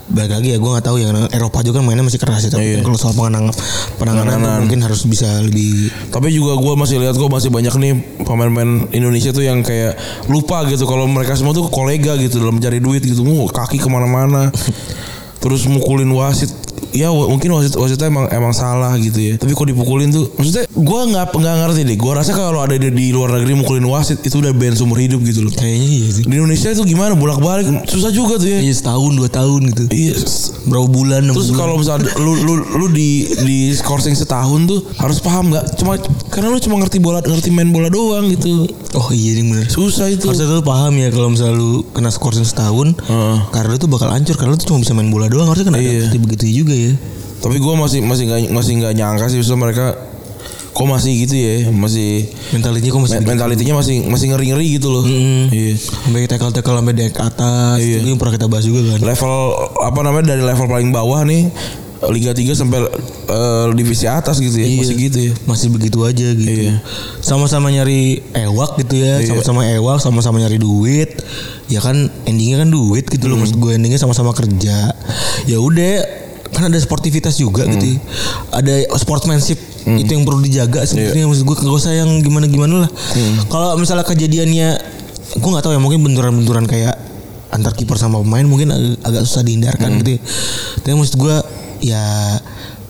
balik 0.04 0.36
lagi 0.36 0.48
ya 0.52 0.58
gue 0.60 0.68
nggak 0.68 0.84
tahu 0.84 0.98
ya 1.00 1.10
Eropa 1.32 1.64
juga 1.64 1.80
kan 1.80 1.88
mainnya 1.88 2.04
masih 2.04 2.20
keras 2.20 2.44
ya 2.44 2.52
tapi 2.52 2.64
Iya. 2.64 2.84
kan 2.84 2.92
kalau 2.92 2.98
soal 3.00 3.16
penanganan 3.16 3.56
penanganan 3.96 4.36
tuh 4.44 4.54
mungkin 4.68 4.80
harus 4.84 5.02
bisa 5.08 5.28
lebih 5.40 5.88
Tapi 6.12 6.28
juga 6.30 6.60
gue 6.60 6.74
masih 6.76 7.00
lihat 7.00 7.16
kok 7.16 7.32
masih 7.32 7.50
banyak 7.50 7.72
nih 7.80 7.94
pemain-pemain 8.28 8.92
Indonesia 8.92 9.32
tuh 9.32 9.48
yang 9.48 9.64
kayak 9.64 9.96
lupa 10.28 10.68
gitu 10.68 10.84
kalau 10.84 11.08
mereka 11.08 11.40
semua 11.40 11.56
tuh 11.56 11.72
kolega 11.72 12.20
gitu 12.20 12.44
dalam 12.44 12.60
mencari 12.60 12.84
duit 12.84 13.00
gitu, 13.00 13.24
mau 13.24 13.48
kaki 13.48 13.80
ke 13.80 13.88
mana-mana, 13.88 14.52
terus 15.44 15.64
mukulin 15.68 16.12
wasit. 16.12 16.52
Ya 16.94 17.10
mungkin 17.10 17.50
wasit 17.52 17.74
wasitnya 17.74 18.08
emang 18.08 18.30
emang 18.30 18.54
salah 18.54 18.94
gitu 18.96 19.18
ya. 19.18 19.34
Tapi 19.36 19.52
kok 19.52 19.66
dipukulin 19.66 20.10
tuh, 20.10 20.30
maksudnya 20.38 20.70
gue 20.70 21.00
nggak 21.10 21.34
nggak 21.34 21.56
ngerti 21.60 21.82
deh. 21.84 21.98
Gue 21.98 22.14
rasa 22.14 22.32
kalau 22.32 22.62
ada 22.62 22.74
di, 22.74 22.88
di 22.88 23.10
luar 23.10 23.34
negeri 23.34 23.58
mukulin 23.58 23.86
wasit 23.86 24.22
itu 24.22 24.38
udah 24.38 24.54
ban 24.54 24.74
seumur 24.74 24.98
hidup 24.98 25.20
gitu 25.22 25.42
loh. 25.42 25.52
kayaknya 25.52 25.88
iya 25.90 26.08
sih. 26.12 26.24
Di 26.24 26.34
Indonesia 26.34 26.70
itu 26.70 26.84
gimana 26.86 27.14
bolak-balik 27.14 27.66
susah 27.86 28.10
juga 28.10 28.38
tuh 28.38 28.48
ya. 28.48 28.60
Iya 28.62 28.74
setahun 28.74 29.12
dua 29.14 29.28
tahun 29.28 29.62
gitu. 29.74 29.84
Iya. 29.90 30.14
Berapa 30.64 30.88
bulan? 30.88 31.22
Terus 31.28 31.50
kalau 31.52 31.76
misalnya 31.76 32.08
lu 32.22 32.34
lu 32.40 32.54
lu 32.78 32.86
di 32.88 33.26
di 33.42 33.58
skorsing 33.74 34.14
setahun 34.14 34.70
tuh 34.70 34.80
harus 34.96 35.18
paham 35.18 35.50
nggak? 35.50 35.66
Cuma 35.76 35.98
karena 36.30 36.50
lu 36.50 36.60
cuma 36.60 36.78
ngerti 36.78 36.98
bola 36.98 37.20
ngerti 37.20 37.50
main 37.50 37.74
bola 37.74 37.90
doang 37.90 38.30
gitu. 38.30 38.70
oh 38.94 39.10
iya 39.10 39.34
nih 39.34 39.44
bener. 39.50 39.66
Susah 39.68 40.08
itu. 40.08 40.30
Harusnya 40.30 40.46
tuh 40.48 40.62
paham 40.62 40.94
ya 40.96 41.10
kalau 41.10 41.34
misalnya 41.34 41.58
lu 41.58 41.82
kena 41.92 42.14
skorsing 42.14 42.46
setahun, 42.46 42.94
Heeh. 42.94 43.38
karena 43.50 43.74
itu 43.74 43.90
bakal 43.90 44.14
hancur 44.14 44.38
karena 44.38 44.54
lu 44.54 44.60
tuh 44.60 44.70
cuma 44.70 44.80
bisa 44.80 44.94
main 44.94 45.10
bola 45.10 45.26
doang 45.26 45.50
harusnya 45.50 45.74
kan 45.74 45.82
Iya. 45.82 46.14
ada 46.14 46.20
begitu 46.20 46.46
juga 46.62 46.74
ya. 46.74 46.83
Tapi 47.40 47.56
gue 47.58 47.74
masih 47.76 48.00
masih 48.02 48.24
nggak 48.26 48.40
masih 48.50 48.72
nggak 48.78 48.94
nyangka 48.94 49.26
sih 49.28 49.38
bisa 49.38 49.54
mereka 49.54 49.96
kok 50.74 50.88
masih 50.90 51.14
gitu 51.22 51.36
ya 51.36 51.70
masih 51.70 52.26
Mentalitinya 52.50 52.92
kok 52.92 53.02
masih 53.04 53.18
me- 53.20 53.30
mentalitinya 53.30 53.74
masih 53.78 53.96
masih 54.04 54.26
ngeri 54.28 54.46
ngeri 54.50 54.68
gitu 54.74 54.88
loh. 54.90 55.04
Mm. 55.04 55.46
Iya. 55.50 55.74
sampai 55.78 56.26
tackle 56.26 56.50
tackle 56.50 56.76
sampai 56.76 56.94
di 56.94 57.04
atas. 57.06 57.78
Iya. 57.78 58.02
Itu 58.02 58.08
yang 58.10 58.18
pernah 58.18 58.34
kita 58.34 58.48
bahas 58.48 58.66
juga 58.66 58.82
kan. 58.90 59.00
Level 59.02 59.34
apa 59.80 60.00
namanya 60.02 60.26
dari 60.30 60.42
level 60.42 60.66
paling 60.66 60.90
bawah 60.90 61.22
nih 61.24 61.46
Liga 62.04 62.36
3 62.36 62.52
sampai 62.52 62.80
eh, 63.30 63.66
divisi 63.72 64.10
atas 64.10 64.36
gitu 64.38 64.56
ya. 64.56 64.66
Iya. 64.66 64.80
Masih 64.82 64.96
gitu 64.98 65.18
ya. 65.22 65.34
masih 65.46 65.68
begitu 65.70 66.00
aja 66.02 66.28
gitu. 66.32 66.60
Iya. 66.66 66.82
Sama-sama 67.20 67.70
nyari 67.70 68.20
ewak 68.34 68.76
gitu 68.78 68.98
ya, 68.98 69.22
Iya. 69.22 69.30
sama-sama 69.30 69.62
ewak, 69.70 70.02
sama-sama 70.02 70.42
nyari 70.42 70.58
duit. 70.58 71.22
Ya 71.68 71.80
kan 71.80 71.96
endingnya 72.26 72.60
kan 72.60 72.70
duit 72.70 73.06
gitu 73.06 73.24
Hmm. 73.24 73.32
loh 73.32 73.38
maksud 73.40 73.56
gue 73.56 73.72
endingnya 73.72 73.96
sama-sama 73.96 74.34
kerja. 74.34 74.90
Ya 75.46 75.58
udah 75.58 76.23
kan 76.64 76.70
ada 76.70 76.78
sportivitas 76.78 77.36
juga 77.36 77.64
Hmm. 77.64 77.74
gitu. 77.74 77.86
ya. 77.86 77.98
Ada 78.54 78.74
sportsmanship 78.96 79.60
itu 79.84 80.08
yang 80.10 80.24
perlu 80.24 80.40
dijaga 80.40 80.80
Iya. 80.80 80.88
sebenarnya 80.88 81.26
maksud 81.26 81.44
gue 81.44 81.56
gak 81.58 81.76
usah 81.76 81.92
yang 81.94 82.10
gimana-gimana 82.18 82.88
lah. 82.88 82.90
Hmm. 82.90 83.36
Kalau 83.48 83.76
misalnya 83.76 84.04
kejadiannya 84.04 84.70
gue 85.34 85.50
nggak 85.50 85.62
tahu 85.62 85.74
ya 85.74 85.80
mungkin 85.80 86.00
benturan-benturan 86.02 86.64
kayak 86.64 86.96
antar 87.50 87.72
kiper 87.72 87.96
sama 87.96 88.18
pemain 88.18 88.42
mungkin 88.44 88.70
ag- 88.70 88.98
agak 89.04 89.24
susah 89.24 89.42
dihindarkan 89.42 89.90
Hmm. 89.90 90.00
gitu. 90.00 90.10
ya. 90.12 90.20
Tapi 90.80 90.94
maksud 90.94 91.16
gue 91.16 91.36
ya 91.84 92.04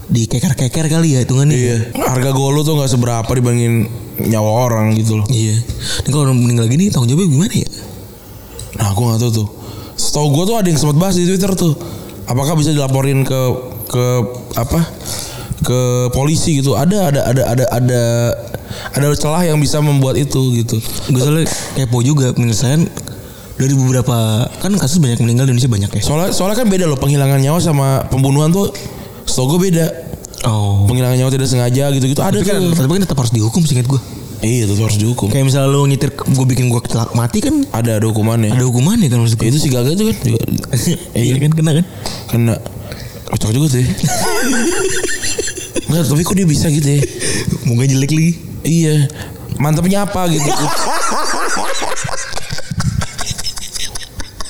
dikeker-keker 0.05 0.85
kali 0.87 1.15
ya 1.15 1.19
hitungannya. 1.21 1.55
Iya. 1.55 1.77
Harga 1.97 2.31
gol 2.31 2.61
tuh 2.61 2.75
nggak 2.75 2.87
seberapa 2.87 3.25
dibandingin 3.29 3.87
nyawa 4.21 4.67
orang 4.67 4.93
gitu 4.93 5.17
loh. 5.17 5.27
Iya. 5.27 5.57
Ini 5.99 6.09
kalau 6.09 6.27
orang 6.27 6.37
meninggal 6.37 6.67
gini 6.67 6.87
tanggung 6.87 7.09
jawabnya 7.09 7.29
gimana 7.31 7.53
ya? 7.55 7.69
Nah, 8.73 8.85
aku 8.91 8.99
nggak 9.03 9.19
tahu 9.19 9.31
tuh. 9.33 9.47
Setahu 9.95 10.27
gue 10.31 10.43
tuh 10.45 10.55
ada 10.55 10.67
yang 10.67 10.75
sempat 10.75 10.97
bahas 10.97 11.15
di 11.15 11.25
Twitter 11.25 11.49
tuh. 11.53 11.73
Apakah 12.27 12.55
bisa 12.55 12.71
dilaporin 12.71 13.27
ke 13.27 13.39
ke 13.91 14.05
apa? 14.55 14.79
Ke 15.63 16.11
polisi 16.11 16.59
gitu. 16.59 16.75
Ada 16.75 17.11
ada 17.11 17.21
ada 17.27 17.41
ada 17.47 17.63
ada 17.71 18.01
ada 18.93 19.05
celah 19.15 19.43
yang 19.47 19.59
bisa 19.59 19.79
membuat 19.79 20.19
itu 20.19 20.39
gitu. 20.63 20.77
Gue 21.11 21.21
soalnya 21.21 21.47
kepo 21.75 22.03
juga 22.03 22.31
penyelesaian 22.35 22.83
dari 23.53 23.73
beberapa 23.77 24.49
kan 24.59 24.73
kasus 24.75 24.97
banyak 24.97 25.21
meninggal 25.21 25.45
di 25.45 25.55
Indonesia 25.55 25.71
banyak 25.71 25.91
ya. 25.99 26.01
Soalnya 26.01 26.29
soalnya 26.33 26.57
kan 26.63 26.67
beda 26.67 26.85
loh 26.89 26.97
penghilangan 26.97 27.39
nyawa 27.39 27.59
sama 27.61 28.03
pembunuhan 28.09 28.49
tuh 28.51 28.73
setahu 29.23 29.55
gue 29.55 29.71
beda. 29.71 29.87
Oh. 30.43 30.83
Penghilangan 30.89 31.15
nyawa 31.23 31.31
tidak 31.31 31.47
sengaja 31.47 31.87
gitu-gitu 31.95 32.19
ada 32.19 32.35
Tapi 32.35 32.43
kan, 32.43 32.59
tapi 32.75 32.91
kan 32.99 33.01
tetap 33.07 33.17
harus 33.23 33.31
dihukum 33.31 33.63
singkat 33.63 33.87
gue. 33.87 34.01
Iya 34.43 34.67
itu 34.67 34.75
harus 34.75 34.99
dihukum. 34.99 35.31
Kayak 35.31 35.45
misalnya 35.47 35.71
lu 35.71 35.87
nyetir 35.87 36.11
gue 36.11 36.45
bikin 36.45 36.67
gue 36.67 36.77
kecelak 36.77 37.15
mati 37.15 37.39
kan 37.39 37.63
Ada 37.71 37.97
ada 37.97 38.05
hukumannya. 38.05 38.51
ada 38.51 38.67
hukumannya 38.67 39.07
kan 39.07 39.23
maksud 39.23 39.39
gue. 39.39 39.47
Itu 39.47 39.57
si 39.57 39.71
Gaga 39.71 39.95
tuh 39.95 40.11
kan 40.11 40.15
juga 40.19 40.43
Iya 41.17 41.35
kan 41.39 41.51
kena 41.53 41.71
kan? 41.73 41.85
kena 42.27 42.55
kocak 43.25 43.49
juga 43.49 43.67
tuh. 43.71 43.79
ya. 43.79 43.87
Enggak, 45.85 46.03
tapi 46.05 46.21
kok 46.21 46.35
dia 46.35 46.43
bisa 46.43 46.67
gitu 46.67 46.87
ya? 46.89 46.99
Muka 47.63 47.87
jelek 47.87 48.11
lagi. 48.11 48.31
Iya. 48.61 49.07
Mantapnya 49.55 50.03
apa 50.03 50.27
gitu. 50.27 50.43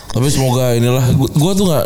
Tapi 0.09 0.27
semoga 0.29 0.73
inilah 0.73 1.05
gua 1.33 1.51
tuh 1.53 1.65
nggak 1.65 1.85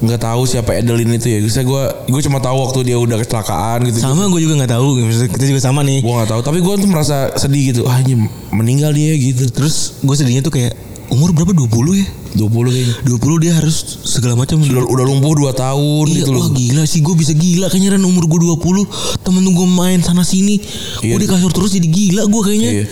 nggak 0.00 0.16
tahu 0.18 0.42
siapa 0.42 0.72
Edelin 0.74 1.12
itu 1.12 1.28
ya. 1.28 1.38
Saya 1.46 1.62
gua 1.62 1.92
gue 2.02 2.20
cuma 2.20 2.38
tahu 2.38 2.56
waktu 2.58 2.78
dia 2.82 2.96
udah 2.96 3.16
kecelakaan 3.16 3.84
gitu. 3.84 4.00
Sama 4.00 4.26
gue 4.26 4.40
juga 4.40 4.56
nggak 4.56 4.72
tahu. 4.72 4.86
Kita 5.28 5.44
juga 5.44 5.60
sama 5.60 5.80
nih. 5.80 6.00
Gua 6.00 6.20
nggak 6.20 6.30
tahu, 6.30 6.40
tapi 6.42 6.58
gua 6.58 6.74
tuh 6.74 6.86
merasa 6.86 7.16
sedih 7.34 7.70
gitu. 7.70 7.82
Ah, 7.84 7.98
ini 7.98 8.16
meninggal 8.48 8.90
dia 8.90 9.12
gitu. 9.12 9.44
Terus 9.46 10.00
gue 10.00 10.14
sedihnya 10.14 10.40
tuh 10.40 10.50
kayak 10.50 10.72
umur 11.08 11.30
berapa 11.30 11.50
20 11.50 11.66
ya? 11.96 12.06
20 12.32 12.70
kayaknya. 12.70 12.94
20 13.02 13.42
dia 13.42 13.52
harus 13.52 13.76
segala 14.04 14.38
macam 14.38 14.56
Udah, 14.56 14.86
udah 14.86 15.04
lumpuh 15.04 15.34
2 15.36 15.50
tahun 15.52 16.04
Iya, 16.06 16.16
gitu 16.16 16.30
loh. 16.30 16.40
wah 16.40 16.50
gila 16.50 16.82
sih 16.86 17.00
gue 17.00 17.12
bisa 17.12 17.34
gila 17.34 17.66
kayaknya 17.66 17.98
Ren 17.98 18.06
umur 18.06 18.24
gue 18.24 18.38
20 18.46 18.86
temen 19.20 19.42
gue 19.42 19.66
main 19.68 19.98
sana 19.98 20.22
sini 20.22 20.62
Iya. 21.02 21.10
gue 21.10 21.18
di 21.18 21.28
kasur 21.28 21.50
terus 21.50 21.74
jadi 21.74 21.84
gila 21.84 22.22
gue 22.24 22.40
kayaknya 22.40 22.70
Iya. 22.72 22.84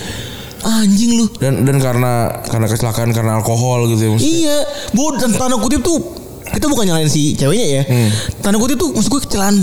anjing 0.61 1.11
lu 1.14 1.31
Dan 1.38 1.62
dan 1.62 1.79
karena 1.79 2.12
karena 2.42 2.66
kecelakaan 2.66 3.14
karena 3.14 3.38
alkohol 3.38 3.87
gitu 3.87 4.03
ya. 4.03 4.11
maksudnya. 4.11 4.35
iya 4.35 4.57
bu 4.90 5.14
dan 5.14 5.31
tanda 5.33 5.55
kutip 5.57 5.81
tuh 5.81 6.17
kita 6.59 6.66
bukan 6.66 6.85
nyalain 6.85 7.07
si 7.07 7.33
ceweknya 7.33 7.66
ya. 7.71 7.83
Hmm. 7.85 8.11
tanda 8.40 8.59
kutip 8.59 8.77
tuh 8.77 8.90
maksud 8.90 9.09
gue 9.09 9.23
kecelakaan 9.23 9.57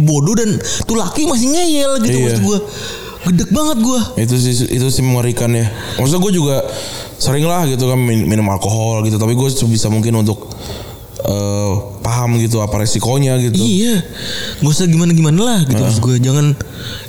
bodoh 0.00 0.32
dan 0.32 0.54
tuh 0.84 0.94
laki 0.94 1.26
masih 1.26 1.50
ngeyel 1.50 1.98
gitu 2.00 2.16
Iya. 2.16 2.24
maksud 2.24 2.42
gue 2.44 2.58
gedek 3.22 3.50
banget 3.50 3.78
gue 3.80 4.00
itu 4.18 4.34
sih 4.34 4.54
itu 4.70 4.86
sih 4.88 5.02
mengerikan 5.02 5.50
ya. 5.50 5.68
Maksudnya 5.94 6.20
gue 6.20 6.32
juga 6.32 6.56
sering 7.16 7.44
lah 7.44 7.66
gitu 7.66 7.84
kan 7.84 7.98
min- 7.98 8.24
minum 8.24 8.48
alkohol 8.48 9.02
gitu. 9.02 9.14
Tapi 9.14 9.34
gue 9.34 9.48
sebisa 9.48 9.86
mungkin 9.86 10.16
untuk 10.16 10.48
eh, 11.20 11.72
paham 12.00 12.40
gitu 12.40 12.64
apa 12.64 12.80
resikonya 12.80 13.36
gitu 13.38 13.60
Iya, 13.60 14.00
gak 14.64 14.70
usah 14.72 14.86
gimana 14.88 15.12
gimana 15.12 15.40
lah 15.40 15.60
gitu 15.68 15.80
maksud 15.80 16.00
gue. 16.00 16.16
Jangan 16.20 16.56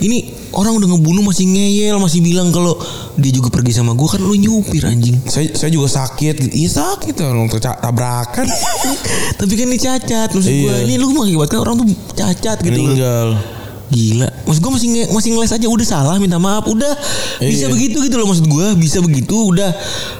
ini 0.04 0.32
orang 0.52 0.76
udah 0.76 0.88
ngebunuh 0.91 1.24
masih 1.24 1.47
ngeyel 1.47 1.95
masih 1.97 2.19
bilang 2.19 2.52
kalau 2.52 2.76
dia 3.15 3.32
juga 3.32 3.47
pergi 3.47 3.71
sama 3.71 3.95
gue 3.95 4.08
kan 4.08 4.19
lu 4.19 4.36
nyupir 4.36 4.84
anjing. 4.84 5.15
saya 5.24 5.47
saya 5.56 5.71
juga 5.71 5.88
sakit 5.88 6.52
iya 6.52 6.67
sakit 6.67 7.15
orang 7.24 7.47
tabrakan 7.47 8.47
Tapi 9.39 9.54
kan 9.58 9.65
ini 9.71 9.80
cacat 9.80 10.30
maksud 10.36 10.52
gue. 10.52 10.69
Iya. 10.69 10.86
Ini 10.86 10.93
lu 11.00 11.15
mengakibatkan 11.15 11.60
orang 11.63 11.76
tuh 11.82 11.88
cacat 12.13 12.58
gitu. 12.62 12.78
loh. 12.84 13.61
Gila. 13.91 14.27
Maksud 14.41 14.62
gue 14.62 14.71
masih 14.71 14.88
nge- 14.89 15.10
masih 15.10 15.30
ngeles 15.32 15.51
aja. 15.51 15.67
Udah 15.67 15.84
salah 15.84 16.15
minta 16.15 16.38
maaf. 16.38 16.63
Udah. 16.63 16.95
Bisa 17.38 17.67
Iya. 17.67 17.69
begitu 17.69 17.97
gitu 17.99 18.15
loh 18.15 18.25
maksud 18.25 18.45
gue 18.45 18.67
bisa 18.75 18.97
begitu 18.99 19.36
udah 19.45 19.67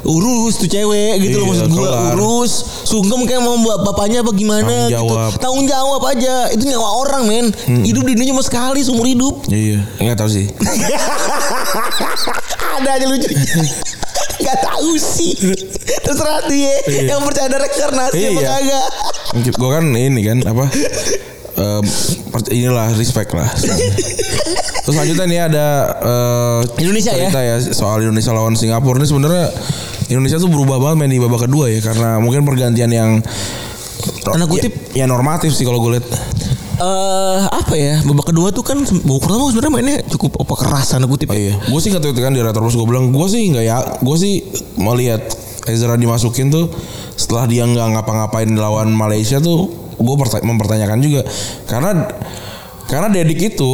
urus 0.03 0.57
tuh 0.57 0.67
cewek 0.67 1.19
gitu 1.19 1.36
loh 1.38 1.45
Iya, 1.45 1.51
maksud 1.55 1.67
gue 1.69 1.88
urus. 2.13 2.51
Sungkem 2.84 3.23
kayak 3.23 3.39
mau 3.39 3.55
buat 3.57 3.79
bapaknya 3.84 4.19
apa 4.19 4.31
gimana 4.31 4.60
Tanggung 4.62 4.86
gitu. 4.86 4.95
jawab. 5.07 5.29
Hmm. 5.29 5.39
tanggung 5.39 5.65
jawab 5.65 6.01
aja. 6.05 6.36
Itu 6.49 6.63
nyawa 6.65 6.88
orang 6.99 7.23
men. 7.25 7.45
Hidup 7.81 8.03
di 8.03 8.13
dunia 8.13 8.29
cuma 8.29 8.43
sekali 8.43 8.79
seumur 8.79 9.05
hidup. 9.05 9.47
Iya. 9.47 9.79
Nggak 9.97 10.17
tahu 10.17 10.29
sih. 10.29 10.45
Ada 12.73 12.89
aja 12.93 13.05
lucu. 13.05 13.29
Gak 14.41 14.57
tahu 14.60 14.97
sih. 14.97 15.38
Terserah 16.01 16.41
dia 16.45 16.73
Yang 17.05 17.21
percaya 17.21 17.45
ada 17.45 17.57
reinkarnasi 17.60 18.17
apa 18.25 18.31
Iya. 18.36 18.49
kagak. 18.49 18.88
Gue 19.53 19.69
kan 19.69 19.86
ini 19.88 20.21
kan 20.21 20.38
apa 20.43 20.65
per- 22.32 22.52
inilah 22.52 22.94
respect 22.96 23.36
lah. 23.36 23.48
Terus 24.84 24.94
selanjutnya 24.98 25.26
nih 25.30 25.40
ada 25.52 25.68
eh, 26.02 26.60
Indonesia 26.82 27.14
ya? 27.14 27.30
cerita 27.30 27.42
ya 27.42 27.56
soal 27.74 28.02
Indonesia 28.02 28.32
lawan 28.34 28.58
Singapura. 28.58 28.98
Ini 28.98 29.08
sebenarnya 29.08 29.46
Indonesia 30.10 30.38
tuh 30.42 30.50
berubah 30.50 30.78
banget 30.82 30.98
main 31.06 31.12
di 31.12 31.22
babak 31.22 31.46
kedua 31.46 31.70
ya 31.70 31.80
karena 31.80 32.18
mungkin 32.18 32.44
pergantian 32.44 32.92
yang 32.92 33.12
Tanda 34.26 34.50
kutip. 34.50 34.74
ya, 34.98 35.06
ya 35.06 35.06
normatif 35.06 35.54
sih 35.54 35.62
kalau 35.62 35.78
gue 35.82 35.98
lihat. 35.98 36.08
Eh 36.82 37.40
apa 37.46 37.78
ya? 37.78 38.02
Babak 38.02 38.34
kedua 38.34 38.50
tuh 38.50 38.66
kan 38.66 38.82
babak 38.82 39.22
pertama 39.22 39.54
sebenarnya 39.54 39.74
mainnya 39.74 39.98
cukup 40.10 40.42
apa 40.42 40.54
keras 40.58 40.90
tanda 40.90 41.06
kutip 41.06 41.30
Oh 41.30 41.38
iya, 41.38 41.54
gue 41.54 41.80
sih 41.80 41.94
nggak 41.94 42.18
kan 42.18 42.34
di 42.34 42.42
Retro 42.42 42.66
gue 42.66 42.88
bilang 42.90 43.14
gue 43.14 43.28
sih 43.30 43.54
nggak 43.54 43.66
ya, 43.66 43.78
gue 44.02 44.16
sih 44.18 44.42
melihat 44.82 45.22
Ezra 45.70 45.94
dimasukin 45.94 46.50
tuh 46.50 46.74
setelah 47.14 47.46
dia 47.46 47.70
nggak 47.70 47.94
ngapa-ngapain 47.94 48.50
lawan 48.58 48.90
Malaysia 48.90 49.38
tuh 49.38 49.70
gue 50.02 50.16
mempertanyakan 50.42 50.98
juga 51.00 51.22
karena 51.70 52.10
karena 52.90 53.08
Dedik 53.08 53.56
itu 53.56 53.72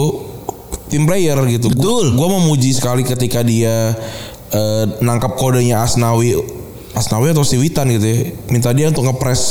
tim 0.87 1.03
player 1.03 1.35
gitu. 1.51 1.67
Betul. 1.71 2.15
Gue 2.15 2.27
memuji 2.31 2.71
sekali 2.71 3.03
ketika 3.03 3.43
dia 3.43 3.91
eh, 4.51 4.85
nangkap 5.03 5.35
kodenya 5.35 5.83
Asnawi, 5.83 6.37
Asnawi 6.95 7.35
atau 7.35 7.43
si 7.43 7.59
Witan 7.59 7.91
gitu 7.91 8.05
ya, 8.07 8.19
minta 8.47 8.71
dia 8.71 8.87
untuk 8.87 9.03
ngepres 9.03 9.41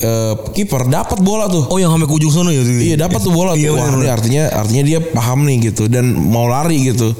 eh, 0.00 0.34
kiper 0.56 0.88
dapat 0.88 1.20
bola 1.20 1.48
tuh. 1.52 1.68
oh 1.68 1.76
yang 1.76 1.92
sampai 1.92 2.08
ke 2.08 2.14
ujung 2.16 2.32
sana 2.32 2.50
ya 2.50 2.64
Iya 2.64 2.96
dapat 3.08 3.20
tuh 3.20 3.32
bola 3.32 3.52
Iya, 3.52 3.72
tuh. 3.72 3.76
Wah, 3.76 3.88
bener. 3.92 4.08
artinya 4.08 4.44
artinya 4.56 4.84
dia 4.88 4.98
paham 5.04 5.44
nih 5.44 5.72
gitu 5.72 5.84
dan 5.90 6.08
mau 6.16 6.48
lari 6.48 6.88
gitu. 6.88 7.12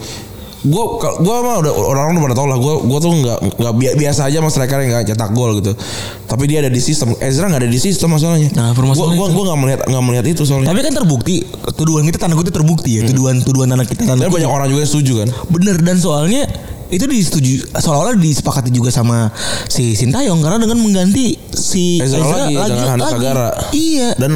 Kal- 0.97 1.21
gua 1.21 1.37
mah 1.41 1.57
udah 1.61 1.73
orang-orang 1.73 2.13
udah 2.17 2.25
pada 2.25 2.37
tau 2.37 2.47
lah. 2.49 2.57
Gua 2.57 2.81
gua 2.81 2.99
tuh 2.99 3.13
nggak 3.13 3.39
nggak 3.61 3.73
bi- 3.77 3.97
biasa 4.01 4.27
aja 4.27 4.41
sama 4.41 4.49
striker 4.49 4.81
yang 4.81 4.91
nggak 4.91 5.13
cetak 5.13 5.31
gol 5.31 5.61
gitu. 5.61 5.77
Tapi 6.25 6.45
dia 6.49 6.65
ada 6.65 6.73
di 6.73 6.81
sistem. 6.81 7.13
Ezra 7.19 7.47
nggak 7.47 7.63
ada 7.63 7.71
di 7.71 7.77
sistem 7.77 8.17
masalahnya. 8.17 8.49
Nah, 8.57 8.73
gua 8.73 8.93
itu. 9.13 9.33
gua 9.33 9.45
nggak 9.45 9.61
melihat 9.61 9.81
nggak 9.85 10.05
melihat 10.05 10.27
itu 10.27 10.43
soalnya. 10.43 10.73
tapi 10.73 10.81
kan 10.81 10.93
terbukti 10.95 11.45
tuduhan 11.75 12.03
kita 12.05 12.17
tanda 12.17 12.35
kutip 12.35 12.51
terbukti 12.51 12.97
ya 12.97 13.03
tuduhan 13.05 13.41
tuduhan 13.41 13.69
anak 13.69 13.87
kita 13.87 14.07
tanda 14.07 14.25
Dan 14.25 14.33
banyak 14.33 14.49
orang 14.49 14.67
juga 14.67 14.81
yang 14.83 14.91
setuju 14.91 15.13
kan. 15.21 15.29
bener 15.51 15.77
dan 15.79 15.97
soalnya 15.99 16.43
itu 16.89 17.05
disetujui 17.05 17.65
seolah-olah 17.75 18.15
disepakati 18.15 18.71
juga 18.71 18.93
sama 18.93 19.33
si 19.67 19.93
Sintayong 19.93 20.39
karena 20.39 20.61
dengan 20.61 20.79
mengganti 20.79 21.35
si 21.51 21.99
Ezra 21.99 22.23
lagi 22.23 22.55
dengan 22.55 22.89
Hanis 22.95 23.09
Sagara. 23.11 23.49
Iya. 23.73 24.09
Dan 24.15 24.31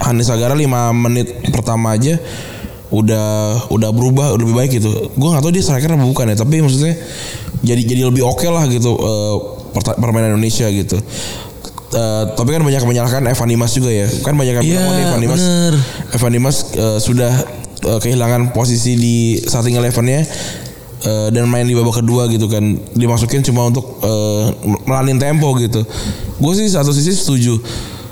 Hanis 0.00 0.26
Sagara 0.26 0.54
5 0.54 0.66
menit 0.96 1.28
pertama 1.50 1.92
aja 1.92 2.16
udah 2.90 3.26
udah 3.70 3.90
berubah 3.94 4.34
lebih 4.34 4.54
baik 4.54 4.70
gitu. 4.82 4.90
Gua 5.14 5.34
nggak 5.34 5.42
tahu 5.46 5.52
dia 5.54 5.62
striker 5.62 5.94
apa 5.94 6.04
bukan 6.04 6.34
ya, 6.34 6.36
tapi 6.36 6.58
maksudnya 6.58 6.94
jadi 7.62 7.82
jadi 7.86 8.02
lebih 8.10 8.26
oke 8.26 8.46
lah 8.46 8.66
gitu 8.66 8.92
eh, 8.94 9.34
perta- 9.70 9.94
permainan 9.94 10.34
Indonesia 10.34 10.66
gitu. 10.68 10.98
Eh, 11.90 12.24
tapi 12.34 12.50
kan 12.54 12.62
banyak 12.62 12.82
menyalahkan 12.82 13.22
Evan 13.26 13.48
Dimas 13.50 13.74
juga 13.74 13.90
ya. 13.90 14.06
Kan 14.22 14.34
banyak 14.34 14.58
yang 14.58 14.66
bilang 14.66 14.84
Iya, 14.86 14.90
"Oh, 14.90 15.06
Evan 15.10 15.20
Dimas 15.20 15.38
bener. 15.38 15.72
Evan 16.14 16.30
Dimas 16.30 16.56
eh, 16.74 16.98
sudah 16.98 17.32
eh, 17.82 17.98
kehilangan 17.98 18.50
posisi 18.50 18.94
di 18.94 19.16
starting 19.38 19.74
elevennya 19.74 20.22
eh, 21.02 21.28
dan 21.30 21.46
main 21.46 21.66
di 21.66 21.74
babak 21.74 21.98
kedua 21.98 22.26
gitu 22.26 22.46
kan 22.46 22.62
dimasukin 22.94 23.42
cuma 23.42 23.66
untuk 23.66 24.02
eh, 24.02 24.44
melanin 24.82 25.18
tempo 25.18 25.50
gitu. 25.58 25.82
Gue 26.38 26.52
sih 26.54 26.66
satu 26.66 26.90
sisi 26.90 27.10
setuju 27.10 27.54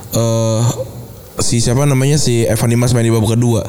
eh 0.08 0.62
si 1.38 1.62
siapa 1.62 1.86
namanya 1.86 2.18
si 2.18 2.44
Evan 2.44 2.70
Dimas 2.70 2.92
main 2.94 3.06
di 3.06 3.12
babak 3.14 3.38
kedua. 3.38 3.62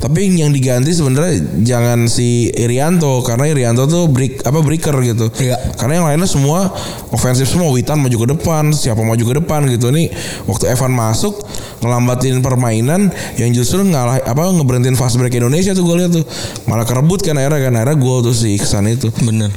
Tapi 0.00 0.32
yang 0.32 0.48
diganti 0.48 0.96
sebenarnya 0.96 1.60
jangan 1.60 2.08
si 2.08 2.48
Irianto 2.56 3.20
karena 3.20 3.52
Irianto 3.52 3.84
tuh 3.84 4.08
break 4.08 4.48
apa 4.48 4.64
breaker 4.64 4.96
gitu. 5.04 5.28
Iya. 5.36 5.60
Karena 5.76 6.00
yang 6.00 6.06
lainnya 6.08 6.24
semua 6.24 6.72
ofensif 7.12 7.52
semua 7.52 7.68
Witan 7.68 8.00
maju 8.00 8.16
ke 8.16 8.28
depan, 8.32 8.72
siapa 8.72 9.04
maju 9.04 9.20
ke 9.20 9.34
depan 9.44 9.68
gitu 9.68 9.92
nih. 9.92 10.08
Waktu 10.48 10.72
Evan 10.72 10.96
masuk 10.96 11.36
ngelambatin 11.84 12.40
permainan 12.40 13.12
yang 13.36 13.52
justru 13.52 13.84
ngalah 13.84 14.24
apa 14.24 14.40
ngeberhentiin 14.56 14.96
fast 14.96 15.20
break 15.20 15.36
Indonesia 15.36 15.76
tuh 15.76 15.84
gue 15.84 15.96
lihat 16.00 16.16
tuh. 16.16 16.24
Malah 16.64 16.88
kerebut 16.88 17.20
kan 17.20 17.36
akhirnya 17.36 17.60
kan 17.68 17.72
akhirnya 17.76 17.96
gol 18.00 18.24
tuh 18.24 18.32
si 18.32 18.56
Iksan 18.56 18.88
itu. 18.88 19.12
bener 19.20 19.52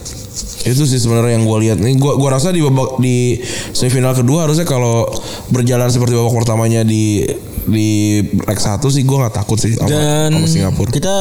Itu 0.68 0.84
sih 0.84 1.00
sebenarnya 1.00 1.40
yang 1.40 1.48
gue 1.48 1.58
lihat 1.64 1.78
nih. 1.80 1.96
Gue 1.96 2.20
gua 2.20 2.36
rasa 2.36 2.52
di 2.52 2.60
babak 2.60 3.00
di 3.00 3.40
semifinal 3.72 4.12
kedua 4.12 4.44
harusnya 4.44 4.68
kalau 4.68 5.08
berjalan 5.52 5.88
seperti 5.88 6.20
babak 6.20 6.36
pertamanya 6.36 6.84
di 6.84 7.24
di 7.66 7.90
leg 8.22 8.58
satu 8.58 8.88
sih 8.88 9.02
gue 9.02 9.14
nggak 9.14 9.36
takut 9.36 9.56
sih 9.56 9.72
sama, 9.72 9.88
dan 9.88 10.30
sama 10.32 10.48
Singapura. 10.48 10.90
kita 10.90 11.14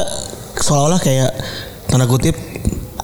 seolah-olah 0.54 0.98
kayak 0.98 1.30
tanda 1.86 2.04
kutip 2.04 2.34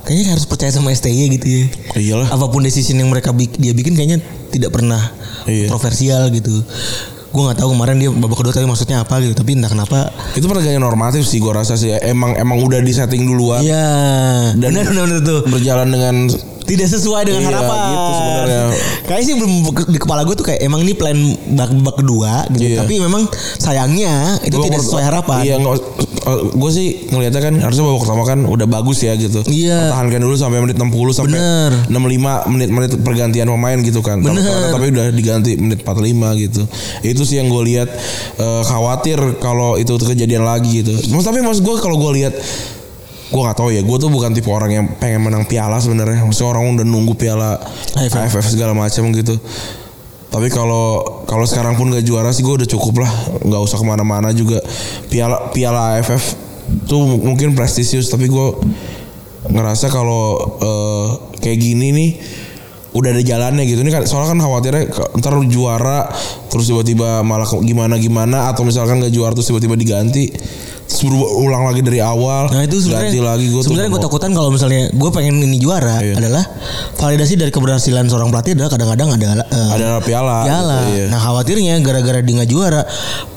kayaknya 0.02 0.32
harus 0.32 0.44
percaya 0.44 0.68
sama 0.68 0.88
STY 0.88 1.28
gitu 1.32 1.46
ya 1.46 1.62
Iyalah. 1.94 2.28
apa 2.28 2.46
pun 2.46 2.60
decision 2.60 2.96
yang 2.96 3.08
mereka 3.08 3.30
dia 3.32 3.70
bikin 3.70 3.92
kayaknya 3.92 4.18
tidak 4.48 4.70
pernah 4.70 5.00
Iya. 5.44 5.68
kontroversial 5.68 6.28
gitu 6.28 6.60
gue 7.28 7.42
nggak 7.42 7.58
tahu 7.58 7.72
kemarin 7.72 7.96
dia 7.96 8.08
babak 8.08 8.36
kedua 8.36 8.50
tadi 8.50 8.64
maksudnya 8.64 9.00
apa 9.00 9.20
gitu 9.20 9.32
tapi 9.34 9.52
entah 9.52 9.68
kenapa 9.68 10.08
Itu 10.32 10.44
pertanyaan 10.44 10.80
normatif 10.82 11.22
sih 11.22 11.36
gue 11.36 11.48
rasa 11.50 11.76
sih. 11.76 11.92
Emang 11.92 12.32
emang 12.32 12.56
udah 12.58 12.80
di 12.80 12.88
setting 12.88 13.20
duluan. 13.22 13.60
Iya 13.60 13.84
Dan- 14.54 14.72
benar 14.72 14.88
benar 14.88 15.04
benar 15.06 15.20
tuh 15.20 15.40
berjalan 15.46 15.88
dengan 15.88 16.14
tidak 16.68 16.86
sesuai 16.86 17.22
dengan 17.24 17.42
Iya, 17.42 17.48
harapan. 17.50 17.78
gitu 17.88 18.10
sebenarnya. 18.12 18.62
Kayaknya 19.02 19.24
sih 19.24 19.34
belum 19.34 19.52
di 19.88 19.98
kepala 19.98 20.20
gue 20.22 20.34
tuh 20.36 20.44
kayak 20.44 20.60
emang 20.60 20.80
ini 20.84 20.92
plan 20.92 21.16
bak 21.50 21.72
babak 21.72 21.96
kedua 21.98 22.44
gitu. 22.52 22.76
Iya. 22.76 22.84
Tapi 22.84 22.94
memang 23.00 23.22
sayangnya 23.56 24.36
itu 24.44 24.54
Gua 24.54 24.66
tidak 24.68 24.80
sesuai 24.84 25.02
harapan. 25.02 25.40
Iya, 25.42 25.56
gue 26.52 26.70
sih 26.70 26.86
ngelihatnya 27.08 27.40
kan 27.40 27.54
harusnya 27.56 27.82
babak 27.82 28.00
pertama 28.04 28.22
kan 28.22 28.38
udah 28.44 28.66
bagus 28.68 29.00
ya 29.00 29.16
gitu. 29.16 29.40
Iya. 29.48 29.88
Pertahankan 29.90 30.20
dulu 30.20 30.36
sampai 30.36 30.58
menit 30.60 30.76
60 30.76 31.16
sampai 31.16 31.32
Bener. 31.32 31.70
65 31.88 32.44
menit-menit 32.46 32.90
pergantian 33.00 33.48
pemain 33.48 33.78
gitu 33.80 34.04
kan. 34.04 34.20
Tapi- 34.20 34.36
Bener. 34.36 34.68
Tapi 34.68 34.84
udah 34.92 35.06
diganti 35.08 35.56
menit 35.56 35.80
45 35.80 36.36
gitu. 36.36 36.62
Itu 37.00 37.24
sih 37.24 37.40
yang 37.40 37.48
gue 37.48 37.62
lihat 37.64 37.88
eh, 38.36 38.62
khawatir 38.62 39.16
kalau 39.40 39.74
itu 39.74 39.96
kejadian 39.96 40.44
lagi 40.44 40.84
gitu. 40.84 40.92
Mas 41.08 41.24
tapi 41.24 41.40
mas 41.40 41.58
gue 41.58 41.74
kalau 41.80 41.96
gue 41.96 42.12
lihat 42.20 42.34
gue 43.28 43.40
nggak 43.44 43.58
tahu 43.60 43.68
ya 43.76 43.84
gue 43.84 43.96
tuh 44.00 44.08
bukan 44.08 44.32
tipe 44.32 44.48
orang 44.48 44.70
yang 44.72 44.86
pengen 44.96 45.20
menang 45.20 45.44
piala 45.44 45.76
sebenarnya. 45.76 46.24
Maksudnya 46.24 46.48
orang 46.48 46.80
udah 46.80 46.86
nunggu 46.88 47.12
piala 47.12 47.60
AFF. 47.96 48.16
AFF 48.16 48.46
segala 48.56 48.72
macam 48.72 49.12
gitu. 49.12 49.36
Tapi 50.28 50.48
kalau 50.52 51.24
kalau 51.24 51.44
sekarang 51.48 51.76
pun 51.76 51.88
gak 51.88 52.04
juara 52.04 52.32
sih 52.32 52.44
gue 52.44 52.54
udah 52.64 52.68
cukup 52.68 53.04
lah. 53.04 53.12
Nggak 53.44 53.60
usah 53.64 53.76
ke 53.80 53.84
mana-mana 53.84 54.32
juga. 54.32 54.60
Piala 55.12 55.52
piala 55.52 56.00
AFF 56.00 56.36
tuh 56.88 57.04
mungkin 57.20 57.52
prestisius 57.56 58.08
tapi 58.12 58.28
gue 58.28 58.48
ngerasa 59.48 59.88
kalau 59.88 60.36
eh, 60.60 61.06
kayak 61.40 61.58
gini 61.60 61.88
nih 61.92 62.10
udah 62.96 63.12
ada 63.12 63.20
jalannya 63.20 63.64
gitu. 63.68 63.84
Ini 63.84 63.92
kan 63.92 64.08
soalnya 64.08 64.32
kan 64.32 64.40
khawatirnya 64.40 64.84
ntar 65.20 65.36
lu 65.36 65.44
juara 65.48 66.08
terus 66.48 66.64
tiba-tiba 66.64 67.20
malah 67.20 67.48
gimana 67.60 68.00
gimana 68.00 68.48
atau 68.48 68.64
misalkan 68.64 69.04
gak 69.04 69.12
juara 69.12 69.36
terus 69.36 69.52
tiba-tiba 69.52 69.76
diganti 69.76 70.32
berubah- 70.88 71.32
ulang 71.36 71.62
lagi 71.64 71.80
dari 71.80 72.00
awal 72.00 72.48
Nah 72.48 72.64
itu 72.64 72.80
sebenarnya 72.80 73.20
lagi 73.20 73.46
gue 73.46 73.60
sebenarnya 73.60 73.90
gue 73.90 74.02
takutan 74.02 74.32
kalau 74.32 74.48
misalnya 74.48 74.88
gue 74.88 75.10
pengen 75.12 75.36
ini 75.38 75.56
juara 75.56 76.00
Iya. 76.00 76.16
adalah 76.16 76.44
validasi 76.96 77.36
dari 77.36 77.52
keberhasilan 77.52 78.08
seorang 78.08 78.28
pelatih 78.28 78.56
adalah 78.56 78.72
kadang-kadang 78.72 79.08
ada 79.12 79.44
eh, 79.44 79.68
ada 79.70 79.88
piala 80.00 80.36
piala. 80.42 80.78
gitu, 80.80 80.90
iya. 80.90 81.06
Nah 81.08 81.20
khawatirnya 81.20 81.74
gara-gara 81.80 82.18
dia 82.18 82.34
nggak 82.34 82.50
juara 82.50 82.82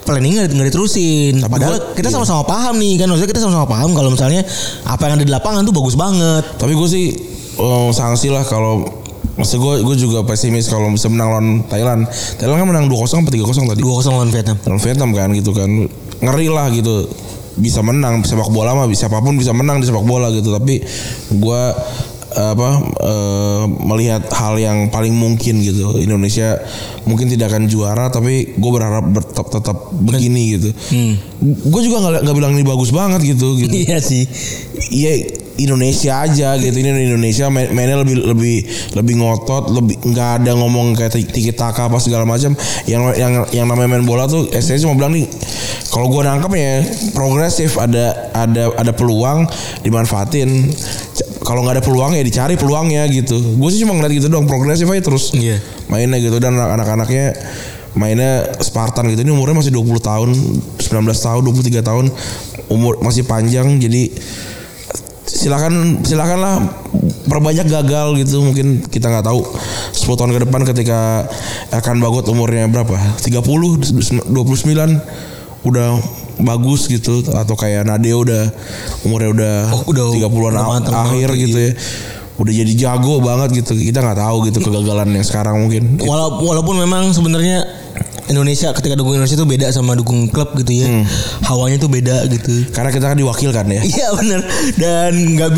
planning 0.01 0.39
nggak 0.39 0.67
diterusin. 0.67 1.37
Tapi 1.37 1.51
Padahal 1.51 1.75
gua- 1.77 1.93
kita 1.93 2.07
iya. 2.07 2.15
sama-sama 2.15 2.41
paham 2.43 2.75
nih 2.79 2.93
kan 2.95 3.07
maksudnya 3.07 3.29
kita 3.29 3.41
sama-sama 3.41 3.67
paham 3.67 3.89
kalau 3.91 4.09
misalnya 4.09 4.41
apa 4.83 5.01
yang 5.05 5.13
ada 5.15 5.25
di 5.25 5.31
lapangan 5.31 5.61
tuh 5.61 5.75
bagus 5.75 5.93
banget. 5.93 6.43
Tapi 6.55 6.73
gue 6.73 6.87
sih 6.87 7.05
eh, 7.53 7.89
sanksi 7.91 8.31
lah 8.31 8.41
kalau 8.41 9.03
Maksud 9.31 9.57
gue 9.57 9.73
gue 9.81 9.95
juga 9.97 10.19
pesimis 10.21 10.67
kalau 10.67 10.91
bisa 10.91 11.07
menang 11.07 11.31
lawan 11.31 11.47
Thailand. 11.65 12.03
Thailand 12.35 12.57
kan 12.57 12.67
menang 12.67 12.85
2-0 12.85 13.23
apa 13.23 13.31
3-0 13.31 13.63
tadi? 13.65 13.79
2-0 13.79 14.11
lawan 14.11 14.27
Vietnam. 14.27 14.57
Lawan 14.59 14.81
Vietnam 14.81 15.09
kan 15.11 15.27
gitu 15.31 15.51
kan. 15.51 15.69
Ngeri 16.19 16.47
lah 16.51 16.67
gitu. 16.69 17.07
Bisa 17.61 17.85
menang 17.85 18.25
sepak 18.25 18.49
bola 18.49 18.73
mah 18.73 18.89
siapa 18.91 19.21
pun 19.21 19.37
bisa 19.37 19.53
menang 19.53 19.79
di 19.79 19.85
sepak 19.85 20.03
bola 20.03 20.33
gitu. 20.33 20.49
Tapi 20.49 20.81
gue 21.37 21.63
apa 22.31 22.69
eh, 23.03 23.63
melihat 23.83 24.23
hal 24.31 24.55
yang 24.55 24.87
paling 24.87 25.11
mungkin 25.11 25.59
gitu 25.59 25.99
Indonesia 25.99 26.63
mungkin 27.03 27.27
tidak 27.27 27.51
akan 27.51 27.67
juara 27.67 28.07
tapi 28.07 28.55
gue 28.55 28.71
berharap 28.71 29.03
tetap 29.11 29.51
tetap 29.51 29.77
begini 29.99 30.55
gitu 30.55 30.71
gue 31.43 31.81
juga 31.83 31.97
nggak 31.99 32.23
nggak 32.23 32.37
bilang 32.39 32.55
ini 32.55 32.63
bagus 32.63 32.95
banget 32.95 33.35
gitu 33.35 33.59
gitu 33.59 33.75
Iya 33.83 33.99
sih. 33.99 34.23
Iya 34.95 35.40
Indonesia 35.59 36.23
aja 36.23 36.55
gitu. 36.55 36.75
Ini 36.77 37.11
Indonesia 37.11 37.51
main, 37.51 37.71
mainnya 37.75 37.99
lebih 37.99 38.23
lebih 38.23 38.57
lebih 38.95 39.15
ngotot 39.19 39.71
lebih 39.73 39.99
nggak 39.99 40.29
ada 40.43 40.51
ngomong 40.55 40.95
kayak 40.95 41.17
tiki 41.17 41.51
taka 41.51 41.91
apa 41.91 41.99
segala 41.99 42.23
macam. 42.23 42.55
Yang 42.87 43.01
yang 43.19 43.33
yang 43.51 43.65
namanya 43.67 43.97
main 43.97 44.05
bola 44.07 44.29
tuh 44.29 44.47
saya 44.61 44.79
cuma 44.79 44.95
bilang 44.95 45.15
nih 45.15 45.27
kalau 45.91 46.07
gue 46.07 46.21
nangkep 46.23 46.51
ya 46.55 46.73
progresif. 47.11 47.75
Ada 47.75 48.31
ada 48.31 48.63
ada 48.77 48.91
peluang 48.95 49.49
dimanfaatin. 49.83 50.71
Kalau 51.41 51.65
nggak 51.65 51.81
ada 51.81 51.83
peluang 51.83 52.13
ya 52.15 52.23
dicari 52.23 52.55
peluangnya 52.55 53.09
gitu. 53.09 53.35
Gue 53.57 53.69
sih 53.73 53.81
cuma 53.81 53.97
ngeliat 53.97 54.13
gitu 54.13 54.27
doang 54.29 54.45
progresif 54.45 54.85
aja 54.87 55.01
terus 55.01 55.33
Iya. 55.33 55.57
mainnya 55.89 56.21
gitu. 56.21 56.37
Dan 56.37 56.55
anak-anaknya 56.55 57.33
mainnya 57.97 58.47
Spartan 58.61 59.09
gitu. 59.11 59.25
Ini 59.25 59.31
umurnya 59.33 59.57
masih 59.59 59.73
20 59.73 59.99
tahun 59.99 60.29
19 60.79 61.17
tahun 61.19 61.41
23 61.43 61.81
tahun. 61.83 62.05
Umur 62.71 63.03
masih 63.03 63.27
panjang 63.27 63.67
jadi 63.83 64.07
silakan 65.41 66.05
silakanlah 66.05 66.61
perbanyak 67.25 67.65
gagal 67.65 68.13
gitu. 68.21 68.45
Mungkin 68.45 68.85
kita 68.85 69.09
nggak 69.09 69.25
tahu 69.25 69.41
10 69.41 70.13
tahun 70.15 70.31
ke 70.31 70.39
depan 70.45 70.61
ketika 70.69 71.25
akan 71.73 71.97
bagot 71.97 72.29
umurnya 72.29 72.69
berapa. 72.69 72.93
30 73.17 73.41
29 74.29 75.01
udah 75.61 75.89
bagus 76.39 76.85
gitu. 76.85 77.25
Atau 77.33 77.57
kayak 77.57 77.89
Nadeo 77.89 78.21
udah 78.21 78.53
umurnya 79.01 79.29
udah 79.33 79.55
Oh, 79.73 79.81
udah- 79.89 80.13
30-an 80.13 80.53
udah 80.53 80.61
a- 80.61 80.71
matang 80.77 80.95
akhir 80.95 81.29
gitu 81.35 81.57
ya. 81.57 81.71
Udah 82.37 82.53
jadi 82.53 82.73
jago 82.73 83.21
banget 83.21 83.61
gitu. 83.61 83.73
Kita 83.73 84.01
nggak 84.01 84.17
tahu 84.17 84.49
gitu 84.49 84.61
kegagalan 84.61 85.09
yang 85.09 85.25
sekarang 85.25 85.57
mungkin. 85.57 85.97
Wala- 86.01 86.37
walaupun 86.37 86.77
memang 86.77 87.09
sebenarnya 87.11 87.65
Indonesia 88.27 88.69
ketika 88.71 88.93
dukung 88.93 89.15
Indonesia 89.15 89.33
itu 89.33 89.47
beda 89.47 89.67
sama 89.69 89.93
dukung 89.93 90.27
klub 90.27 90.53
gitu 90.55 90.71
ya. 90.75 90.87
Hmm. 90.87 91.03
Hawanya 91.41 91.77
tuh 91.77 91.87
beda 91.87 92.27
gitu. 92.27 92.69
karena 92.69 92.89
kita 92.89 93.05
kan 93.05 93.17
diwakilkan 93.17 93.65
ya 93.65 93.81
Iya 93.81 94.07
bener 94.13 94.39
Dan 94.75 95.11
nggak 95.33 95.49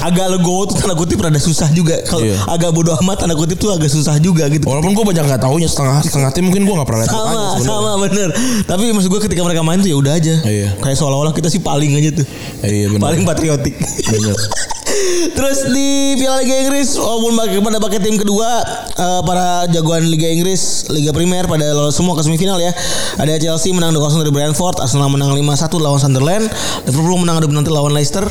agak 0.00 0.26
legowo 0.30 0.68
tuh 0.68 0.76
tanda 0.76 0.94
kutip 0.94 1.18
rada 1.18 1.36
susah 1.36 1.66
juga. 1.70 1.98
Kalau 2.04 2.22
Iya. 2.22 2.36
agak 2.46 2.70
bodoh 2.70 2.94
amat 3.00 3.24
tanda 3.24 3.34
kutip 3.34 3.56
tuh 3.56 3.72
agak 3.72 3.88
susah 3.88 4.16
juga 4.18 4.46
gitu. 4.46 4.64
walaupun 4.64 4.92
gue 4.92 5.04
banyak 5.04 5.24
nggak 5.24 5.40
tahunya 5.40 5.66
setengah 5.66 5.98
setengah 6.00 6.30
tim 6.30 6.44
mungkin 6.44 6.62
gue 6.62 6.74
nggak 6.74 6.86
pernah 6.86 7.00
lihat 7.02 7.10
sama 7.10 7.32
sebenarnya. 7.56 7.64
sama 7.64 7.92
bener. 8.00 8.28
Tapi 8.64 8.84
maksud 8.92 9.08
gue 9.08 9.20
ketika 9.22 9.42
mereka 9.42 9.60
main 9.60 9.78
tuh 9.78 9.88
ya 9.88 9.96
udah 9.96 10.12
aja. 10.14 10.34
Iya. 10.44 10.68
Kayak 10.78 10.96
seolah-olah 10.96 11.32
kita 11.32 11.48
sih 11.48 11.58
paling 11.58 11.92
aja 11.94 12.10
tuh. 12.14 12.26
iya 12.62 12.86
benar 12.88 13.02
Paling 13.08 13.22
patriotik. 13.24 13.74
Bener. 14.04 14.36
Terus 15.30 15.58
di 15.68 15.88
Piala 16.14 16.38
Liga 16.38 16.56
Inggris 16.56 16.94
walaupun 16.94 17.32
bagi- 17.34 17.58
pada 17.58 17.78
pakai 17.78 17.98
tim 17.98 18.14
kedua 18.14 18.48
eh, 18.92 19.20
para 19.22 19.46
jagoan 19.66 20.06
Liga 20.06 20.26
Inggris 20.26 20.86
Liga 20.88 21.10
Primer 21.10 21.44
pada 21.44 21.70
lolos 21.70 21.92
semua 21.92 22.14
ke 22.14 22.22
semifinal 22.22 22.56
ya. 22.56 22.70
Ada 23.16 23.38
Chelsea 23.38 23.70
menang 23.70 23.90
2-0 23.90 23.98
dari 24.20 24.30
Brentford, 24.30 24.78
Arsenal 24.78 25.08
menang 25.08 25.32
5-1 25.32 25.42
lawan 25.76 25.98
Sunderland, 25.98 26.46
Liverpool 26.84 27.18
menang 27.18 27.38
adu 27.38 27.46
penalti 27.46 27.70
lawan 27.70 27.90
Leicester, 27.90 28.22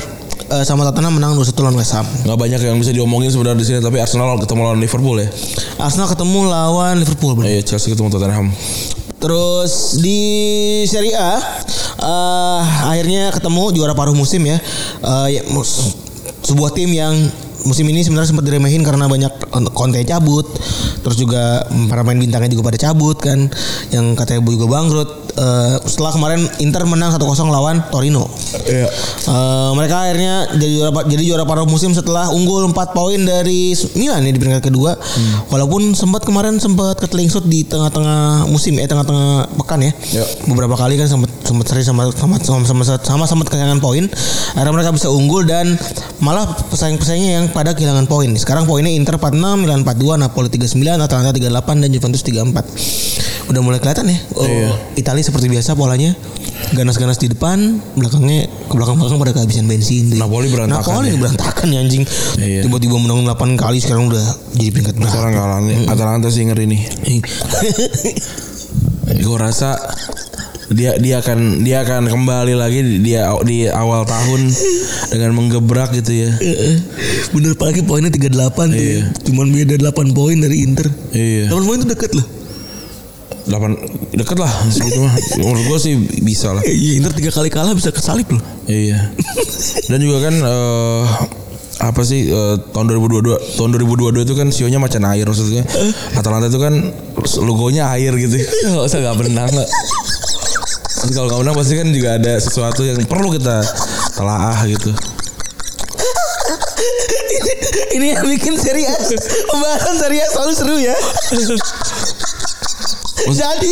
eh, 0.45 0.63
sama 0.63 0.83
Tottenham 0.85 1.15
menang 1.15 1.35
2-1 1.35 1.59
lawan 1.59 1.75
West 1.75 1.91
Ham. 1.91 2.07
nggak 2.23 2.37
banyak 2.37 2.59
yang 2.61 2.77
bisa 2.77 2.91
diomongin 2.91 3.27
sebenarnya 3.27 3.57
di 3.57 3.65
sini 3.65 3.77
tapi 3.79 3.97
Arsenal 3.97 4.35
ketemu 4.37 4.61
lawan 4.63 4.79
Liverpool 4.79 5.17
ya 5.17 5.27
Arsenal 5.77 6.07
ketemu 6.07 6.39
lawan 6.45 6.95
Liverpool 6.97 7.35
iya 7.41 7.59
Chelsea 7.61 7.89
ketemu 7.89 8.07
Tottenham 8.09 8.47
Terus 9.17 9.95
di 9.97 10.19
Serie 10.83 11.15
A 11.15 11.39
eh, 11.97 12.61
akhirnya 12.85 13.31
ketemu 13.31 13.71
juara 13.71 13.91
paruh 13.91 14.11
musim 14.11 14.43
ya. 14.43 14.59
Eh, 14.99 15.27
ya, 15.33 15.41
mus- 15.47 15.95
sebuah 16.43 16.75
tim 16.75 16.91
yang 16.91 17.15
musim 17.63 17.87
ini 17.87 18.03
sebenarnya 18.03 18.35
sempat 18.35 18.45
diremehin 18.45 18.83
karena 18.83 19.07
banyak 19.07 19.31
konten 19.71 20.03
cabut. 20.03 20.45
Terus 21.03 21.17
juga 21.19 21.63
para 21.87 22.03
pemain 22.03 22.19
bintangnya 22.19 22.51
juga 22.51 22.71
pada 22.71 22.79
cabut 22.79 23.17
kan 23.19 23.47
yang 23.91 24.15
katanya 24.15 24.43
juga 24.43 24.67
bangkrut. 24.67 25.09
Eh, 25.33 25.75
setelah 25.89 26.13
kemarin 26.13 26.45
Inter 26.61 26.85
menang 26.85 27.09
1-0 27.09 27.49
lawan 27.49 27.81
Torino. 27.89 28.29
iya 28.69 28.85
Eh, 29.23 29.71
mereka 29.73 30.05
akhirnya 30.05 30.51
jadi 30.53 30.73
juara 30.77 30.91
jadi 31.09 31.23
juara 31.25 31.43
paruh 31.47 31.65
musim 31.65 31.95
setelah 31.95 32.29
unggul 32.29 32.69
4 32.69 32.93
poin 32.93 33.17
dari 33.17 33.73
Milan 33.97 34.27
ya 34.27 34.31
di 34.35 34.39
peringkat 34.39 34.63
kedua. 34.69 34.93
Walaupun 35.49 35.97
sempat 35.97 36.27
kemarin 36.27 36.59
sempat 36.61 36.99
ketelingsut 37.01 37.47
di 37.49 37.65
tengah-tengah 37.65 38.45
musim 38.51 38.77
eh 38.77 38.85
tengah-tengah 38.85 39.57
pekan 39.63 39.79
ya. 39.81 39.91
Ya. 40.11 40.25
Beberapa 40.45 40.77
kali 40.77 40.99
kan 40.99 41.09
sempat 41.09 41.31
sempat 41.43 41.65
seri 41.67 41.83
sama 41.83 42.07
sama 42.11 42.39
sama 42.39 42.63
sama, 42.65 42.83
sama 42.97 43.23
sempat 43.27 43.51
kehilangan 43.51 43.79
poin. 43.79 44.07
Akhirnya 44.55 44.73
mereka 44.73 44.91
bisa 44.91 45.11
unggul 45.11 45.43
dan 45.43 45.75
malah 46.19 46.47
pesaing-pesaingnya 46.71 47.31
yang 47.37 47.45
pada 47.51 47.75
kehilangan 47.75 48.07
poin. 48.07 48.31
Sekarang 48.33 48.63
poinnya 48.63 48.89
Inter 48.89 49.19
46, 49.19 49.59
Milan 49.59 49.83
42, 49.83 50.15
Napoli 50.17 50.47
39, 50.47 50.79
Atalanta 50.97 51.31
38 51.31 51.83
dan 51.83 51.89
Juventus 51.91 52.21
34. 52.23 53.51
Udah 53.51 53.59
mulai 53.59 53.77
kelihatan 53.77 54.07
ya. 54.07 54.17
Oh, 54.33 54.47
Iya. 54.47 54.71
Italia 54.95 55.19
seperti 55.19 55.51
biasa 55.51 55.75
polanya 55.75 56.15
ganas-ganas 56.73 57.19
di 57.19 57.27
depan, 57.27 57.75
belakangnya 57.93 58.47
ke 58.47 58.73
belakang-belakang 58.73 59.19
pada 59.19 59.33
kehabisan 59.35 59.67
bensin. 59.67 60.09
tuh. 60.09 60.17
Napoli 60.17 60.47
berantakan 60.47 60.79
Napoli 60.95 61.09
ya. 61.11 61.19
berantakan 61.19 61.67
ya 61.69 61.79
anjing. 61.83 62.03
Iya. 62.39 62.61
Tiba-tiba 62.63 62.95
menang 62.97 63.27
8 63.27 63.59
kali 63.59 63.77
sekarang 63.77 64.07
udah 64.07 64.23
jadi 64.55 64.69
peringkat 64.71 64.95
berapa? 64.95 65.11
sekarang 65.11 65.33
kalah 65.35 65.59
nih 65.61 65.75
Atalanta 65.85 66.29
sih 66.29 66.47
ngeri 66.47 66.65
nih 66.65 66.81
gue 69.23 69.37
rasa 69.37 69.75
dia 70.73 70.91
dia 70.97 71.15
akan 71.17 71.61
dia 71.61 71.81
akan 71.81 72.09
kembali 72.09 72.53
lagi 72.53 72.79
di 72.81 72.95
dia 73.01 73.29
di 73.41 73.65
awal 73.65 74.03
tahun 74.03 74.41
dengan 75.09 75.31
menggebrak 75.33 75.93
gitu 75.93 76.11
ya 76.11 76.31
Bener 77.29 77.53
apalagi 77.53 77.81
poinnya 77.81 78.13
38 78.13 78.29
tuh. 78.29 78.67
Iya. 78.69 79.01
ya. 79.01 79.03
Cuman 79.25 79.49
beda 79.49 79.75
8 79.79 80.13
poin 80.13 80.37
dari 80.37 80.61
Inter. 80.61 80.85
iya 81.11 81.49
8 81.49 81.63
poin 81.63 81.77
itu 81.77 81.87
deket 81.87 82.11
loh. 82.13 82.27
delapan 83.43 83.75
deket 84.15 84.39
lah 84.39 84.47
segitu 84.71 85.03
mah 85.03 85.11
menurut 85.35 85.67
gue 85.67 85.75
sih 85.77 85.93
bisa 86.23 86.55
lah 86.55 86.63
Iya 86.63 86.95
Inter 86.95 87.11
3 87.11 87.27
kali 87.27 87.51
kalah 87.51 87.75
bisa 87.75 87.91
kesalip 87.91 88.31
loh. 88.31 88.39
iya 88.65 89.11
dan 89.91 89.99
juga 89.99 90.31
kan 90.31 90.35
eh, 90.39 91.03
apa 91.83 92.01
sih 92.07 92.31
eh, 92.31 92.55
tahun 92.71 92.87
2022 93.03 93.59
tahun 93.59 93.69
2022 93.75 94.23
itu 94.23 94.33
kan 94.33 94.47
sionya 94.47 94.79
macan 94.79 95.03
air 95.03 95.27
maksudnya 95.27 95.67
Atalanta 96.15 96.47
itu 96.47 96.55
kan 96.55 96.71
logonya 97.43 97.91
air 97.91 98.15
gitu 98.15 98.39
nggak 98.39 98.87
usah 98.87 99.03
nggak 99.03 99.15
berenang 99.19 99.51
kalau 101.11 101.27
nggak 101.27 101.39
menang 101.43 101.55
pasti 101.59 101.73
kan 101.75 101.87
juga 101.91 102.09
ada 102.15 102.33
sesuatu 102.39 102.87
yang 102.87 102.95
perlu 103.03 103.35
kita 103.35 103.59
telaah 104.15 104.63
gitu 104.71 104.91
ini 107.99 108.15
yang 108.15 108.25
bikin 108.25 108.55
seri 108.57 108.87
A 108.87 108.95
pembahasan 109.51 109.95
seri 109.99 110.17
A 110.21 110.27
selalu 110.29 110.53
seru 110.55 110.77
ya. 110.79 110.95
Jadi 113.23 113.71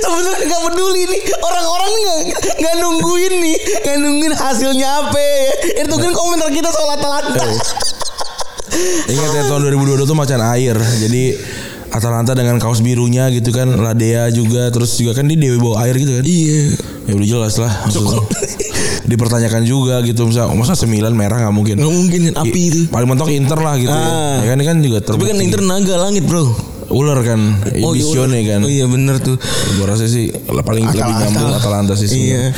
sebenarnya 0.00 0.46
nggak 0.48 0.62
peduli 0.72 1.04
nih 1.04 1.22
orang-orang 1.44 1.90
nih 1.92 2.02
nggak 2.06 2.20
nggak 2.64 2.74
nungguin 2.80 3.34
nih 3.44 3.56
nggak 3.84 3.96
nungguin 4.00 4.34
hasilnya 4.34 4.88
apa 5.04 5.18
ya. 5.20 5.52
Itu 5.84 5.94
kan 6.00 6.12
komentar 6.16 6.48
kita 6.48 6.72
soal 6.72 6.96
Atalanta. 6.96 7.44
Ingat 9.06 9.30
ya 9.36 9.42
tahun 9.48 9.72
2022 9.72 10.08
tuh 10.08 10.16
macan 10.16 10.40
air. 10.56 10.76
Jadi 10.76 11.24
Atalanta 11.88 12.32
dengan 12.32 12.56
kaos 12.56 12.80
birunya 12.80 13.30
gitu 13.30 13.50
kan, 13.50 13.70
Ladea 13.70 14.28
juga, 14.28 14.68
terus 14.68 14.94
juga 14.94 15.12
kan 15.12 15.24
di 15.24 15.34
Dewi 15.34 15.56
bawa 15.56 15.82
air 15.82 15.94
gitu 15.94 16.12
kan. 16.12 16.24
Iya. 16.24 16.58
Ya 17.04 17.12
udah 17.14 17.28
jelas 17.28 17.54
lah. 17.56 17.72
Dipertanyakan 19.06 19.62
juga 19.62 20.02
gitu 20.02 20.26
misal 20.26 20.50
masa 20.52 20.74
sembilan 20.74 21.12
merah 21.12 21.38
nggak 21.40 21.54
mungkin. 21.54 21.76
Nggak 21.78 21.94
mungkin 21.94 22.20
api 22.34 22.60
itu. 22.64 22.80
Paling 22.88 23.06
mentok 23.06 23.30
Inter 23.30 23.54
lah 23.56 23.74
gitu 23.76 23.86
Ah. 23.88 24.42
ya. 24.42 24.42
Ya 24.42 24.48
kan 24.48 24.56
ini 24.56 24.64
kan 24.64 24.76
juga 24.80 24.98
Tapi 24.98 25.06
terbukti. 25.14 25.30
kan 25.30 25.38
Inter 25.40 25.60
naga 25.62 25.94
langit 26.00 26.24
bro. 26.24 26.44
ular 26.86 27.18
kan, 27.18 27.42
Oh, 27.82 27.90
iya, 27.90 27.98
Visione 27.98 28.46
kan. 28.46 28.62
Oh 28.62 28.70
iya 28.70 28.86
bener 28.86 29.18
tuh. 29.18 29.34
Gua 29.74 29.90
rasa 29.90 30.06
sih 30.06 30.30
paling 30.30 30.86
lebih 30.86 31.02
Atalanta. 31.02 31.18
nyambung 31.20 31.50
Atalanta 31.52 31.92
sih. 31.94 32.06
Iya. 32.06 32.54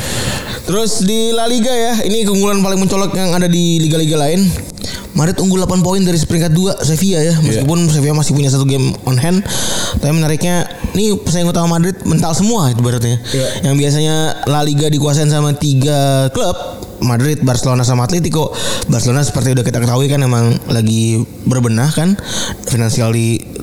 Terus 0.65 1.01
di 1.01 1.33
La 1.33 1.49
Liga 1.49 1.73
ya, 1.73 1.97
ini 2.05 2.21
keunggulan 2.21 2.61
paling 2.61 2.77
mencolok 2.77 3.09
yang 3.11 3.33
ada 3.33 3.45
di 3.45 3.77
liga-liga 3.79 4.21
lain. 4.21 4.45
Madrid 5.19 5.35
unggul 5.43 5.59
8 5.59 5.83
poin 5.83 5.99
dari 5.99 6.15
peringkat 6.15 6.55
2 6.55 6.79
Sevilla 6.87 7.19
ya. 7.19 7.35
Meskipun 7.43 7.91
Sevilla 7.91 8.15
masih 8.15 8.31
punya 8.31 8.47
satu 8.47 8.63
game 8.63 8.95
on 9.03 9.19
hand, 9.19 9.43
tapi 9.99 10.15
menariknya 10.15 10.63
nih 10.95 11.19
pesaing 11.19 11.43
utama 11.43 11.75
Madrid 11.75 11.99
mental 12.07 12.31
semua 12.31 12.71
itu 12.71 12.79
berarti 12.79 13.19
Yang 13.67 13.75
biasanya 13.75 14.15
La 14.47 14.63
Liga 14.63 14.87
dikuasain 14.87 15.27
sama 15.27 15.51
tiga 15.59 16.31
klub, 16.31 16.55
Madrid, 17.03 17.43
Barcelona 17.43 17.83
sama 17.83 18.07
Atletico. 18.07 18.55
Barcelona 18.87 19.27
seperti 19.27 19.51
udah 19.51 19.65
kita 19.67 19.83
ketahui 19.83 20.07
kan 20.07 20.23
emang 20.23 20.55
lagi 20.71 21.19
berbenah 21.43 21.91
kan, 21.91 22.15
finansial 22.65 23.11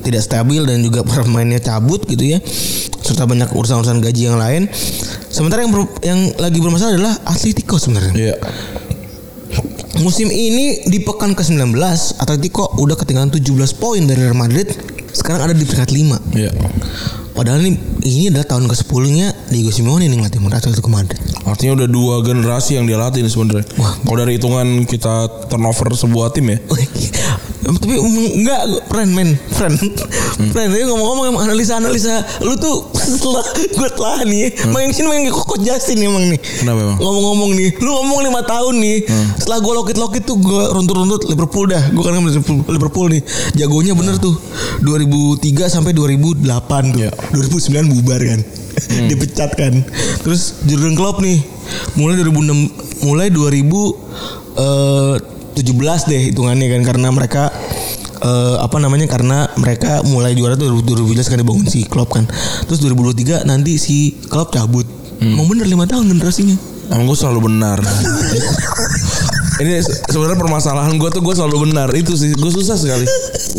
tidak 0.05 0.21
stabil 0.21 0.61
dan 0.61 0.85
juga 0.85 1.01
pemainnya 1.09 1.57
cabut 1.57 2.05
gitu 2.05 2.37
ya. 2.37 2.39
Serta 3.01 3.25
banyak 3.25 3.49
urusan-urusan 3.49 4.03
gaji 4.03 4.29
yang 4.29 4.37
lain. 4.37 4.69
Sementara 5.31 5.63
yang 5.63 5.73
ber- 5.73 5.97
yang 6.05 6.19
lagi 6.37 6.59
bermasalah 6.61 6.93
adalah 6.93 7.13
Atletico 7.25 7.79
sebenarnya. 7.79 8.13
Iya. 8.13 8.35
Musim 9.97 10.29
ini 10.29 10.85
di 10.85 11.01
pekan 11.01 11.33
ke-19 11.33 11.73
Atletico 12.21 12.69
udah 12.77 12.93
ketinggalan 12.93 13.33
17 13.33 13.81
poin 13.81 14.01
dari 14.05 14.29
Real 14.29 14.37
Madrid. 14.37 14.69
Sekarang 15.09 15.49
ada 15.49 15.55
di 15.57 15.65
peringkat 15.65 15.89
5. 15.89 16.37
Iya. 16.37 16.51
Padahal 17.37 17.61
ini 17.61 17.77
ini 18.01 18.33
adalah 18.33 18.49
tahun 18.49 18.65
ke-10-nya 18.65 19.53
Diego 19.53 19.69
Simeone 19.69 20.09
yang 20.09 20.17
ngelatih 20.17 20.41
Atletico 20.41 20.89
Madrid. 20.89 21.21
Artinya 21.45 21.77
udah 21.77 21.87
dua 21.89 22.15
generasi 22.25 22.81
yang 22.81 22.89
dia 22.89 22.97
latih 22.97 23.21
nih 23.21 23.29
sebenarnya. 23.29 23.65
Kalau 23.77 24.17
dari 24.17 24.41
hitungan 24.41 24.89
kita 24.89 25.45
turnover 25.45 25.93
sebuah 25.93 26.33
tim 26.33 26.49
ya. 26.49 26.57
Tapi 27.67 27.95
mm, 27.99 28.29
enggak 28.43 28.61
friend 28.87 29.11
men. 29.11 29.29
Friend. 29.51 29.75
Friend 30.55 30.69
tapi 30.71 30.83
ngomong-ngomong 30.87 31.25
emang 31.35 31.43
analisa-analisa 31.51 32.23
lu 32.47 32.55
tuh 32.55 32.87
setelah 32.95 33.43
gue 33.77 33.89
telah 33.91 34.17
nih 34.23 34.55
main 34.71 34.87
sini 34.95 35.07
main 35.11 35.27
kok 35.27 35.59
Justin 35.59 36.07
emang 36.07 36.31
nih. 36.31 36.39
Kenapa 36.39 36.79
emang? 36.79 36.97
ngomong-ngomong 36.97 37.51
nih 37.59 37.69
lu 37.83 37.89
ngomong 37.91 38.19
lima 38.23 38.41
tahun 38.47 38.75
nih 38.79 38.97
setelah 39.35 39.59
gue 39.59 39.73
lokit-lokit 39.83 40.23
tuh 40.23 40.37
gue 40.39 40.63
runtut-runtut 40.71 41.27
Liverpool 41.27 41.65
dah. 41.67 41.83
Gue 41.91 42.03
kan 42.07 42.15
Liverpool, 42.15 42.63
Liverpool 42.71 43.07
nih. 43.11 43.21
Jagonya 43.59 43.93
bener 43.99 44.15
tuh 44.15 44.39
2003 44.83 45.67
sampai 45.67 45.91
2008 45.91 46.95
tuh. 46.95 47.01
Iya. 47.03 47.11
2009 47.35 47.91
bubar 47.91 48.21
kan. 48.23 48.39
Dipecat 49.11 49.51
kan. 49.59 49.73
Terus 50.23 50.63
Jurgen 50.63 50.95
Klopp 50.95 51.19
nih 51.19 51.43
mulai 51.99 52.15
2006 52.23 53.03
mulai 53.03 53.27
2000 53.27 53.59
eh, 54.55 55.15
17 55.57 56.05
deh 56.05 56.21
hitungannya 56.27 56.69
kan 56.69 56.81
karena 56.85 57.07
mereka 57.09 57.49
eh, 58.19 58.55
apa 58.57 58.77
namanya 58.77 59.05
karena 59.05 59.45
mereka 59.55 59.99
mulai 60.03 60.31
juara 60.31 60.53
tuh 60.53 60.71
2017 60.71 61.25
kan 61.25 61.37
dibangun 61.37 61.65
si 61.65 61.83
Klopp 61.83 62.13
kan 62.13 62.23
terus 62.63 62.79
2023 62.79 63.43
nanti 63.43 63.75
si 63.75 64.15
Klopp 64.23 64.51
cabut 64.51 64.85
mau 65.17 65.43
bener 65.43 65.65
lima 65.65 65.83
tahun 65.83 66.07
generasinya 66.07 66.55
Emang 66.87 67.03
gue 67.03 67.19
selalu 67.19 67.51
benar. 67.51 67.83
Ini 69.59 69.83
se- 69.83 70.07
sebenarnya 70.07 70.39
permasalahan 70.39 70.95
gue 70.95 71.09
tuh 71.11 71.19
gue 71.19 71.35
selalu 71.35 71.67
benar 71.67 71.91
itu 71.91 72.15
sih 72.15 72.31
gue 72.31 72.47
susah 72.47 72.79
sekali. 72.79 73.03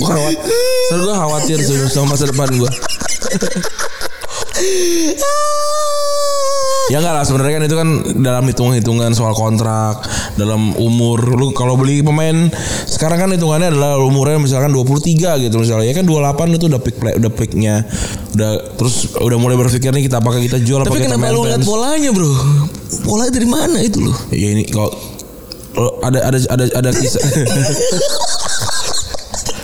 Gue 0.01 0.09
khawatir, 0.09 0.97
gue 0.97 1.13
khawatir 1.13 1.59
sama 1.93 2.17
masa 2.17 2.25
depan 2.25 2.49
gue. 2.49 2.73
Ya 6.89 7.05
enggak 7.05 7.15
lah 7.21 7.25
sebenarnya 7.25 7.55
kan 7.61 7.65
itu 7.69 7.77
kan 7.77 7.89
dalam 8.25 8.45
hitung-hitungan 8.49 9.13
soal 9.13 9.37
kontrak, 9.37 10.01
dalam 10.41 10.73
umur. 10.81 11.21
Lu 11.37 11.53
kalau 11.53 11.77
beli 11.77 12.01
pemain 12.01 12.49
sekarang 12.89 13.21
kan 13.21 13.29
hitungannya 13.33 13.69
adalah 13.73 14.01
umurnya 14.01 14.41
misalkan 14.41 14.73
23 14.73 15.45
gitu 15.45 15.57
misalnya. 15.61 15.85
Ya 15.85 15.95
kan 15.95 16.09
28 16.09 16.57
itu 16.57 16.65
udah 16.73 16.81
pick 16.81 16.97
play, 16.97 17.15
udah 17.21 17.33
picknya. 17.33 17.85
Udah 18.33 18.51
terus 18.81 19.13
udah 19.21 19.37
mulai 19.37 19.57
berpikir 19.59 19.93
nih 19.93 20.09
kita 20.09 20.23
apakah 20.23 20.41
kita 20.41 20.63
jual 20.63 20.81
tapi 20.87 20.95
apa 20.95 21.05
kita 21.05 21.17
kenapa 21.19 21.35
lu 21.35 21.45
ngeliat 21.45 21.61
maintenance. 21.61 21.69
polanya 21.69 22.11
bro 22.15 22.33
polanya 23.03 23.33
dari 23.35 23.49
mana 23.49 23.79
itu 23.83 23.99
loh 24.01 24.17
Ya 24.31 24.49
ini 24.55 24.63
kalau 24.69 24.91
ada 26.03 26.19
ada 26.27 26.39
ada 26.51 26.65
ada 26.75 26.91
kisah 26.95 27.19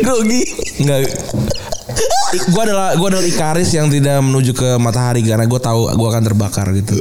grogi 0.05 0.43
enggak 0.83 0.99
gue 2.35 2.63
adalah 2.63 2.99
gue 2.99 3.09
adalah 3.09 3.25
Ikaris 3.25 3.71
yang 3.77 3.87
tidak 3.93 4.19
menuju 4.25 4.53
ke 4.57 4.69
matahari 4.83 5.23
karena 5.23 5.47
gue 5.47 5.61
tahu 5.61 5.91
gue 5.93 6.09
akan 6.09 6.23
terbakar 6.25 6.67
gitu. 6.75 6.95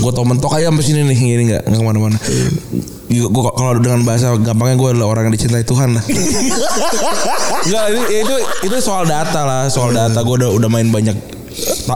Gue 0.00 0.12
tau 0.14 0.24
mentok 0.24 0.56
aja 0.56 0.72
sampai 0.72 0.84
sini 0.84 1.00
nih 1.04 1.16
gini 1.16 1.42
nggak 1.52 1.62
nggak 1.68 1.80
ke 1.80 1.86
mana-mana. 1.86 2.18
Gue 3.08 3.42
kalau 3.56 3.72
dengan 3.80 4.04
bahasa 4.04 4.36
gampangnya 4.36 4.76
gue 4.80 4.88
adalah 4.96 5.08
orang 5.12 5.28
yang 5.28 5.34
dicintai 5.34 5.64
Tuhan 5.64 5.96
lah. 5.96 6.04
Enggak 7.66 7.84
itu, 7.92 8.02
itu 8.24 8.34
itu 8.70 8.76
soal 8.80 9.04
data 9.04 9.40
lah 9.44 9.62
soal 9.68 9.92
data 9.92 10.20
gue 10.22 10.34
udah 10.44 10.50
udah 10.54 10.68
main 10.70 10.88
banyak 10.88 11.16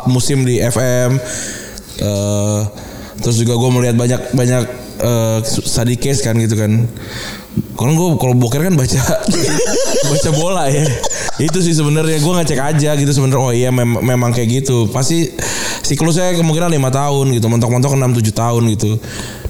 musim 0.08 0.44
di 0.44 0.60
FM. 0.60 1.20
eh 2.02 2.62
terus 3.22 3.38
juga 3.38 3.54
gue 3.54 3.70
melihat 3.70 3.94
banyak 3.94 4.20
banyak 4.34 4.62
eh 5.02 5.38
study 5.44 5.98
case 5.98 6.22
kan 6.22 6.38
gitu 6.38 6.54
kan. 6.54 6.86
Kalau 7.76 7.92
gue 7.92 8.08
kalau 8.16 8.34
boker 8.38 8.64
kan 8.64 8.78
baca 8.78 8.96
baca 10.12 10.30
bola 10.32 10.70
ya. 10.70 10.86
Itu 11.42 11.58
sih 11.60 11.74
sebenarnya 11.74 12.22
gue 12.22 12.32
ngecek 12.32 12.60
aja 12.60 12.90
gitu 12.94 13.10
sebenarnya 13.10 13.42
oh 13.42 13.52
iya 13.52 13.68
mem- 13.74 14.00
memang 14.00 14.30
kayak 14.30 14.62
gitu. 14.62 14.86
Pasti 14.88 15.28
siklusnya 15.82 16.32
kemungkinan 16.38 16.70
lima 16.70 16.88
tahun 16.88 17.34
gitu, 17.34 17.50
mentok-mentok 17.50 17.92
6 17.98 18.22
7 18.22 18.32
tahun 18.32 18.62
gitu. 18.78 18.90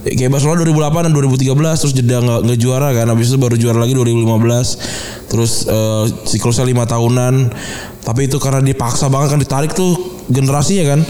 Kayak 0.03 0.34
Barcelona 0.34 0.66
2008 0.66 1.07
dan 1.07 1.12
2013 1.14 1.55
terus 1.78 1.94
jeda 1.94 2.16
nggak 2.18 2.40
nggak 2.42 2.59
juara 2.59 2.90
kan 2.90 3.07
habis 3.07 3.30
itu 3.30 3.38
baru 3.38 3.55
juara 3.55 3.78
lagi 3.78 3.94
2015 3.94 5.30
terus 5.30 5.62
eh, 5.70 6.05
siklusnya 6.26 6.66
lima 6.66 6.90
tahunan 6.90 7.55
tapi 8.03 8.26
itu 8.26 8.42
karena 8.42 8.59
dipaksa 8.59 9.07
banget 9.07 9.38
kan 9.38 9.38
ditarik 9.38 9.70
tuh 9.78 9.94
generasinya 10.26 10.98
kan 10.98 11.00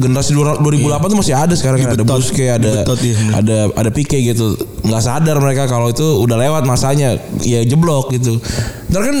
generasi 0.00 0.32
2008 0.32 0.64
tuh 1.06 1.18
masih 1.20 1.34
ada 1.36 1.54
sekarang 1.54 1.78
kan 1.84 1.92
ada. 1.92 2.02
Busquets 2.02 2.56
ada 2.56 2.70
Dibetot, 2.82 2.98
iya, 3.04 3.16
ada 3.36 3.56
ada 3.76 3.90
Pique 3.92 4.16
gitu. 4.16 4.56
Nggak 4.80 5.02
sadar 5.04 5.36
mereka 5.38 5.68
kalau 5.68 5.92
itu 5.92 6.02
udah 6.02 6.40
lewat 6.40 6.64
masanya 6.64 7.20
ya 7.44 7.60
jeblok 7.62 8.08
gitu. 8.10 8.40
Ntar 8.88 9.02
kan 9.04 9.16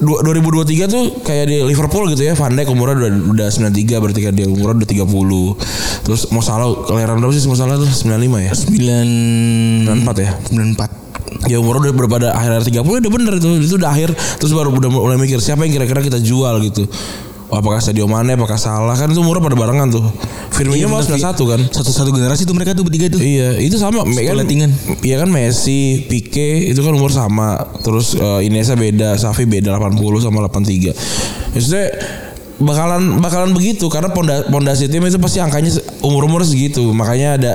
du- 0.00 0.20
2023 0.24 0.88
tuh 0.88 1.22
kayak 1.22 1.44
di 1.46 1.56
Liverpool 1.62 2.10
gitu 2.10 2.24
ya 2.24 2.34
Van 2.34 2.50
Dijk 2.50 2.72
umurnya 2.72 2.96
udah 2.98 3.10
udah 3.30 3.46
93 3.52 4.02
berarti 4.02 4.20
kan 4.24 4.32
dia 4.34 4.48
umurnya 4.48 4.82
udah 4.82 4.90
30 4.90 6.02
terus 6.02 6.26
mau 6.34 6.42
salah 6.42 6.72
kelahiran 6.82 7.22
berapa 7.22 7.30
sih 7.30 7.46
mau 7.46 7.54
salah 7.54 7.78
tuh? 7.78 7.86
95 7.86 8.42
ya? 8.42 8.52
94 9.86 10.18
ya? 10.18 10.30
94 10.50 11.48
ya 11.48 11.56
umur 11.58 11.82
udah 11.82 11.90
pada 12.06 12.28
akhir 12.34 12.50
akhir 12.58 12.64
30 12.82 13.02
udah 13.02 13.12
bener 13.12 13.32
itu. 13.38 13.48
Itu 13.62 13.74
udah 13.78 13.90
akhir 13.90 14.10
terus 14.38 14.50
baru 14.50 14.74
udah 14.74 14.90
mulai 14.90 15.18
mikir 15.18 15.38
siapa 15.38 15.62
yang 15.62 15.74
kira-kira 15.74 16.02
kita 16.02 16.18
jual 16.18 16.54
gitu 16.62 16.86
apakah 17.52 17.78
Sadio 17.78 18.08
Mane 18.08 18.32
apakah 18.32 18.56
Salah 18.56 18.96
kan 18.96 19.06
itu 19.06 19.20
umurnya 19.20 19.44
pada 19.44 19.54
barengan 19.54 19.88
tuh 19.88 20.04
Firmino 20.50 20.88
mau 20.88 21.00
91 21.00 21.20
kan 21.36 21.60
satu-satu 21.68 22.10
generasi 22.10 22.42
tuh 22.42 22.52
mereka 22.52 22.72
tuh 22.72 22.84
bertiga 22.84 23.08
tuh 23.08 23.20
Iya, 23.20 23.56
itu 23.56 23.76
sama. 23.76 24.04
Kan, 24.04 24.12
Iya 25.00 25.16
kan 25.20 25.28
Messi, 25.28 26.04
Pique 26.04 26.68
itu 26.68 26.80
kan 26.80 26.92
umur 26.92 27.08
sama. 27.08 27.56
Terus 27.80 28.12
eh, 28.14 28.46
Iniesta 28.46 28.72
beda, 28.72 29.16
Xavi 29.16 29.44
beda 29.44 29.76
80 29.76 29.96
sama 30.20 30.44
83. 30.44 30.92
Maksudnya 31.52 31.86
bakalan 32.62 33.18
bakalan 33.18 33.50
begitu 33.50 33.88
karena 33.88 34.12
ponda, 34.12 34.46
pondasi 34.46 34.86
tim 34.86 35.02
itu 35.02 35.18
pasti 35.18 35.40
angkanya 35.40 35.72
se- 35.72 35.84
umur-umur 36.00 36.44
segitu. 36.44 36.84
Makanya 36.92 37.28
ada 37.40 37.52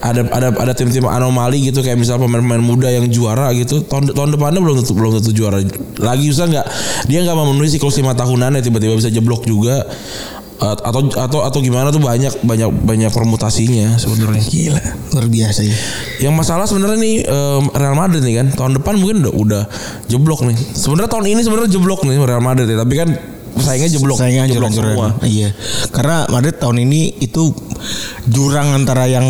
ada 0.00 0.28
ada 0.28 0.48
ada 0.52 0.72
tim-tim 0.76 1.04
anomali 1.08 1.72
gitu 1.72 1.80
kayak 1.80 1.96
misalnya 1.96 2.28
pemain-pemain 2.28 2.60
muda 2.60 2.88
yang 2.92 3.08
juara 3.08 3.52
gitu 3.56 3.80
tahun 3.86 4.12
tahun 4.12 4.36
depannya 4.36 4.60
belum 4.60 4.76
tentu 4.84 4.92
belum 4.92 5.20
tentu 5.20 5.32
juara 5.32 5.60
lagi 6.00 6.24
usah 6.28 6.46
nggak 6.52 6.66
dia 7.08 7.24
nggak 7.24 7.36
memenuhi 7.36 7.72
siklus 7.72 7.96
lima 8.00 8.12
tahunannya 8.12 8.60
tiba-tiba 8.60 8.92
bisa 8.96 9.08
jeblok 9.08 9.48
juga 9.48 9.88
At- 10.56 10.80
atau 10.88 11.04
atau 11.12 11.40
atau 11.44 11.58
gimana 11.60 11.92
tuh 11.92 12.00
banyak 12.00 12.40
banyak 12.40 12.72
banyak 12.72 13.12
permutasinya 13.12 14.00
sebenarnya 14.00 14.40
gila 14.40 14.80
luar 15.12 15.26
biasa 15.28 15.60
ya 15.68 15.76
yang 16.24 16.32
masalah 16.32 16.64
sebenarnya 16.64 16.96
nih 16.96 17.16
Real 17.76 17.92
Madrid 17.92 18.24
nih 18.24 18.40
kan 18.40 18.46
tahun 18.56 18.72
depan 18.80 18.96
mungkin 18.96 19.20
udah, 19.20 19.32
udah 19.36 19.62
jeblok 20.08 20.48
nih. 20.48 20.56
Sebenarnya 20.56 21.10
tahun 21.12 21.26
ini 21.28 21.40
sebenarnya 21.44 21.70
jeblok 21.76 22.08
nih 22.08 22.16
Real 22.24 22.40
Madrid 22.40 22.66
ya, 22.72 22.80
tapi 22.80 22.94
kan 22.96 23.08
saingnya 23.60 23.88
jeblok. 23.92 24.16
Saingan 24.16 24.48
jeblok 24.48 24.72
jurang 24.72 24.96
semua. 24.96 25.08
Iya. 25.24 25.52
Karena 25.92 26.24
Madrid 26.32 26.56
tahun 26.56 26.88
ini 26.88 27.20
itu 27.20 27.52
jurang 28.28 28.72
antara 28.72 29.04
yang 29.12 29.24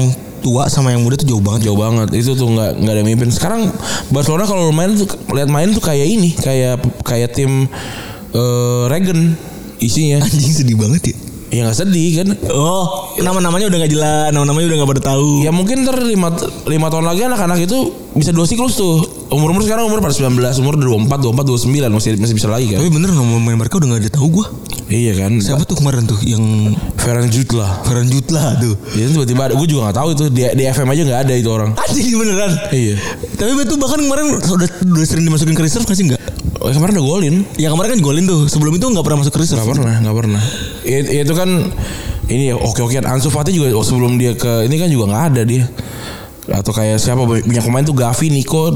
tua 0.46 0.70
sama 0.70 0.94
yang 0.94 1.02
muda 1.02 1.18
tuh 1.18 1.26
jauh 1.26 1.42
banget. 1.42 1.66
Jauh 1.66 1.78
banget. 1.78 2.14
Itu 2.14 2.38
tuh 2.38 2.46
nggak 2.46 2.78
nggak 2.78 2.94
ada 2.94 3.02
mimpin. 3.02 3.28
Sekarang 3.34 3.66
Barcelona 4.14 4.46
kalau 4.46 4.70
main 4.70 4.94
tuh 4.94 5.10
lihat 5.34 5.50
main 5.50 5.74
tuh 5.74 5.82
kayak 5.82 6.06
ini, 6.06 6.30
kayak 6.38 6.78
kayak 7.02 7.34
tim 7.34 7.66
eh 8.30 8.82
Regen 8.86 9.34
isinya. 9.82 10.22
Anjing 10.22 10.54
sedih 10.54 10.78
banget 10.78 11.10
ya. 11.10 11.16
Ya 11.46 11.60
nggak 11.62 11.78
sedih 11.78 12.10
kan. 12.22 12.28
Oh, 12.50 13.14
nama-namanya 13.22 13.70
udah 13.70 13.78
gak 13.86 13.92
jelas, 13.94 14.34
nama-namanya 14.34 14.66
udah 14.66 14.76
gak 14.82 14.90
pada 14.98 15.02
tahu. 15.14 15.46
Ya 15.46 15.54
mungkin 15.54 15.86
ntar 15.86 16.02
lima, 16.02 16.34
lima 16.66 16.86
tahun 16.90 17.06
lagi 17.06 17.22
anak-anak 17.22 17.70
itu 17.70 17.94
bisa 18.18 18.34
dua 18.34 18.50
siklus 18.50 18.74
tuh. 18.74 19.06
Umur-umur 19.30 19.62
sekarang 19.62 19.86
umur 19.86 20.02
pada 20.02 20.10
19, 20.10 20.42
umur 20.58 20.74
24, 20.74 21.06
24, 21.06 21.46
29 21.70 21.86
masih 21.94 22.10
masih 22.18 22.34
bisa 22.34 22.50
lagi 22.50 22.66
kan. 22.74 22.82
Tapi 22.82 22.90
bener 22.90 23.14
main 23.14 23.54
Barca 23.62 23.78
udah 23.78 23.88
gak 23.94 24.02
ada 24.02 24.12
tahu 24.18 24.42
gua. 24.42 24.46
Iya 24.86 25.18
kan. 25.18 25.42
Siapa 25.42 25.66
tuh 25.66 25.82
kemarin 25.82 26.06
tuh 26.06 26.14
yang 26.22 26.42
Ferran 26.94 27.26
Jutla. 27.26 27.82
Ferran 27.82 28.06
Jutla 28.06 28.54
tuh. 28.56 28.78
Ya 28.94 29.10
tiba-tiba 29.10 29.50
ada, 29.50 29.54
gue 29.58 29.66
juga 29.66 29.90
gak 29.90 29.98
tahu 29.98 30.08
itu 30.14 30.24
di, 30.30 30.46
di 30.46 30.64
FM 30.64 30.86
aja 30.86 31.02
nggak 31.02 31.20
ada 31.26 31.34
itu 31.34 31.50
orang. 31.50 31.74
Anjing 31.74 32.14
beneran. 32.14 32.52
Iya. 32.70 32.94
Tapi 33.34 33.50
itu 33.66 33.74
bahkan 33.74 33.98
kemarin 33.98 34.24
udah, 34.38 34.68
udah 34.70 35.04
sering 35.04 35.26
dimasukin 35.26 35.52
ke 35.52 35.62
reserve 35.66 35.82
gak 35.82 35.98
sih 35.98 36.06
enggak? 36.06 36.22
Oh, 36.56 36.70
kemarin 36.70 37.02
udah 37.02 37.06
golin. 37.06 37.34
Ya 37.58 37.68
kemarin 37.68 37.98
kan 37.98 38.00
golin 38.00 38.24
tuh. 38.24 38.46
Sebelum 38.46 38.72
itu 38.74 38.86
nggak 38.86 39.02
pernah 39.02 39.18
masuk 39.26 39.34
ke 39.34 39.40
reserve. 39.42 39.58
Gak 39.60 39.74
pernah, 39.74 39.94
gak 39.98 40.16
pernah. 40.16 40.42
Ya, 40.86 40.98
ya 41.02 41.20
itu 41.26 41.34
kan 41.34 41.50
ini 42.26 42.50
ya 42.50 42.56
oke 42.58 42.80
oke 42.82 42.94
Ansu 43.02 43.30
Fati 43.30 43.50
juga 43.50 43.74
oh, 43.74 43.82
sebelum 43.82 44.18
dia 44.18 44.34
ke 44.34 44.66
ini 44.66 44.78
kan 44.78 44.86
juga 44.86 45.10
nggak 45.10 45.24
ada 45.34 45.42
dia. 45.42 45.66
Atau 46.46 46.70
kayak 46.70 47.02
siapa 47.02 47.26
banyak 47.26 47.42
pemain 47.58 47.82
tuh 47.82 47.90
Gavi, 47.90 48.30
Nico 48.30 48.70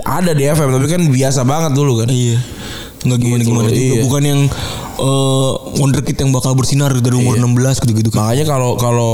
ada 0.00 0.32
di 0.32 0.48
FM 0.48 0.72
tapi 0.72 0.86
kan 0.88 1.02
biasa 1.12 1.44
banget 1.44 1.76
dulu 1.76 2.00
kan. 2.00 2.08
Iya. 2.08 2.40
Nggak 3.02 3.18
gimana-gimana 3.18 3.68
Gitu, 3.68 3.76
juga. 3.76 3.84
iya. 3.92 4.02
Bukan 4.02 4.22
yang 4.24 4.40
eh 5.02 5.50
wonderkid 5.82 6.14
yang 6.14 6.30
bakal 6.30 6.54
bersinar 6.54 6.94
dari 6.94 7.16
umur 7.18 7.34
16 7.34 7.82
gitu-gitu 7.82 8.14
kan. 8.14 8.30
Makanya 8.30 8.44
kalau 8.46 8.70
kalau 8.78 9.12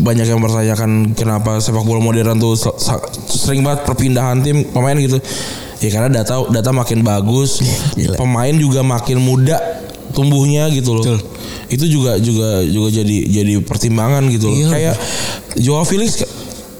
banyak 0.00 0.24
yang 0.24 0.40
mempertanyakan 0.40 1.12
kenapa 1.12 1.60
sepak 1.60 1.84
bola 1.84 2.00
modern 2.00 2.40
tuh 2.40 2.56
sering 3.28 3.60
banget 3.60 3.84
perpindahan 3.84 4.40
tim 4.40 4.64
pemain 4.72 4.96
gitu. 4.96 5.20
Ya 5.78 5.88
karena 5.92 6.08
data 6.10 6.42
data 6.48 6.70
makin 6.74 7.04
bagus, 7.06 7.60
Gila. 7.94 8.16
pemain 8.18 8.50
juga 8.56 8.80
makin 8.82 9.20
muda 9.22 9.60
tumbuhnya 10.16 10.66
gitu 10.72 10.96
loh. 10.96 11.04
Betul. 11.04 11.20
Itu 11.68 11.84
juga 11.86 12.16
juga 12.16 12.64
juga 12.64 12.88
jadi 12.88 13.16
jadi 13.28 13.52
pertimbangan 13.62 14.24
gitu 14.32 14.48
loh. 14.48 14.56
Iya. 14.56 14.68
Kayak 14.72 14.94
Joao 15.60 15.84
Felix 15.84 16.24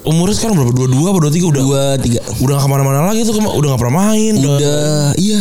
umurnya 0.09 0.34
sekarang 0.40 0.57
berapa? 0.57 0.72
22 0.72 1.05
apa 1.05 1.18
23 1.28 1.53
udah 1.53 1.62
Dua, 1.62 1.84
tiga. 2.01 2.20
udah 2.40 2.55
gak 2.57 2.64
ke 2.64 2.68
mana-mana 2.72 3.12
lagi 3.12 3.28
tuh 3.28 3.36
udah 3.36 3.68
gak 3.76 3.80
pernah 3.84 3.96
main. 4.09 4.32
Udah, 4.40 4.57
Udah, 4.57 4.88
iya. 5.20 5.40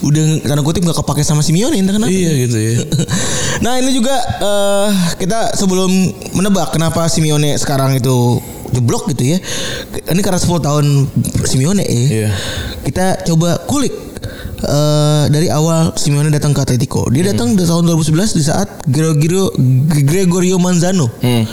Udah 0.00 0.22
tanda 0.40 0.62
kutip 0.62 0.80
gak 0.82 0.96
kepake 0.96 1.20
sama 1.20 1.44
Simeone 1.44 1.76
entah 1.76 1.92
kenapa. 1.92 2.08
iya 2.08 2.32
gitu 2.34 2.56
ya. 2.56 2.72
nah 3.64 3.76
ini 3.76 3.92
juga 3.92 4.16
eh, 4.40 4.88
kita 5.16 5.52
sebelum 5.54 5.90
menebak 6.32 6.72
kenapa 6.72 7.04
Simeone 7.06 7.56
sekarang 7.56 7.94
itu 7.94 8.40
jeblok 8.70 9.10
gitu 9.10 9.34
ya. 9.34 9.38
Ini 10.08 10.20
karena 10.22 10.38
10 10.38 10.46
tahun 10.62 10.86
Simeone 11.44 11.84
ya. 11.84 11.90
Iya. 11.90 12.30
Kita 12.82 13.06
coba 13.26 13.60
kulik 13.66 13.92
eh, 14.62 15.24
dari 15.28 15.52
awal 15.52 15.92
Simeone 15.94 16.32
datang 16.32 16.56
ke 16.56 16.64
Atletico. 16.64 17.04
Dia 17.12 17.30
datang 17.30 17.52
di 17.52 17.62
tahun 17.62 17.84
2011 17.86 18.38
di 18.38 18.44
saat 18.44 18.68
Gregorio 18.88 19.52
Gregorio 20.06 20.56
Manzano. 20.56 21.10
Hmm, 21.20 21.44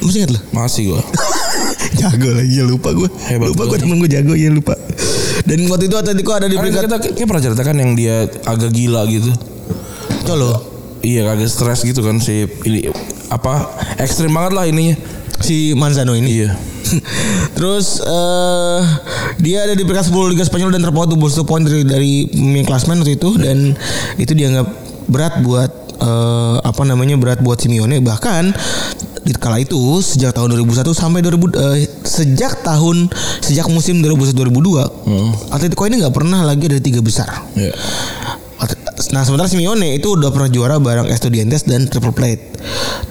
Masih 0.00 0.24
ingat 0.24 0.32
lo? 0.32 0.40
masih 0.52 0.82
gua. 0.92 1.00
jago 2.00 2.28
lagi 2.32 2.54
ya 2.56 2.64
lupa 2.64 2.88
gue. 2.92 3.08
Hebat 3.28 3.52
lupa 3.52 3.62
gue 3.68 3.78
temen 3.78 4.00
gue 4.00 4.08
jago 4.08 4.32
ya 4.32 4.48
lupa. 4.48 4.72
Dan 5.50 5.66
waktu 5.66 5.90
itu 5.90 5.96
Atletico 5.98 6.30
ada 6.30 6.46
di 6.46 6.54
peringkat 6.54 6.86
kita 6.86 6.98
kayak 7.02 7.26
pernah 7.26 7.42
ceritakan 7.42 7.76
yang 7.82 7.90
dia 7.98 8.22
agak 8.46 8.70
gila 8.70 9.02
gitu. 9.10 9.34
Colo. 10.22 10.62
Iya 11.02 11.26
agak 11.26 11.50
stres 11.50 11.82
gitu 11.82 12.06
kan 12.06 12.22
si 12.22 12.46
ini 12.62 12.86
apa 13.34 13.66
ekstrim 13.98 14.30
banget 14.30 14.54
lah 14.54 14.70
ininya. 14.70 14.94
Si 15.42 15.74
Manzano 15.74 16.14
ini. 16.14 16.46
Iya. 16.46 16.54
Terus 17.58 17.98
eh 17.98 18.80
dia 19.42 19.66
ada 19.66 19.74
di 19.74 19.82
peringkat 19.82 20.14
10 20.14 20.30
Liga 20.30 20.46
Spanyol 20.46 20.70
dan 20.70 20.86
terpaut 20.86 21.10
21 21.10 21.42
poin 21.50 21.62
dari 21.66 21.82
dari 21.82 22.12
pemain 22.30 22.62
klasmen 22.62 23.02
waktu 23.02 23.18
itu 23.18 23.34
dan 23.42 23.74
itu 24.22 24.30
dianggap 24.38 24.70
berat 25.10 25.42
buat 25.42 25.70
eh, 25.98 26.56
apa 26.62 26.82
namanya 26.86 27.18
berat 27.18 27.42
buat 27.42 27.58
Simeone 27.58 27.98
bahkan 27.98 28.54
di 29.20 29.36
kala 29.36 29.60
itu 29.60 30.00
sejak 30.00 30.32
tahun 30.32 30.56
2001 30.62 30.94
sampai 30.94 31.20
2000 31.26 31.58
eh, 31.58 31.78
sejak 32.10 32.66
tahun 32.66 33.06
sejak 33.40 33.70
musim 33.70 34.02
2001 34.02 34.34
2002 34.34 35.54
Atletico 35.54 35.86
ini 35.86 36.02
nggak 36.02 36.14
pernah 36.14 36.42
lagi 36.42 36.66
ada 36.66 36.82
tiga 36.82 36.98
besar. 36.98 37.30
Iya. 37.54 37.70
Nah 39.10 39.24
sementara 39.24 39.48
Simeone 39.48 39.96
itu 39.96 40.12
udah 40.12 40.28
pernah 40.28 40.50
juara 40.52 40.76
bareng 40.76 41.08
Estudiantes 41.08 41.64
dan 41.64 41.88
Triple 41.88 42.12
Plate. 42.12 42.60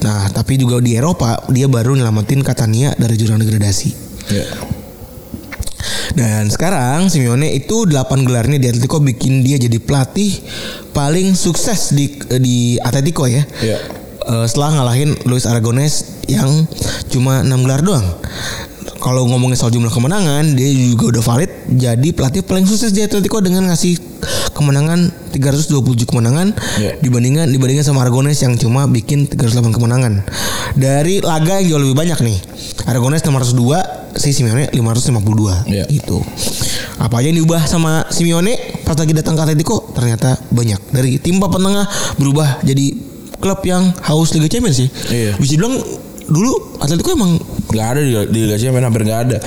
Nah 0.06 0.30
tapi 0.30 0.62
juga 0.62 0.78
di 0.78 0.94
Eropa 0.94 1.42
dia 1.50 1.66
baru 1.66 1.98
nyelamatin 1.98 2.46
Catania 2.46 2.94
dari 2.94 3.18
jurang 3.18 3.42
degradasi. 3.42 3.90
Iya. 4.30 4.46
Dan 6.14 6.52
sekarang 6.52 7.08
Simeone 7.08 7.56
itu 7.56 7.88
8 7.88 8.28
gelarnya 8.28 8.62
di 8.62 8.68
Atletico 8.70 9.02
bikin 9.02 9.42
dia 9.42 9.58
jadi 9.58 9.80
pelatih 9.82 10.38
paling 10.92 11.34
sukses 11.34 11.96
di 11.96 12.20
di 12.38 12.78
Atletico 12.80 13.26
ya. 13.26 13.42
Iya. 13.64 13.78
Eh, 14.30 14.46
setelah 14.46 14.78
ngalahin 14.78 15.18
Luis 15.26 15.50
Aragonés 15.50 16.22
yang 16.30 16.70
cuma 17.10 17.42
6 17.42 17.66
gelar 17.66 17.82
doang. 17.82 18.06
Kalau 19.00 19.24
ngomongin 19.26 19.56
soal 19.56 19.72
jumlah 19.72 19.88
kemenangan, 19.88 20.54
dia 20.54 20.68
juga 20.70 21.16
udah 21.16 21.24
valid 21.24 21.52
jadi 21.72 22.10
pelatih 22.12 22.44
paling 22.44 22.64
sukses 22.64 22.92
di 22.92 23.00
Atletico 23.00 23.40
dengan 23.40 23.64
ngasih 23.66 23.96
kemenangan 24.52 25.08
327 25.32 26.04
kemenangan 26.04 26.52
Iya. 26.76 27.00
dibandingkan 27.00 27.48
dibandingkan 27.48 27.86
sama 27.86 28.04
Aragonés 28.04 28.36
yang 28.38 28.54
cuma 28.56 28.86
bikin 28.86 29.24
308 29.26 29.72
kemenangan. 29.72 30.28
Dari 30.76 31.20
laga 31.20 31.58
yang 31.58 31.72
jauh 31.72 31.82
lebih 31.82 31.96
banyak 31.96 32.20
nih. 32.20 32.38
Aragonés 32.86 33.24
502, 33.24 33.80
si 34.14 34.36
Simeone 34.36 34.68
552 34.68 35.64
Iya. 35.66 35.88
gitu. 35.88 36.20
Apa 37.00 37.24
aja 37.24 37.32
yang 37.32 37.40
diubah 37.40 37.64
sama 37.64 38.04
Simeone 38.10 38.84
pas 38.84 38.94
lagi 38.94 39.16
datang 39.16 39.34
ke 39.34 39.42
Atletico 39.42 39.96
ternyata 39.96 40.36
banyak. 40.52 40.92
Dari 40.92 41.16
tim 41.18 41.40
papan 41.40 41.64
tengah 41.64 41.86
berubah 42.18 42.60
jadi 42.62 42.92
klub 43.40 43.64
yang 43.64 43.96
haus 44.04 44.36
Liga 44.36 44.52
Champions 44.52 44.76
sih. 44.78 44.90
Iya. 45.08 45.40
Bisa 45.40 45.56
bilang 45.56 45.80
dulu 46.28 46.52
Atletico 46.78 47.16
emang 47.16 47.40
Gak 47.70 47.88
ada 47.96 48.02
di, 48.02 48.14
di 48.34 48.40
Liga 48.46 48.58
Champions 48.58 48.86
hampir 48.86 49.04
gak 49.06 49.20
ada. 49.30 49.38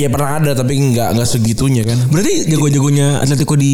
Ya 0.00 0.08
pernah 0.08 0.40
ada 0.40 0.50
tapi 0.56 0.80
nggak 0.80 1.12
nggak 1.12 1.28
segitunya 1.28 1.84
kan. 1.84 2.00
berarti 2.08 2.48
jago-jagonya 2.48 3.20
Atletico 3.20 3.52
di 3.52 3.72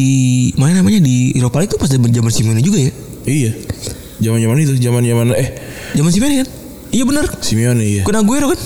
mana 0.59 0.83
namanya 0.83 0.99
di 0.99 1.31
Eropa 1.39 1.63
itu 1.63 1.79
pas 1.79 1.87
zaman 1.87 2.11
zaman 2.11 2.31
Simeone 2.35 2.59
juga 2.59 2.83
ya. 2.83 2.91
Iya. 3.23 3.51
Zaman 4.19 4.43
zaman 4.43 4.55
itu, 4.59 4.75
zaman 4.75 5.01
zaman 5.07 5.31
eh 5.39 5.49
Zaman 5.95 6.11
Simeone 6.11 6.35
kan? 6.43 6.47
Iya 6.91 7.03
benar. 7.07 7.25
Simeone 7.39 7.83
iya. 7.85 8.01
Bukan 8.03 8.17
Aguero 8.19 8.47
kan? 8.51 8.59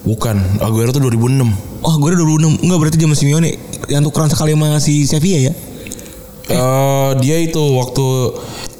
Bukan, 0.00 0.36
Aguero 0.64 0.90
tuh 0.92 1.02
2006. 1.04 1.84
Oh, 1.84 1.92
Aguero 1.96 2.24
2006. 2.24 2.64
Enggak 2.64 2.78
berarti 2.78 2.98
zaman 3.00 3.16
Simeone 3.16 3.50
yang 3.88 4.04
tukeran 4.04 4.28
sekali 4.28 4.52
sama 4.52 4.78
si 4.78 5.08
Sevilla 5.08 5.50
ya. 5.50 5.52
Eh 6.50 7.10
dia 7.22 7.36
itu 7.38 7.62
waktu 7.78 8.06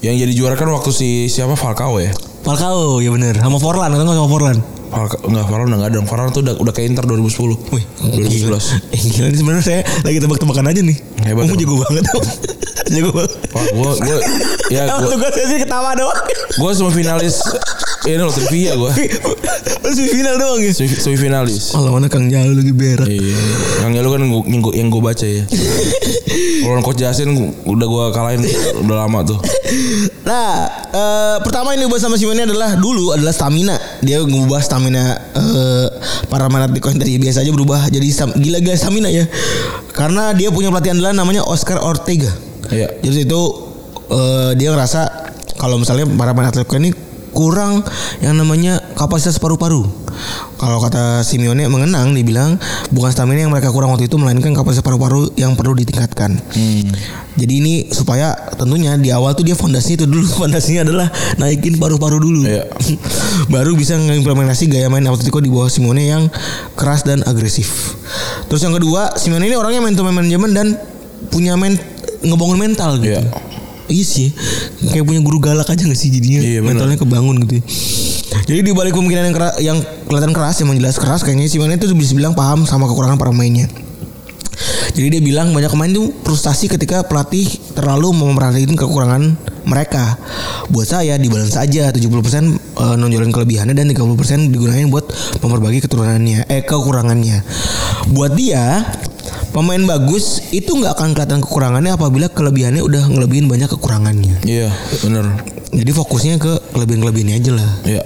yang 0.02 0.16
jadi 0.16 0.32
juara 0.34 0.54
kan 0.58 0.68
waktu 0.72 0.90
si 0.90 1.28
siapa 1.32 1.54
Falcao 1.54 1.96
ya. 2.00 2.10
Falcao 2.44 3.00
ya 3.04 3.10
benar. 3.12 3.40
Sama 3.40 3.58
Forlan 3.60 3.92
enggak 3.94 4.16
sama 4.16 4.30
Forlan? 4.30 4.58
Enggak 4.90 5.44
Falcao 5.46 5.66
udah 5.70 5.78
enggak 5.78 5.90
ada. 5.94 5.98
Falcao 6.02 6.28
tuh 6.34 6.42
udah 6.42 6.54
udah 6.58 6.72
ke 6.74 6.82
Inter 6.82 7.06
2010. 7.06 7.54
Wih, 7.70 7.84
2011. 8.02 8.90
Eh, 8.90 9.00
gila 9.14 9.26
ini 9.30 9.36
sebenarnya 9.38 9.64
saya 9.64 9.80
lagi 10.02 10.18
tebak-tebakan 10.18 10.66
aja 10.66 10.80
nih. 10.82 10.96
Hebat, 11.22 11.46
Kamu 11.46 11.56
jago 11.56 11.74
banget. 11.86 12.04
jago 12.94 13.10
banget. 13.14 13.32
Wah, 13.54 13.64
gua 13.70 13.90
gua 14.02 14.18
ya 14.70 14.82
gua 14.98 15.28
saya 15.30 15.46
sih 15.46 15.58
ketawa 15.62 15.94
doang. 15.94 16.18
gua 16.58 16.70
semua 16.74 16.90
finalis 16.90 17.38
ini 18.08 18.18
loh 18.18 18.34
trivia 18.34 18.74
gua. 18.74 18.90
Masih 19.90 20.06
final 20.06 20.38
doang 20.38 20.62
ya. 20.62 20.70
Semi, 20.70 20.86
semifinalis. 20.88 21.74
Oh, 21.74 21.82
mana 21.90 22.06
Kang 22.06 22.30
Jalu 22.30 22.54
lagi 22.54 22.70
berak. 22.70 23.10
Iya, 23.10 23.34
yang 23.82 23.98
lu 23.98 24.10
kan 24.10 24.22
gua- 24.22 24.46
yang 24.46 24.60
gua, 24.62 24.72
yang 24.72 24.86
gua 24.86 25.02
baca 25.10 25.26
ya. 25.26 25.42
Kalau 26.62 26.78
coach 26.80 27.02
Jasin 27.02 27.34
udah 27.66 27.86
gua 27.86 28.04
kalahin 28.14 28.46
udah 28.78 28.96
lama 29.02 29.26
tuh. 29.26 29.38
Nah, 30.22 30.70
eh, 30.86 31.36
pertama 31.42 31.74
yang 31.74 31.84
diubah 31.84 31.98
sama 31.98 32.14
Simeone 32.14 32.46
adalah 32.46 32.78
dulu 32.78 33.10
adalah 33.10 33.34
stamina. 33.34 33.74
Dia 33.98 34.22
ngubah 34.22 34.62
stamina 34.62 35.02
eh, 35.34 35.86
para 36.30 36.46
Atletico 36.46 36.86
yang 36.88 37.00
tadi 37.02 37.18
biasa 37.18 37.42
aja 37.42 37.50
berubah 37.50 37.90
jadi 37.90 38.06
stam- 38.06 38.38
gila-gila 38.38 38.78
stamina 38.78 39.10
ya. 39.10 39.26
Karena 39.90 40.30
dia 40.30 40.54
punya 40.54 40.70
pelatih 40.70 40.94
andalan 40.94 41.18
namanya 41.18 41.42
Oscar 41.42 41.82
Ortega. 41.82 42.30
Iya. 42.70 42.94
Jadi 43.02 43.26
itu 43.26 43.40
eh, 44.06 44.50
dia 44.54 44.70
ngerasa 44.70 45.00
kalau 45.58 45.76
misalnya 45.76 46.06
para 46.06 46.30
pemain 46.30 46.48
Atletico 46.48 46.78
ini 46.78 46.94
kurang 47.30 47.82
yang 48.20 48.36
namanya 48.36 48.78
kapasitas 48.94 49.38
paru-paru. 49.38 49.86
Kalau 50.60 50.76
kata 50.84 51.24
Simeone 51.24 51.64
mengenang 51.72 52.12
dibilang 52.12 52.60
bukan 52.92 53.08
stamina 53.08 53.48
yang 53.48 53.52
mereka 53.54 53.72
kurang 53.72 53.96
waktu 53.96 54.10
itu 54.10 54.20
melainkan 54.20 54.52
kapasitas 54.52 54.84
paru-paru 54.84 55.32
yang 55.40 55.56
perlu 55.56 55.72
ditingkatkan. 55.72 56.36
Jadi 57.40 57.52
ini 57.56 57.74
supaya 57.88 58.36
tentunya 58.58 59.00
di 59.00 59.08
awal 59.08 59.32
tuh 59.32 59.46
dia 59.46 59.56
fondasinya 59.56 60.04
itu 60.04 60.06
dulu 60.10 60.26
fondasinya 60.44 60.84
adalah 60.84 61.08
naikin 61.40 61.80
paru-paru 61.80 62.20
dulu. 62.20 62.44
Iya. 62.44 62.68
Baru 63.54 63.72
bisa 63.78 63.96
mengimplementasi 63.96 64.68
gaya 64.68 64.92
main 64.92 65.06
Atletico 65.08 65.40
di 65.40 65.48
bawah 65.48 65.72
Simeone 65.72 66.04
yang 66.04 66.28
keras 66.76 67.06
dan 67.06 67.24
agresif. 67.24 67.96
Terus 68.52 68.60
yang 68.60 68.76
kedua, 68.76 69.16
Simeone 69.16 69.48
ini 69.48 69.56
orangnya 69.56 69.80
main 69.80 69.96
to 69.96 70.04
manajemen 70.04 70.52
dan 70.52 70.66
punya 71.32 71.56
men 71.56 71.78
ngebangun 72.20 72.58
mental 72.60 73.00
gitu. 73.00 73.16
Iya. 73.16 73.49
Iya 73.90 74.06
sih, 74.06 74.28
kayak 74.86 75.02
punya 75.02 75.20
guru 75.20 75.42
galak 75.42 75.66
aja 75.66 75.82
gak 75.82 75.98
sih 75.98 76.08
jadinya 76.08 76.40
Iya, 76.40 76.62
bener. 76.62 76.78
mentalnya 76.78 76.96
kebangun 76.96 77.42
gitu. 77.44 77.58
ya. 77.58 77.62
Jadi 78.46 78.60
di 78.62 78.72
balik 78.72 78.94
kemungkinan 78.94 79.24
yang 79.26 79.36
keras, 79.36 79.54
yang 79.58 79.78
kelihatan 80.06 80.30
keras, 80.30 80.54
yang 80.62 80.70
jelas 80.72 80.96
keras, 80.96 81.20
kayaknya 81.20 81.50
Simeone 81.50 81.74
itu 81.74 81.90
bisa 81.92 82.14
bilang 82.14 82.32
paham 82.32 82.62
sama 82.62 82.86
kekurangan 82.86 83.18
para 83.18 83.34
pemainnya. 83.34 83.66
Jadi 84.90 85.06
dia 85.16 85.22
bilang 85.22 85.54
banyak 85.54 85.70
pemain 85.70 85.88
tuh 85.88 86.10
frustasi 86.20 86.66
ketika 86.66 87.06
pelatih 87.06 87.46
terlalu 87.72 88.10
memperhatikan 88.10 88.74
kekurangan 88.74 89.22
mereka. 89.62 90.18
Buat 90.68 90.98
saya 90.98 91.14
dibalance 91.14 91.54
aja 91.54 91.94
70% 91.94 91.96
eh, 91.96 92.94
nonjolin 92.98 93.30
kelebihannya 93.30 93.72
dan 93.72 93.86
30% 93.86 94.50
digunakan 94.50 94.82
buat 94.90 95.06
memperbaiki 95.40 95.86
keturunannya 95.86 96.50
eh 96.50 96.62
kekurangannya. 96.66 97.38
Buat 98.10 98.34
dia 98.34 98.82
pemain 99.50 99.82
bagus 99.82 100.50
itu 100.54 100.70
nggak 100.70 100.94
akan 100.98 101.08
kelihatan 101.14 101.40
kekurangannya 101.42 101.92
apabila 101.94 102.26
kelebihannya 102.30 102.82
udah 102.82 103.02
ngelebihin 103.10 103.50
banyak 103.50 103.70
kekurangannya. 103.70 104.42
Iya, 104.46 104.70
bener. 105.02 105.26
Jadi 105.70 105.90
fokusnya 105.94 106.34
ke 106.42 106.74
kelebihan-kelebihannya 106.74 107.36
aja 107.38 107.52
lah. 107.54 107.70
Iya. 107.86 108.02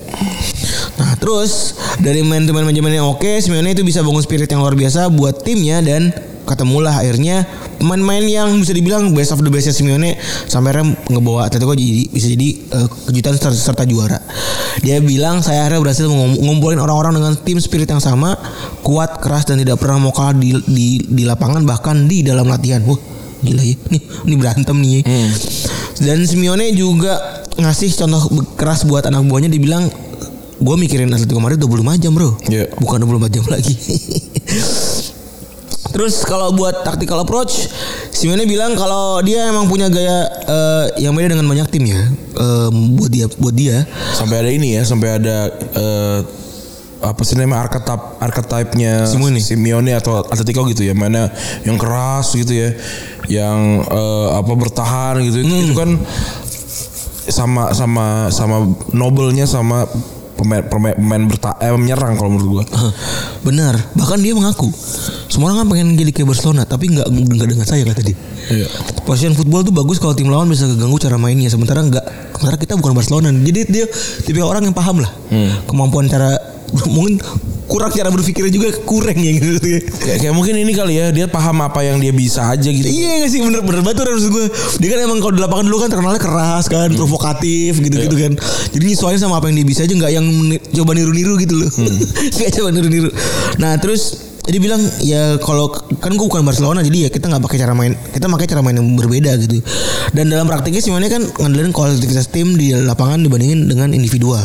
Nah 1.01 1.17
terus 1.17 1.77
dari 2.01 2.21
main 2.21 2.45
manajemen 2.45 2.93
yang 2.93 3.09
oke, 3.09 3.41
Simeone 3.41 3.73
itu 3.73 3.85
bisa 3.85 4.05
bangun 4.05 4.21
spirit 4.21 4.49
yang 4.49 4.61
luar 4.61 4.77
biasa 4.77 5.09
buat 5.09 5.41
timnya 5.45 5.81
dan 5.81 6.13
ketemulah 6.45 6.95
akhirnya 6.95 7.45
pemain-pemain 7.77 8.23
yang 8.23 8.49
bisa 8.55 8.71
dibilang 8.71 9.11
best 9.11 9.33
of 9.33 9.41
the 9.41 9.49
bestnya 9.49 9.73
Simeone 9.73 10.15
sampai 10.45 10.71
akhirnya 10.71 10.93
ngebawa 11.09 11.49
Atletico 11.49 11.73
jadi 11.73 12.05
bisa 12.07 12.27
jadi 12.29 12.49
eh, 12.71 12.89
kejutan 13.09 13.33
serta, 13.35 13.51
serta 13.53 13.85
juara. 13.85 14.21
Dia 14.81 15.01
bilang 15.01 15.41
saya 15.41 15.65
akhirnya 15.65 15.81
berhasil 15.81 16.05
ngum- 16.05 16.39
ngumpulin 16.39 16.79
orang-orang 16.79 17.17
dengan 17.17 17.33
tim 17.39 17.57
spirit 17.57 17.87
yang 17.87 17.99
sama, 17.99 18.37
kuat, 18.81 19.19
keras 19.19 19.45
dan 19.45 19.57
tidak 19.57 19.77
pernah 19.77 19.99
mau 19.99 20.13
kalah 20.13 20.33
di, 20.33 20.53
di 20.65 20.87
di 21.01 21.23
lapangan 21.25 21.63
bahkan 21.63 22.05
di 22.05 22.21
dalam 22.21 22.45
latihan. 22.45 22.85
Wah, 22.85 23.01
gila 23.41 23.61
ya. 23.61 23.75
Nih, 23.89 24.03
ini 24.25 24.35
berantem 24.35 24.77
nih. 24.77 25.03
Dan 25.97 26.23
Simeone 26.23 26.71
juga 26.71 27.19
ngasih 27.55 27.95
contoh 27.97 28.23
keras 28.55 28.83
buat 28.83 29.05
anak 29.05 29.25
buahnya 29.25 29.47
dibilang 29.47 29.87
gue 30.55 30.77
mikirin 30.77 31.07
Atletico 31.09 31.39
Madrid 31.39 31.59
25 31.59 31.99
jam 31.99 32.11
bro 32.11 32.39
Iya. 32.47 32.71
bukan 32.79 32.99
24 33.01 33.27
jam 33.29 33.45
lagi 33.47 33.75
Terus 35.95 36.27
kalau 36.27 36.51
buat 36.51 36.83
tactical 36.83 37.23
approach, 37.23 37.71
Simeone 38.11 38.51
bilang 38.51 38.75
kalau 38.75 39.23
dia 39.23 39.47
emang 39.47 39.71
punya 39.71 39.87
gaya 39.87 40.27
eh, 40.27 41.07
yang 41.07 41.15
beda 41.15 41.39
dengan 41.39 41.47
banyak 41.47 41.71
tim 41.71 41.87
ya. 41.87 42.03
Eh, 42.35 42.69
buat 42.99 43.11
dia, 43.15 43.31
buat 43.39 43.55
dia. 43.55 43.87
Sampai 44.11 44.43
ada 44.43 44.51
ini 44.51 44.75
ya, 44.75 44.83
sampai 44.83 45.23
ada 45.23 45.55
eh, 45.55 46.21
apa 46.99 47.21
sih 47.23 47.39
namanya 47.39 47.69
archetype 47.69 48.05
archetype-nya 48.19 49.07
Simeone. 49.07 49.39
Simeone 49.39 49.95
atau 49.95 50.27
Atletico 50.27 50.67
gitu 50.67 50.83
ya, 50.83 50.99
mana 50.99 51.31
yang 51.63 51.79
keras 51.79 52.35
gitu 52.35 52.59
ya, 52.59 52.75
yang 53.31 53.87
eh, 53.87 54.29
apa 54.35 54.51
bertahan 54.51 55.23
gitu. 55.23 55.47
Hmm. 55.47 55.63
Itu 55.63 55.75
kan 55.79 55.91
sama 57.31 57.71
sama 57.71 58.35
sama 58.35 58.67
nobelnya 58.91 59.47
sama 59.47 59.87
pemain 60.35 60.63
pemain, 60.67 60.95
pemain 60.95 61.23
berta 61.25 61.57
eh, 61.63 61.71
menyerang 61.75 62.19
kalau 62.19 62.31
menurut 62.35 62.49
gua. 62.61 62.65
Benar, 63.47 63.75
bahkan 63.95 64.19
dia 64.21 64.35
mengaku 64.35 64.71
semua 65.31 65.51
orang 65.51 65.65
kan 65.65 65.69
pengen 65.75 65.89
jadi 65.99 66.11
kayak 66.15 66.29
Barcelona, 66.31 66.63
tapi 66.63 66.95
nggak 66.95 67.07
nggak 67.11 67.49
dengan 67.51 67.67
saya 67.67 67.83
kata 67.83 68.03
dia. 68.07 68.17
Iya. 68.55 68.67
Position 69.03 69.35
football 69.35 69.67
tuh 69.67 69.75
bagus 69.75 69.99
kalau 69.99 70.15
tim 70.15 70.31
lawan 70.31 70.47
bisa 70.47 70.69
keganggu 70.69 71.01
cara 71.01 71.19
mainnya. 71.19 71.51
Sementara 71.51 71.83
nggak, 71.83 72.05
sementara 72.39 72.57
kita 72.61 72.79
bukan 72.79 72.95
Barcelona. 72.95 73.35
Jadi 73.35 73.61
dia 73.67 73.85
tipe 74.23 74.39
orang 74.45 74.69
yang 74.69 74.77
paham 74.77 75.03
lah 75.03 75.11
kemampuan 75.67 76.07
cara 76.07 76.39
mungkin 76.87 77.19
kurang 77.65 77.91
cara 77.91 78.09
berpikirnya 78.13 78.53
juga 78.53 78.69
kurang 78.85 79.17
ya 79.17 79.31
gitu. 79.41 79.59
Kayak, 79.61 80.19
kayak 80.21 80.35
mungkin 80.35 80.55
ini 80.61 80.73
kali 80.73 80.95
ya, 81.01 81.11
dia 81.11 81.27
paham 81.29 81.65
apa 81.65 81.81
yang 81.85 82.01
dia 82.01 82.13
bisa 82.13 82.49
aja 82.49 82.69
gitu. 82.69 82.87
Iya 82.87 83.25
gak 83.25 83.31
sih? 83.31 83.41
Bener 83.45 83.61
bener 83.65 83.81
banget 83.85 84.05
maksud 84.05 84.31
gue. 84.31 84.47
Dia 84.81 84.89
kan 84.97 84.99
emang 85.05 85.19
kalau 85.21 85.33
di 85.35 85.41
lapangan 85.41 85.65
dulu 85.69 85.79
kan 85.85 85.89
terkenalnya 85.93 86.23
keras 86.23 86.65
kan 86.71 86.89
Provokatif 86.95 87.81
gitu-gitu 87.81 88.17
kan. 88.17 88.33
Jadi 88.73 88.85
nyesuaiin 88.85 89.21
sama 89.21 89.41
apa 89.41 89.53
yang 89.53 89.61
dia 89.61 89.67
bisa 89.69 89.85
aja 89.85 89.93
nggak 89.93 90.13
yang 90.13 90.27
coba 90.81 90.91
niru-niru 90.97 91.35
gitu 91.41 91.55
loh. 91.61 91.71
Gak 92.41 92.51
coba 92.61 92.69
niru-niru. 92.73 93.11
Nah 93.61 93.77
terus 93.77 94.24
dia 94.45 94.61
bilang 94.61 94.83
ya 95.01 95.41
kalau 95.41 95.73
kan 95.73 96.13
gue 96.13 96.27
bukan 96.29 96.45
Barcelona 96.45 96.85
jadi 96.85 97.09
ya 97.09 97.11
kita 97.11 97.33
nggak 97.33 97.49
pakai 97.49 97.59
cara 97.65 97.73
main 97.73 97.97
kita 98.13 98.29
pakai 98.29 98.45
cara 98.45 98.61
main 98.61 98.77
yang 98.77 98.93
berbeda 98.93 99.33
gitu. 99.41 99.65
Dan 100.13 100.29
dalam 100.29 100.45
praktiknya 100.45 100.85
Simone 100.85 101.09
kan 101.09 101.25
ngandelin 101.25 101.73
kualitas 101.73 102.29
tim 102.29 102.53
di 102.53 102.77
lapangan 102.77 103.25
dibandingin 103.25 103.65
dengan 103.65 103.97
individual. 103.97 104.45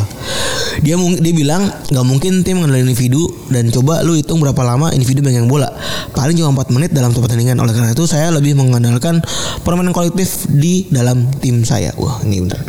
Dia 0.79 0.95
dia 0.95 1.33
bilang 1.35 1.67
nggak 1.67 2.05
mungkin 2.07 2.47
tim 2.47 2.63
ngandelin 2.63 2.87
individu 2.87 3.27
dan 3.51 3.67
coba 3.75 3.99
lu 4.07 4.15
hitung 4.15 4.39
berapa 4.39 4.63
lama 4.63 4.95
individu 4.95 5.19
megang 5.19 5.51
bola. 5.51 5.67
Paling 6.15 6.39
cuma 6.39 6.55
4 6.63 6.71
menit 6.71 6.95
dalam 6.95 7.11
satu 7.11 7.27
pertandingan. 7.27 7.59
Oleh 7.59 7.75
karena 7.75 7.91
itu 7.91 8.07
saya 8.07 8.31
lebih 8.31 8.55
mengandalkan 8.55 9.19
permainan 9.67 9.91
kolektif 9.91 10.47
di 10.47 10.87
dalam 10.87 11.27
tim 11.43 11.67
saya. 11.67 11.91
Wah 11.99 12.23
ini 12.23 12.39
bener. 12.39 12.63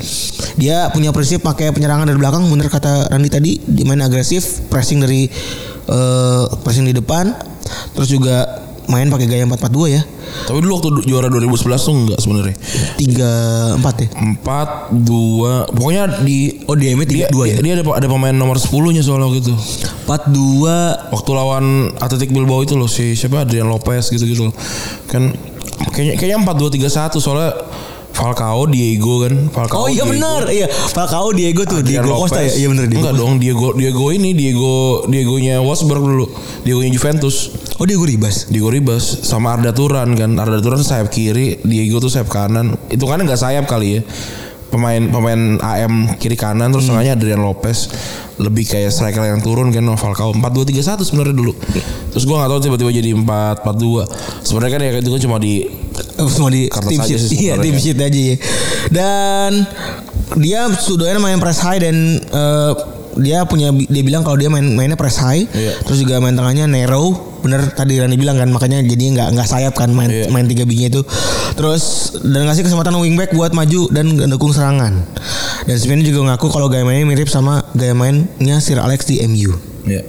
Dia 0.59 0.91
punya 0.91 1.15
prinsip 1.15 1.47
pakai 1.47 1.71
penyerangan 1.71 2.11
dari 2.11 2.19
belakang. 2.19 2.43
Bener 2.51 2.67
kata 2.67 3.07
Randy 3.07 3.31
tadi 3.31 3.53
di 3.63 3.87
main 3.87 4.03
agresif 4.03 4.67
pressing 4.67 4.99
dari 4.99 5.31
eh, 5.89 6.45
pressing 6.61 6.85
di 6.89 6.95
depan 6.97 7.33
terus 7.95 8.11
juga 8.11 8.69
main 8.91 9.07
pakai 9.07 9.27
gaya 9.31 9.47
4-4-2 9.47 9.97
ya 9.97 10.03
Tapi 10.51 10.59
dulu 10.63 10.73
waktu 10.79 10.89
juara 11.07 11.27
2011 11.31 11.79
tuh 11.79 11.95
enggak 11.95 12.19
sebenarnya. 12.19 12.57
3-4 12.99 14.03
ya 14.03 14.09
Empat 14.19 14.69
dua 14.91 15.67
pokoknya 15.71 16.23
di 16.27 16.67
Oh, 16.67 16.75
di 16.75 16.91
ME 16.99 17.07
dia, 17.07 17.31
3-2 17.31 17.51
ya? 17.51 17.57
dia, 17.63 17.73
ada 17.79 17.87
ada 17.87 18.07
pemain 18.11 18.35
nomor 18.35 18.59
10-nya 18.59 19.03
soalnya 19.03 19.31
gitu. 19.39 19.55
4-2 20.11 21.15
Waktu 21.15 21.31
lawan 21.31 21.95
Athletic 22.03 22.35
Bilbao 22.35 22.67
itu 22.67 22.75
loh 22.75 22.91
si 22.91 23.15
siapa 23.15 23.47
Adrian 23.47 23.71
Lopez 23.71 24.11
gitu-gitu. 24.11 24.51
Kan 25.07 25.35
kayaknya 25.95 26.19
kayaknya 26.19 26.39
4-2-3-1 26.47 27.23
soalnya 27.23 27.51
Falcao, 28.21 28.63
Diego 28.69 29.25
kan. 29.25 29.35
Falcao, 29.49 29.77
Oh 29.81 29.89
iya 29.89 30.05
Diego, 30.05 30.13
benar 30.13 30.43
iya 30.53 30.67
Falcao 30.69 31.33
Diego 31.33 31.63
tuh 31.65 31.81
Adrian 31.81 32.05
Diego 32.05 32.21
Costa 32.21 32.41
ya 32.41 32.49
Lopez. 32.49 32.61
iya 32.61 32.69
benar 32.69 32.85
Diego 32.87 33.01
Enggak 33.01 33.15
dong, 33.17 33.33
Diego 33.41 33.67
Diego 33.73 34.05
ini 34.13 34.31
Diego 34.37 34.75
Diegonya 35.09 35.55
Wolfsburg 35.65 36.05
dulu. 36.05 36.27
Diegonya 36.63 36.93
Juventus. 36.93 37.37
Oh 37.81 37.89
Diego 37.89 38.05
Ribas 38.05 38.47
Diego 38.53 38.69
Ribas 38.69 39.25
sama 39.25 39.57
Arda 39.57 39.73
Turan 39.73 40.13
kan. 40.15 40.37
Arda 40.37 40.61
Turan 40.61 40.85
sayap 40.85 41.09
kiri, 41.09 41.59
Diego 41.65 41.99
tuh 41.99 42.13
sayap 42.13 42.29
kanan. 42.29 42.77
Itu 42.93 43.09
kan 43.09 43.19
nggak 43.25 43.41
sayap 43.41 43.65
kali 43.65 43.99
ya. 43.99 44.03
Pemain 44.71 45.03
pemain 45.11 45.59
AM 45.59 46.15
kiri 46.15 46.39
kanan 46.39 46.71
terus 46.71 46.87
tengahnya 46.87 47.19
Adrian 47.19 47.43
Lopez 47.43 47.91
lebih 48.39 48.71
kayak 48.71 48.95
striker 48.95 49.27
yang 49.27 49.43
turun 49.43 49.75
kan 49.75 49.83
Falcao 49.99 50.31
4-2-3-1 50.31 51.03
sebenarnya 51.03 51.35
dulu. 51.35 51.53
Terus 52.15 52.23
gua 52.23 52.47
nggak 52.47 52.51
tahu 52.55 52.61
tiba-tiba 52.71 52.91
jadi 52.95 53.11
4-4-2. 53.19 54.47
Sebenarnya 54.47 54.71
kan 54.71 54.81
ya 54.87 54.91
itu 55.03 55.11
kan 55.11 55.21
cuma 55.27 55.37
di 55.43 55.67
semua 56.27 56.51
di 56.51 56.67
Kertas 56.67 56.91
tim 56.91 57.01
sheet. 57.01 57.21
sih 57.23 57.37
Iya, 57.41 57.55
tim 57.57 57.75
sheet 57.75 57.97
aja 57.97 58.21
ya. 58.21 58.37
Dan 58.91 59.51
dia 60.37 60.61
sudahnya 60.71 61.17
main 61.17 61.39
press 61.39 61.59
high 61.59 61.79
dan 61.79 61.97
eh, 62.21 62.73
dia 63.11 63.43
punya 63.43 63.75
dia 63.75 64.03
bilang 64.03 64.23
kalau 64.23 64.39
dia 64.39 64.47
main 64.47 64.63
mainnya 64.63 64.95
press 64.95 65.19
high. 65.19 65.43
Iya. 65.47 65.73
Terus 65.83 65.99
juga 65.99 66.19
main 66.19 66.33
tengahnya 66.33 66.67
narrow. 66.67 67.33
Bener 67.41 67.73
tadi 67.73 67.97
Rani 67.97 68.15
bilang 68.15 68.37
kan 68.37 68.47
makanya 68.47 68.85
jadi 68.85 69.01
nggak 69.11 69.29
nggak 69.33 69.49
sayap 69.49 69.73
kan 69.73 69.91
main 69.91 70.07
Iya. 70.07 70.29
main 70.29 70.45
tiga 70.45 70.63
binya 70.63 70.87
itu. 70.89 71.01
Terus 71.57 72.15
dan 72.21 72.45
ngasih 72.45 72.63
kesempatan 72.63 72.93
wingback 72.95 73.33
buat 73.33 73.51
maju 73.51 73.89
dan 73.91 74.13
mendukung 74.13 74.53
serangan. 74.53 75.03
Dan 75.65 75.77
sebenarnya 75.77 76.07
juga 76.07 76.21
ngaku 76.31 76.47
kalau 76.49 76.69
gaya 76.69 76.85
mainnya 76.85 77.05
mirip 77.05 77.27
sama 77.27 77.65
gaya 77.73 77.93
mainnya 77.93 78.61
Sir 78.61 78.79
Alex 78.79 79.05
di 79.05 79.19
MU. 79.25 79.57
ya. 79.83 80.05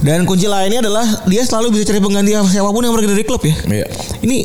Dan 0.00 0.28
kunci 0.28 0.44
lainnya 0.44 0.84
adalah 0.84 1.06
dia 1.24 1.40
selalu 1.40 1.74
bisa 1.74 1.88
cari 1.88 1.98
pengganti 1.98 2.36
siapa 2.44 2.68
pun 2.68 2.84
yang 2.84 2.92
pergi 2.92 3.08
dari 3.08 3.24
klub 3.24 3.40
ya. 3.40 3.54
Iya. 3.64 3.86
Ini 4.20 4.38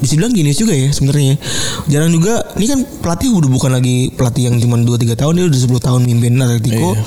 bisa 0.00 0.14
bilang 0.18 0.32
gini 0.32 0.52
juga 0.52 0.74
ya 0.76 0.88
sebenarnya. 0.92 1.40
Jarang 1.88 2.10
juga 2.12 2.42
ini 2.56 2.66
kan 2.68 2.80
pelatih 3.00 3.32
udah 3.32 3.50
bukan 3.50 3.70
lagi 3.76 4.12
pelatih 4.12 4.52
yang 4.52 4.56
cuma 4.60 4.76
2 4.80 4.86
3 4.86 5.16
tahun 5.16 5.32
dia 5.36 5.46
udah 5.48 5.60
10 5.60 5.86
tahun 5.86 6.00
mimpin 6.04 6.36
Atletico. 6.40 6.94
Iya. 6.94 7.02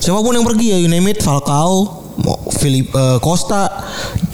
Siapa 0.00 0.18
pun 0.24 0.32
yang 0.32 0.46
pergi 0.48 0.66
ya 0.72 0.78
you 0.80 0.88
name 0.88 1.12
it 1.12 1.20
Falcao, 1.20 2.00
Philip 2.56 2.88
eh, 2.88 3.18
Costa, 3.20 3.68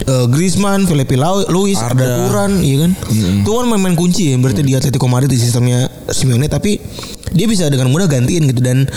eh, 0.07 0.25
Griezmann, 0.31 0.87
Felipe 0.87 1.19
Luis, 1.51 1.77
Arda. 1.77 1.99
Arda 1.99 2.05
Turan, 2.27 2.51
iya 2.63 2.87
kan? 2.87 2.91
Itu 3.43 3.51
kan 3.51 3.65
main-main 3.67 3.99
kunci 3.99 4.31
ya 4.31 4.35
berarti 4.39 4.63
di 4.63 4.73
Atletico 4.73 5.05
Madrid 5.11 5.27
di 5.27 5.39
sistemnya 5.39 5.91
Simeone 6.07 6.47
tapi 6.47 6.79
dia 7.35 7.43
bisa 7.43 7.67
dengan 7.67 7.91
mudah 7.91 8.07
gantiin 8.07 8.47
gitu 8.47 8.63
dan 8.63 8.87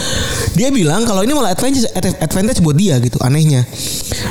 dia 0.55 0.71
bilang 0.71 1.03
kalau 1.03 1.27
ini 1.27 1.35
malah 1.35 1.51
advantage 1.51 1.87
advantage 2.23 2.63
buat 2.63 2.79
dia 2.79 3.03
gitu 3.03 3.19
anehnya. 3.21 3.67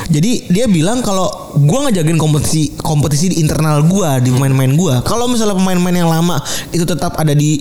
Jadi 0.08 0.48
dia 0.48 0.66
bilang 0.72 1.04
kalau 1.04 1.28
gua 1.60 1.90
ngejagain 1.90 2.16
kompetisi 2.16 2.74
kompetisi 2.80 3.36
di 3.36 3.44
internal 3.44 3.84
gua 3.86 4.24
di 4.24 4.32
pemain-pemain 4.32 4.74
gua. 4.80 4.96
Kalau 5.04 5.28
misalnya 5.28 5.60
pemain-pemain 5.60 5.98
yang 6.00 6.12
lama 6.12 6.40
itu 6.72 6.88
tetap 6.88 7.20
ada 7.20 7.36
di 7.36 7.60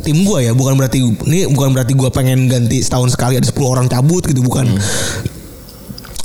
tim 0.00 0.24
gua 0.24 0.40
ya, 0.40 0.56
bukan 0.56 0.74
berarti 0.80 0.98
ini 1.04 1.44
bukan 1.52 1.76
berarti 1.76 1.92
gua 1.92 2.08
pengen 2.08 2.48
ganti 2.48 2.80
setahun 2.80 3.12
sekali 3.12 3.36
ada 3.36 3.46
10 3.46 3.54
orang 3.62 3.86
cabut 3.86 4.24
gitu 4.24 4.40
bukan. 4.40 4.66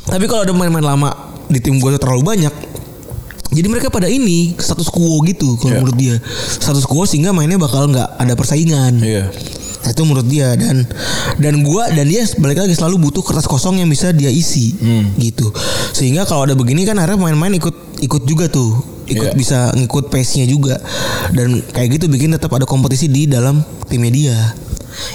Tapi 0.07 0.25
kalau 0.27 0.47
ada 0.47 0.51
pemain-pemain 0.55 0.95
lama 0.95 1.09
di 1.51 1.59
tim 1.59 1.77
tuh 1.77 1.99
terlalu 1.99 2.23
banyak 2.25 2.53
jadi 3.51 3.67
mereka 3.67 3.91
pada 3.91 4.07
ini 4.07 4.55
status 4.55 4.87
quo 4.87 5.19
gitu 5.23 5.59
kalau 5.59 5.75
Iya. 5.75 5.79
menurut 5.83 5.97
dia 5.99 6.15
status 6.57 6.87
quo 6.87 7.03
sehingga 7.03 7.31
mainnya 7.31 7.59
bakal 7.59 7.85
nggak 7.85 8.15
ada 8.17 8.33
persaingan 8.33 8.97
Iya. 8.97 9.27
Nah, 9.81 9.89
itu 9.89 10.01
menurut 10.05 10.27
dia 10.29 10.53
dan 10.53 10.85
dan 11.35 11.65
gua 11.65 11.89
dan 11.89 12.05
dia 12.05 12.21
balik 12.37 12.61
lagi 12.61 12.77
selalu 12.77 13.01
butuh 13.01 13.25
kertas 13.25 13.49
kosong 13.49 13.81
yang 13.81 13.89
bisa 13.89 14.13
dia 14.13 14.29
isi 14.29 14.77
gitu. 15.17 15.49
Sehingga 15.89 16.21
kalau 16.23 16.45
ada 16.45 16.53
begini 16.53 16.85
kan 16.85 16.93
akhirnya 16.95 17.17
pemain-pemain 17.17 17.57
ikut 17.57 17.75
ikut 17.97 18.21
juga 18.23 18.45
tuh. 18.45 18.77
Ikut 19.09 19.33
Iya. 19.33 19.35
bisa 19.35 19.57
ngikut 19.73 20.13
pace-nya 20.13 20.45
juga. 20.45 20.77
Dan 21.33 21.65
kayak 21.65 21.97
gitu 21.97 22.05
bikin 22.07 22.29
tetap 22.29 22.53
ada 22.53 22.63
kompetisi 22.63 23.09
di 23.09 23.25
dalam 23.25 23.57
timnya 23.89 24.11
dia. 24.13 24.37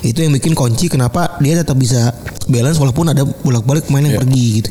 Itu 0.02 0.26
yang 0.26 0.34
bikin 0.34 0.52
kunci 0.52 0.90
kenapa 0.90 1.38
dia 1.38 1.62
tetap 1.62 1.78
bisa 1.78 2.10
balance 2.44 2.76
walaupun 2.76 3.06
ada 3.06 3.22
bolak-balik 3.22 3.86
pemain 3.86 4.02
yang 4.02 4.18
Iya. 4.18 4.22
pergi 4.26 4.44
gitu. 4.50 4.70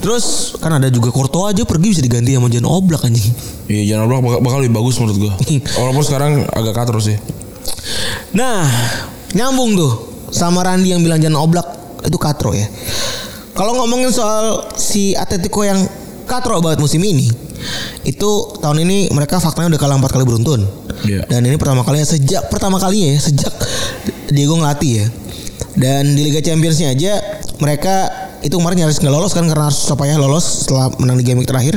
Terus 0.00 0.56
kan 0.56 0.72
ada 0.72 0.88
juga 0.88 1.12
Courtois 1.12 1.52
aja 1.52 1.62
pergi 1.68 1.92
bisa 1.92 2.02
diganti 2.02 2.32
sama 2.32 2.48
Jan 2.48 2.64
Oblak 2.64 3.04
anjing. 3.04 3.28
Iya 3.68 3.94
Jan 3.94 4.08
Oblak 4.08 4.20
bakal, 4.24 4.38
bakal 4.40 4.58
lebih 4.64 4.74
bagus 4.80 4.96
menurut 4.96 5.16
gua. 5.20 5.32
Walaupun 5.80 6.04
sekarang 6.04 6.32
agak 6.48 6.74
katro 6.74 6.98
sih. 7.04 7.20
Nah, 8.32 8.64
nyambung 9.36 9.76
tuh 9.76 9.92
sama 10.32 10.64
Randi 10.64 10.96
yang 10.96 11.04
bilang 11.04 11.20
Jan 11.20 11.36
Oblak 11.36 11.68
itu 12.00 12.16
katro 12.16 12.56
ya. 12.56 12.64
Kalau 13.52 13.76
ngomongin 13.76 14.08
soal 14.08 14.72
si 14.80 15.12
Atletico 15.12 15.60
yang 15.68 15.84
katro 16.24 16.64
banget 16.64 16.80
musim 16.80 17.04
ini, 17.04 17.28
itu 18.08 18.30
tahun 18.62 18.88
ini 18.88 19.12
mereka 19.12 19.36
faktanya 19.36 19.76
udah 19.76 19.80
kalah 19.84 19.96
empat 20.00 20.16
kali 20.16 20.24
beruntun. 20.24 20.64
Iya. 21.04 21.28
Dan 21.28 21.44
ini 21.44 21.60
pertama 21.60 21.84
kalinya 21.84 22.08
sejak 22.08 22.48
pertama 22.48 22.80
kalinya 22.80 23.16
ya 23.16 23.18
sejak 23.20 23.52
Diego 24.32 24.56
ngelatih 24.56 25.04
ya. 25.04 25.06
Dan 25.76 26.16
di 26.16 26.24
Liga 26.24 26.40
Championsnya 26.40 26.96
aja 26.96 27.20
mereka 27.60 28.08
itu 28.40 28.54
kemarin 28.54 28.84
nyaris 28.84 28.98
nggak 28.98 29.10
lolos 29.10 29.32
kan 29.32 29.44
karena 29.44 29.68
harus 29.68 29.80
payah 29.86 30.16
lolos 30.16 30.64
setelah 30.64 30.88
menang 30.96 31.16
di 31.16 31.24
game 31.24 31.42
terakhir 31.42 31.76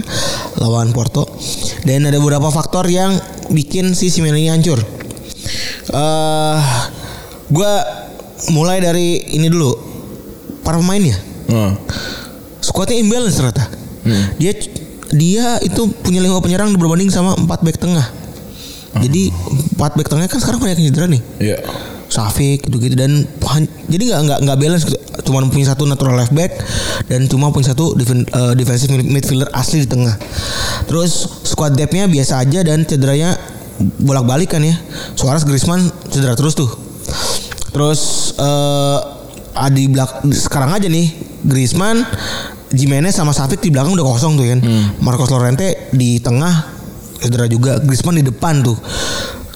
lawan 0.55 0.91
Porto. 0.91 1.27
Dan 1.83 2.03
ada 2.03 2.17
beberapa 2.17 2.47
faktor 2.47 2.87
yang 2.87 3.15
bikin 3.49 3.91
si 3.91 4.07
Simeone 4.07 4.39
ini 4.39 4.49
hancur. 4.49 4.79
eh 5.85 6.59
gue 7.45 7.73
mulai 8.49 8.79
dari 8.79 9.19
ini 9.31 9.45
dulu 9.45 9.71
para 10.59 10.79
pemainnya 10.79 11.19
Nah. 11.43 11.75
squadnya 12.57 12.95
imbalance 12.95 13.35
ternyata 13.35 13.67
dia 14.37 14.55
dia 15.11 15.45
itu 15.59 15.85
punya 15.99 16.17
lima 16.17 16.39
penyerang 16.39 16.71
berbanding 16.73 17.11
sama 17.11 17.35
empat 17.35 17.61
back 17.61 17.77
tengah 17.77 18.07
jadi 18.95 19.27
empat 19.75 19.91
back 19.93 20.07
tengah 20.07 20.25
kan 20.25 20.39
sekarang 20.39 20.63
banyak 20.63 20.79
cedera 20.81 21.05
nih 21.05 21.21
Iya. 21.37 21.57
Safik 22.07 22.63
gitu 22.63 22.79
gitu 22.79 22.95
dan 22.95 23.27
jadi 23.85 24.03
nggak 24.07 24.21
nggak 24.23 24.39
nggak 24.39 24.57
balance 24.57 24.83
gitu. 24.87 24.97
Cuma 25.23 25.43
punya 25.47 25.71
satu 25.71 25.87
natural 25.87 26.19
left 26.19 26.35
back 26.35 26.51
dan 27.07 27.27
cuma 27.27 27.49
punya 27.49 27.71
satu 27.71 27.95
defen, 27.95 28.23
eh, 28.23 28.53
defensive 28.53 28.91
mid- 28.91 29.07
midfielder 29.09 29.47
asli 29.51 29.83
di 29.83 29.89
tengah. 29.89 30.15
Terus 30.85 31.43
squad 31.43 31.75
depthnya 31.75 32.07
biasa 32.07 32.43
aja 32.43 32.59
dan 32.61 32.83
cederanya 32.83 33.35
bolak 33.99 34.27
balik 34.27 34.51
kan 34.51 34.61
ya. 34.61 34.75
Suarez 35.15 35.43
Griezmann 35.43 35.87
cedera 36.07 36.35
terus 36.35 36.53
tuh. 36.53 36.69
Terus 37.71 38.31
eh 38.37 38.99
di 39.69 39.85
belak 39.85 40.25
sekarang 40.33 40.73
aja 40.73 40.89
nih 40.89 41.13
Griezmann 41.45 42.01
Jimenez 42.73 43.13
sama 43.13 43.31
Safik 43.31 43.61
di 43.61 43.69
belakang 43.69 43.93
udah 43.93 44.05
kosong 44.05 44.33
tuh 44.35 44.45
kan. 44.49 44.59
Marcos 44.99 45.29
Llorente 45.29 45.89
di 45.93 46.19
tengah 46.19 46.51
cedera 47.17 47.47
juga. 47.47 47.79
Griezmann 47.79 48.19
di 48.19 48.25
depan 48.25 48.61
tuh. 48.61 48.75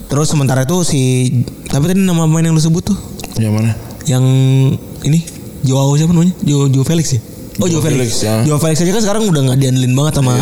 Terus 0.07 0.32
sementara 0.32 0.63
itu 0.63 0.88
si 0.88 1.28
tapi 1.68 1.91
tadi 1.91 1.99
nama 1.99 2.24
pemain 2.24 2.47
yang 2.47 2.55
lu 2.55 2.63
sebut 2.63 2.82
tuh? 2.82 2.97
Yang 3.38 3.53
mana? 3.53 3.72
yang 4.07 4.24
ini 5.03 5.20
Joao 5.66 5.93
siapa 5.97 6.12
namanya 6.14 6.34
Jo 6.43 6.68
Jo 6.70 6.82
Felix 6.84 7.18
ya 7.18 7.22
oh 7.58 7.66
Jo 7.66 7.80
Joao 7.80 7.84
Felix, 7.86 7.97
Felix, 7.97 8.12
ya. 8.22 8.36
Jo 8.45 8.55
Felix 8.62 8.78
aja 8.84 8.91
kan 8.93 9.01
sekarang 9.01 9.24
udah 9.30 9.41
nggak 9.51 9.58
diandelin 9.62 9.93
banget 9.97 10.14
sama 10.22 10.34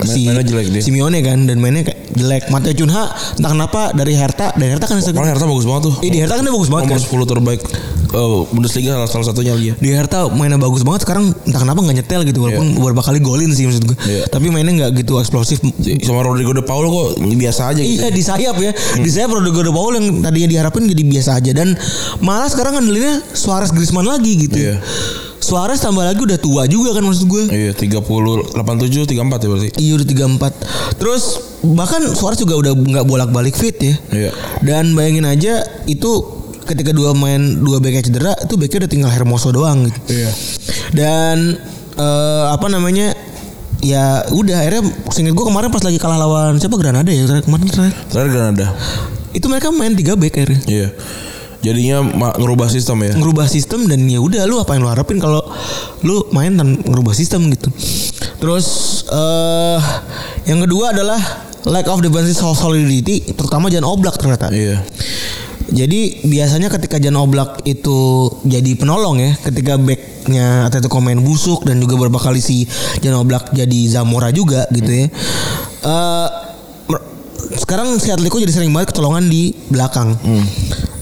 Iya. 0.00 0.16
Si 0.16 0.20
mainnya 0.24 0.44
jelek 0.46 0.66
dia. 0.72 0.80
Simeone 0.80 1.18
kan 1.20 1.38
dan 1.44 1.60
mainnya 1.60 1.82
kayak 1.84 2.00
jelek 2.16 2.42
Mateo 2.48 2.72
Cunha 2.72 3.12
entah 3.36 3.50
kenapa 3.52 3.80
dari 3.92 4.16
Hertha 4.16 4.56
dari 4.56 4.72
Hertha 4.72 4.86
kan 4.88 4.96
Hertha 4.96 5.44
bagus 5.44 5.66
banget 5.68 5.82
tuh. 5.92 5.94
Eh, 6.00 6.08
di 6.08 6.18
Hertha 6.24 6.40
kan 6.40 6.44
dia 6.48 6.54
bagus 6.54 6.70
banget 6.72 6.84
Nomor 6.88 7.00
kan 7.04 7.20
10 7.20 7.32
terbaik 7.36 7.60
eh, 8.10 8.40
Bundesliga 8.48 8.94
salah, 8.94 9.08
salah 9.08 9.26
satunya 9.26 9.54
dia. 9.54 9.72
di 9.74 9.88
Hertha 9.88 10.26
mainnya 10.28 10.56
bagus 10.56 10.80
banget 10.80 11.02
sekarang 11.02 11.30
entah 11.40 11.58
kenapa 11.58 11.80
nggak 11.80 11.96
nyetel 11.96 12.20
gitu 12.22 12.38
walaupun 12.40 12.74
beberapa 12.74 13.02
kali 13.02 13.18
golin 13.18 13.50
sih 13.50 13.64
maksud 13.64 13.84
gue 13.84 13.96
Iya. 14.00 14.24
tapi 14.26 14.48
mainnya 14.48 14.72
nggak 14.80 15.00
gitu 15.00 15.16
eksplosif 15.16 15.62
Sama 16.00 16.20
Rodrigo 16.20 16.50
De 16.50 16.60
Paulo 16.60 16.88
kok 16.88 17.08
biasa 17.20 17.70
aja 17.70 17.80
gitu. 17.80 17.98
Iya 17.98 18.08
di 18.08 18.20
sayap 18.20 18.56
ya 18.56 18.70
Di 18.96 19.08
sayap 19.08 19.30
Rodrigo 19.30 19.60
De 19.60 19.70
Paul 19.70 19.92
yang 19.94 20.06
tadinya 20.20 20.48
diharapin 20.48 20.84
jadi 20.84 21.02
biasa 21.02 21.30
aja 21.36 21.50
Dan 21.52 21.74
malah 22.18 22.46
sekarang 22.46 22.76
ngandelinnya 22.76 23.22
Suarez 23.30 23.70
Griezmann 23.70 24.04
lagi 24.04 24.36
gitu 24.40 24.56
Iya. 24.56 24.82
Suarez 25.40 25.78
tambah 25.78 26.02
lagi 26.02 26.20
udah 26.20 26.36
tua 26.36 26.62
juga 26.64 26.92
kan 26.92 27.02
maksud 27.02 27.24
gue 27.24 27.42
Iya 27.48 27.72
30 27.72 28.52
87 28.52 29.08
34 29.08 29.16
ya 29.16 29.48
berarti. 29.48 29.68
Iya 29.74 29.92
udah 29.96 30.06
34 30.06 30.52
Terus 30.96 31.22
bahkan 31.62 32.00
Suarez 32.10 32.36
juga 32.36 32.54
udah 32.56 32.72
nggak 32.72 33.04
bolak-balik 33.04 33.54
fit 33.54 33.76
ya 33.76 33.94
Iya. 34.10 34.30
Dan 34.60 34.92
bayangin 34.92 35.24
aja 35.24 35.52
itu 35.84 36.39
ketika 36.70 36.94
dua 36.94 37.10
main 37.12 37.58
dua 37.58 37.82
backnya 37.82 38.06
cedera 38.06 38.32
itu 38.38 38.54
backnya 38.54 38.86
udah 38.86 38.90
tinggal 38.90 39.10
Hermoso 39.10 39.50
doang 39.50 39.90
gitu. 39.90 39.98
Iya. 40.14 40.30
Dan 40.94 41.58
eh, 41.98 42.44
apa 42.48 42.66
namanya 42.70 43.12
ya 43.80 44.22
udah 44.28 44.60
akhirnya 44.60 44.82
seinget 45.08 45.32
gue 45.32 45.44
kemarin 45.44 45.72
pas 45.72 45.80
lagi 45.80 45.96
kalah 45.96 46.20
lawan 46.20 46.60
siapa 46.60 46.76
Granada 46.76 47.08
ya 47.08 47.24
kemarin 47.40 47.64
terakhir 47.64 47.96
Terakhir 48.12 48.30
Granada. 48.30 48.66
itu 49.32 49.46
mereka 49.48 49.72
main 49.72 49.96
tiga 49.96 50.14
back 50.20 50.36
akhirnya 50.36 50.60
Iya. 50.68 50.88
Jadinya 51.60 52.00
ngerubah 52.40 52.72
sistem 52.72 53.04
ya. 53.04 53.12
ngerubah 53.16 53.44
sistem 53.44 53.84
dan 53.84 54.08
ya 54.08 54.16
udah 54.16 54.48
lu 54.48 54.60
apa 54.60 54.76
yang 54.76 54.84
lu 54.84 54.90
harapin 54.92 55.20
kalau 55.20 55.44
lu 56.00 56.24
main 56.32 56.56
dan 56.56 56.76
ngerubah 56.80 57.12
sistem 57.12 57.48
gitu. 57.52 57.68
Terus 58.40 58.66
eh 59.08 59.80
yang 60.48 60.64
kedua 60.64 60.96
adalah 60.96 61.20
lack 61.68 61.84
of 61.88 62.00
defensive 62.00 62.40
solidity 62.56 63.20
terutama 63.32 63.68
Jan 63.68 63.84
Oblak 63.84 64.16
ternyata. 64.16 64.48
Iya. 64.48 64.80
Jadi 65.70 66.00
biasanya 66.24 66.66
ketika 66.68 66.98
Jan 66.98 67.14
Oblak 67.14 67.62
itu 67.62 67.98
jadi 68.42 68.74
penolong 68.74 69.16
ya, 69.16 69.32
ketika 69.40 69.78
backnya 69.78 70.66
Atletico 70.66 70.98
main 70.98 71.18
busuk 71.18 71.62
dan 71.62 71.78
juga 71.78 71.94
beberapa 71.94 72.18
kali 72.20 72.38
si 72.38 72.66
Jan 72.98 73.14
Oblak 73.14 73.50
jadi 73.50 73.80
Zamora 73.86 74.30
juga 74.30 74.66
gitu 74.70 74.90
ya. 74.90 75.06
Eh 75.80 76.28
mer- 76.86 77.06
sekarang 77.54 77.94
si 77.96 78.10
Atletico 78.10 78.36
jadi 78.36 78.50
sering 78.50 78.70
banget 78.70 78.90
kecolongan 78.90 79.26
di 79.26 79.54
belakang. 79.68 80.18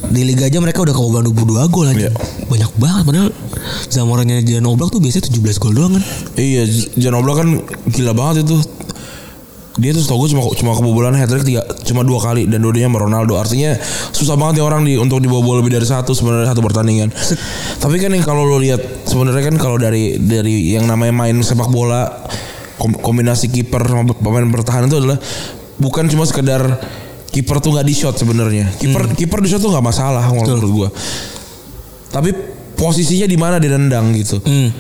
Di 0.09 0.25
Liga 0.25 0.49
aja 0.49 0.57
mereka 0.57 0.81
udah 0.81 0.93
kebobolan 0.93 1.25
22 1.27 1.69
gol 1.69 1.87
aja. 1.87 2.09
Iya. 2.09 2.13
Banyak 2.49 2.71
banget 2.81 3.03
padahal 3.05 3.29
Zamoranya 3.89 4.41
Jan 4.41 4.65
Oblak 4.65 4.89
tuh 4.89 5.01
biasanya 5.01 5.29
17 5.29 5.61
gol 5.61 5.73
doang 5.73 5.93
kan. 5.97 6.05
Iya, 6.37 6.65
Jan 6.97 7.13
Oblak 7.13 7.37
kan 7.41 7.49
gila 7.89 8.13
banget 8.13 8.45
itu. 8.45 8.57
Dia 9.79 9.95
tuh 9.95 10.03
setahu 10.03 10.27
gue 10.27 10.35
cuma 10.35 10.43
cuma 10.53 10.73
kebobolan 10.75 11.15
hat 11.15 11.31
trick 11.31 11.47
tiga 11.47 11.63
cuma 11.87 12.03
dua 12.03 12.19
kali 12.19 12.45
dan 12.45 12.59
dua-duanya 12.59 12.91
sama 12.91 13.01
Ronaldo. 13.01 13.39
Artinya 13.39 13.79
susah 14.11 14.35
banget 14.35 14.59
ya 14.59 14.65
orang 14.67 14.83
di 14.83 14.99
untuk 14.99 15.23
dibobol 15.23 15.63
lebih 15.63 15.79
dari 15.79 15.87
satu 15.87 16.13
sebenarnya 16.13 16.51
satu 16.51 16.61
pertandingan. 16.61 17.15
Tapi 17.83 17.97
kan 17.97 18.11
yang 18.11 18.27
kalau 18.27 18.43
lo 18.43 18.59
lihat 18.59 19.07
sebenarnya 19.07 19.47
kan 19.47 19.57
kalau 19.57 19.79
dari 19.79 20.19
dari 20.19 20.75
yang 20.75 20.85
namanya 20.85 21.15
main 21.15 21.39
sepak 21.39 21.71
bola 21.71 22.11
kom- 22.75 22.99
kombinasi 22.99 23.49
kiper 23.49 23.87
sama 23.87 24.11
pemain 24.13 24.45
bertahan 24.45 24.91
itu 24.91 24.99
adalah 24.99 25.19
bukan 25.79 26.11
cuma 26.11 26.27
sekedar 26.27 26.67
kiper 27.31 27.63
tuh 27.63 27.79
nggak 27.79 27.87
di 27.87 27.95
shot 27.95 28.19
sebenarnya. 28.19 28.75
Kiper 28.77 29.15
kiper 29.15 29.39
di 29.39 29.49
shot 29.49 29.63
tuh 29.63 29.71
nggak 29.71 29.87
masalah 29.87 30.27
menurut 30.27 30.71
gua. 30.75 30.89
Tapi 32.09 32.35
posisinya 32.75 33.27
di 33.27 33.35
mana 33.35 33.59
dia 33.59 33.75
nendang 33.75 34.15
gitu 34.15 34.39
Hmm. 34.39 34.71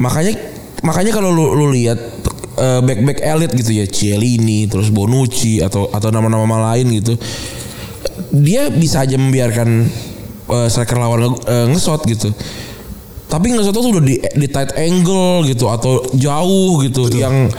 makanya 0.00 0.32
makanya 0.80 1.12
kalau 1.12 1.28
lu, 1.28 1.52
lu 1.52 1.68
lihat 1.68 2.21
eh, 2.62 2.80
back-back 2.86 3.18
elit 3.26 3.50
gitu 3.58 3.74
ya. 3.74 3.84
Cielini 3.90 4.70
terus 4.70 4.94
Bonucci 4.94 5.58
atau 5.58 5.90
atau 5.90 6.08
nama-nama 6.14 6.72
lain 6.72 7.02
gitu. 7.02 7.18
Dia 8.30 8.70
bisa 8.70 9.02
aja 9.02 9.18
membiarkan 9.18 9.68
eh, 10.48 10.68
striker 10.70 10.96
lawan 11.02 11.34
nge- 11.34 11.44
eh, 11.50 11.66
ngesot 11.74 12.02
gitu. 12.06 12.30
Tapi 13.26 13.48
ngesot 13.48 13.72
tuh 13.72 13.96
udah 13.96 14.04
di, 14.04 14.20
di 14.20 14.46
tight 14.46 14.76
angle 14.76 15.42
gitu 15.48 15.66
atau 15.66 16.04
jauh 16.14 16.78
gitu. 16.84 17.08
Yang 17.10 17.50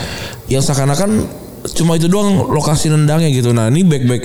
yang 0.48 0.62
seakan-akan 0.62 1.44
cuma 1.64 1.96
itu 1.96 2.12
doang 2.12 2.52
lokasi 2.52 2.92
nendangnya 2.94 3.32
gitu. 3.34 3.56
Nah 3.56 3.72
ini 3.74 3.82
back-back 3.82 4.24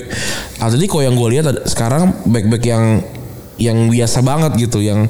Atletico 0.61 1.01
yang 1.01 1.17
gue 1.17 1.39
lihat 1.39 1.65
sekarang 1.65 2.13
back-back 2.27 2.63
yang 2.67 3.01
yang 3.57 3.89
biasa 3.89 4.21
banget 4.21 4.69
gitu. 4.69 4.79
Yang 4.83 5.09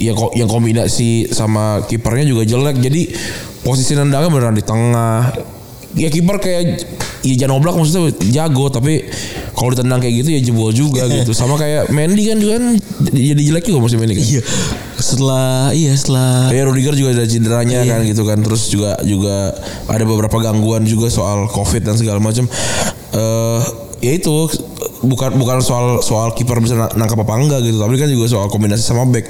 ya 0.00 0.12
kok 0.16 0.32
yang 0.36 0.48
kombinasi 0.48 1.28
sama 1.32 1.84
kipernya 1.84 2.24
juga 2.28 2.42
jelek. 2.46 2.80
Jadi 2.80 3.02
posisi 3.66 3.92
nendangnya 3.96 4.30
beneran 4.30 4.56
di 4.56 4.64
tengah. 4.64 5.32
Ya 5.92 6.08
kiper 6.08 6.40
kayak 6.40 6.88
ya 7.20 7.34
Jan 7.44 7.52
Oblak 7.52 7.76
maksudnya 7.76 8.16
jago 8.32 8.72
tapi 8.72 9.04
kalau 9.52 9.76
ditendang 9.76 10.00
kayak 10.00 10.24
gitu 10.24 10.28
ya 10.32 10.40
jebol 10.40 10.72
juga 10.72 11.04
gitu. 11.20 11.36
Sama 11.36 11.60
kayak 11.60 11.92
Mendy 11.92 12.32
kan 12.32 12.40
juga 12.40 12.56
kan 12.56 12.80
jadi 13.12 13.42
jelek 13.52 13.68
juga 13.68 13.78
musim 13.84 14.00
ini 14.00 14.16
kan. 14.16 14.24
Iya. 14.24 14.42
Setelah 15.02 15.74
iya 15.76 15.92
setelah 15.92 16.48
Kayak 16.48 16.64
Rudiger 16.72 16.94
juga 16.96 17.10
ada 17.20 17.24
cederanya 17.28 17.84
kan 17.84 18.00
gitu 18.08 18.22
kan. 18.24 18.38
Terus 18.40 18.62
juga 18.72 18.96
juga 19.04 19.52
ada 19.84 20.04
beberapa 20.08 20.36
gangguan 20.40 20.88
juga 20.88 21.12
soal 21.12 21.44
covid 21.52 21.84
dan 21.84 22.00
segala 22.00 22.24
macam. 22.24 22.48
Eh 23.12 23.60
ya 24.02 24.12
itu 24.18 24.48
bukan 25.02 25.34
bukan 25.34 25.58
soal 25.58 25.98
soal 26.00 26.30
kiper 26.32 26.62
bisa 26.62 26.78
na- 26.78 26.94
nangkap 26.94 27.18
apa 27.22 27.34
enggak 27.34 27.60
gitu 27.66 27.82
tapi 27.82 27.98
kan 27.98 28.06
juga 28.06 28.30
soal 28.30 28.46
kombinasi 28.46 28.82
sama 28.82 29.04
back. 29.10 29.26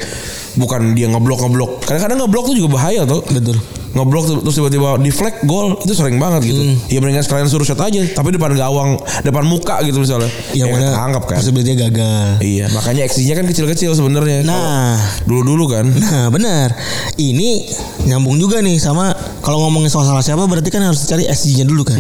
Bukan 0.52 0.92
dia 0.92 1.08
ngeblok 1.08 1.48
ngeblok 1.48 1.70
kadang-kadang 1.88 2.20
ngeblok 2.20 2.44
tuh 2.52 2.56
juga 2.60 2.76
bahaya 2.76 3.08
tuh 3.08 3.24
betul. 3.24 3.56
ngeblok 3.92 4.24
terus 4.40 4.56
tiba-tiba 4.56 4.96
deflect 5.00 5.44
gol 5.44 5.76
itu 5.80 5.92
sering 5.96 6.16
banget 6.20 6.48
gitu. 6.48 6.60
Ya 6.92 7.00
mendingan 7.00 7.24
sekalian 7.24 7.48
suruh 7.48 7.64
shot 7.64 7.80
aja 7.80 8.00
tapi 8.12 8.32
depan 8.36 8.52
gawang 8.52 9.00
depan 9.24 9.44
muka 9.48 9.80
gitu 9.84 10.00
misalnya. 10.00 10.28
Yang 10.52 10.68
ya, 10.68 10.74
mana 10.76 10.88
tangkap 10.92 11.24
kan. 11.28 11.36
Possibility 11.40 11.72
gagal. 11.76 12.40
iya 12.44 12.68
makanya 12.72 13.04
eksinya 13.08 13.32
kan 13.36 13.44
kecil-kecil 13.48 13.96
sebenarnya. 13.96 14.44
Nah, 14.44 14.96
dulu-dulu 15.24 15.72
kan. 15.72 15.88
Nah 15.88 16.28
benar. 16.28 16.76
Ini 17.16 17.64
nyambung 18.08 18.36
juga 18.36 18.60
nih 18.60 18.76
sama 18.76 19.12
Kalau 19.42 19.58
ngomongin 19.66 19.90
soal 19.90 20.06
salah 20.06 20.22
siapa 20.22 20.44
Berarti 20.46 20.70
kan 20.70 20.82
harus 20.84 21.02
dicari 21.04 21.24
SG-nya 21.28 21.64
dulu 21.64 21.84
kan. 21.84 21.96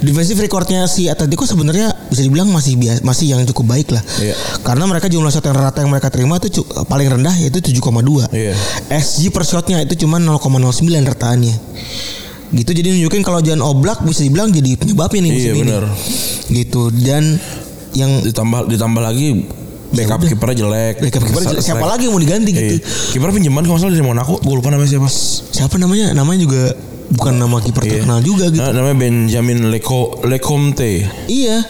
Defensive 0.00 0.40
recordnya 0.40 0.84
si 0.88 1.08
Atletico 1.12 1.44
sebenarnya 1.44 1.92
bisa 2.12 2.22
dibilang 2.22 2.52
masih 2.52 2.76
biasa, 2.76 3.00
masih 3.00 3.32
yang 3.32 3.40
cukup 3.48 3.72
baik 3.72 3.88
lah. 3.88 4.04
Iya. 4.20 4.36
Karena 4.60 4.84
mereka 4.84 5.08
jumlah 5.08 5.32
shot 5.32 5.42
yang 5.42 5.56
rata 5.56 5.80
yang 5.80 5.88
mereka 5.88 6.12
terima 6.12 6.36
itu 6.36 6.60
paling 6.84 7.08
rendah 7.08 7.32
yaitu 7.40 7.58
7,2. 7.58 8.28
Iya. 8.28 8.52
SG 8.92 9.32
per 9.32 9.42
shotnya 9.42 9.80
itu 9.80 9.96
cuma 9.98 10.20
0,09 10.20 10.52
rataannya. 11.02 11.54
Gitu 12.52 12.70
jadi 12.70 12.92
nunjukin 12.92 13.24
kalau 13.24 13.40
Jan 13.40 13.64
Oblak 13.64 14.04
bisa 14.04 14.20
dibilang 14.20 14.52
jadi 14.52 14.76
penyebabnya 14.76 15.20
nih 15.24 15.32
musim 15.32 15.52
Iya, 15.56 15.62
ini. 15.64 15.72
Gitu 16.52 16.82
dan 17.00 17.40
yang 17.92 18.20
ditambah 18.20 18.68
ditambah 18.68 19.00
lagi 19.00 19.48
backup 19.92 20.20
udah. 20.20 20.28
kipernya 20.28 20.56
jelek. 20.60 20.94
backup 21.00 21.22
kiper 21.22 21.40
Strike- 21.42 21.64
siapa 21.64 21.84
lagi 21.84 22.08
yang 22.08 22.12
mau 22.12 22.20
diganti 22.20 22.50
gitu. 22.52 22.76
Iya. 22.76 22.84
Kiper 23.12 23.28
pinjaman 23.32 23.64
kalau 23.64 23.76
salah 23.76 23.92
dari 23.92 24.04
Monaco, 24.04 24.36
gue 24.36 24.52
lupa 24.52 24.68
namanya 24.68 24.88
siapa. 24.90 25.08
Siapa 25.48 25.76
namanya? 25.76 26.12
Namanya 26.12 26.40
juga 26.44 26.76
bukan 27.12 27.36
nama 27.36 27.60
kiper 27.60 27.84
Iya. 27.84 27.90
terkenal 28.00 28.18
juga 28.24 28.48
gitu. 28.48 28.64
Nah, 28.64 28.72
namanya 28.72 28.96
Benjamin 28.96 29.68
Leko 29.68 30.24
Lecomte. 30.24 31.04
Iya, 31.28 31.60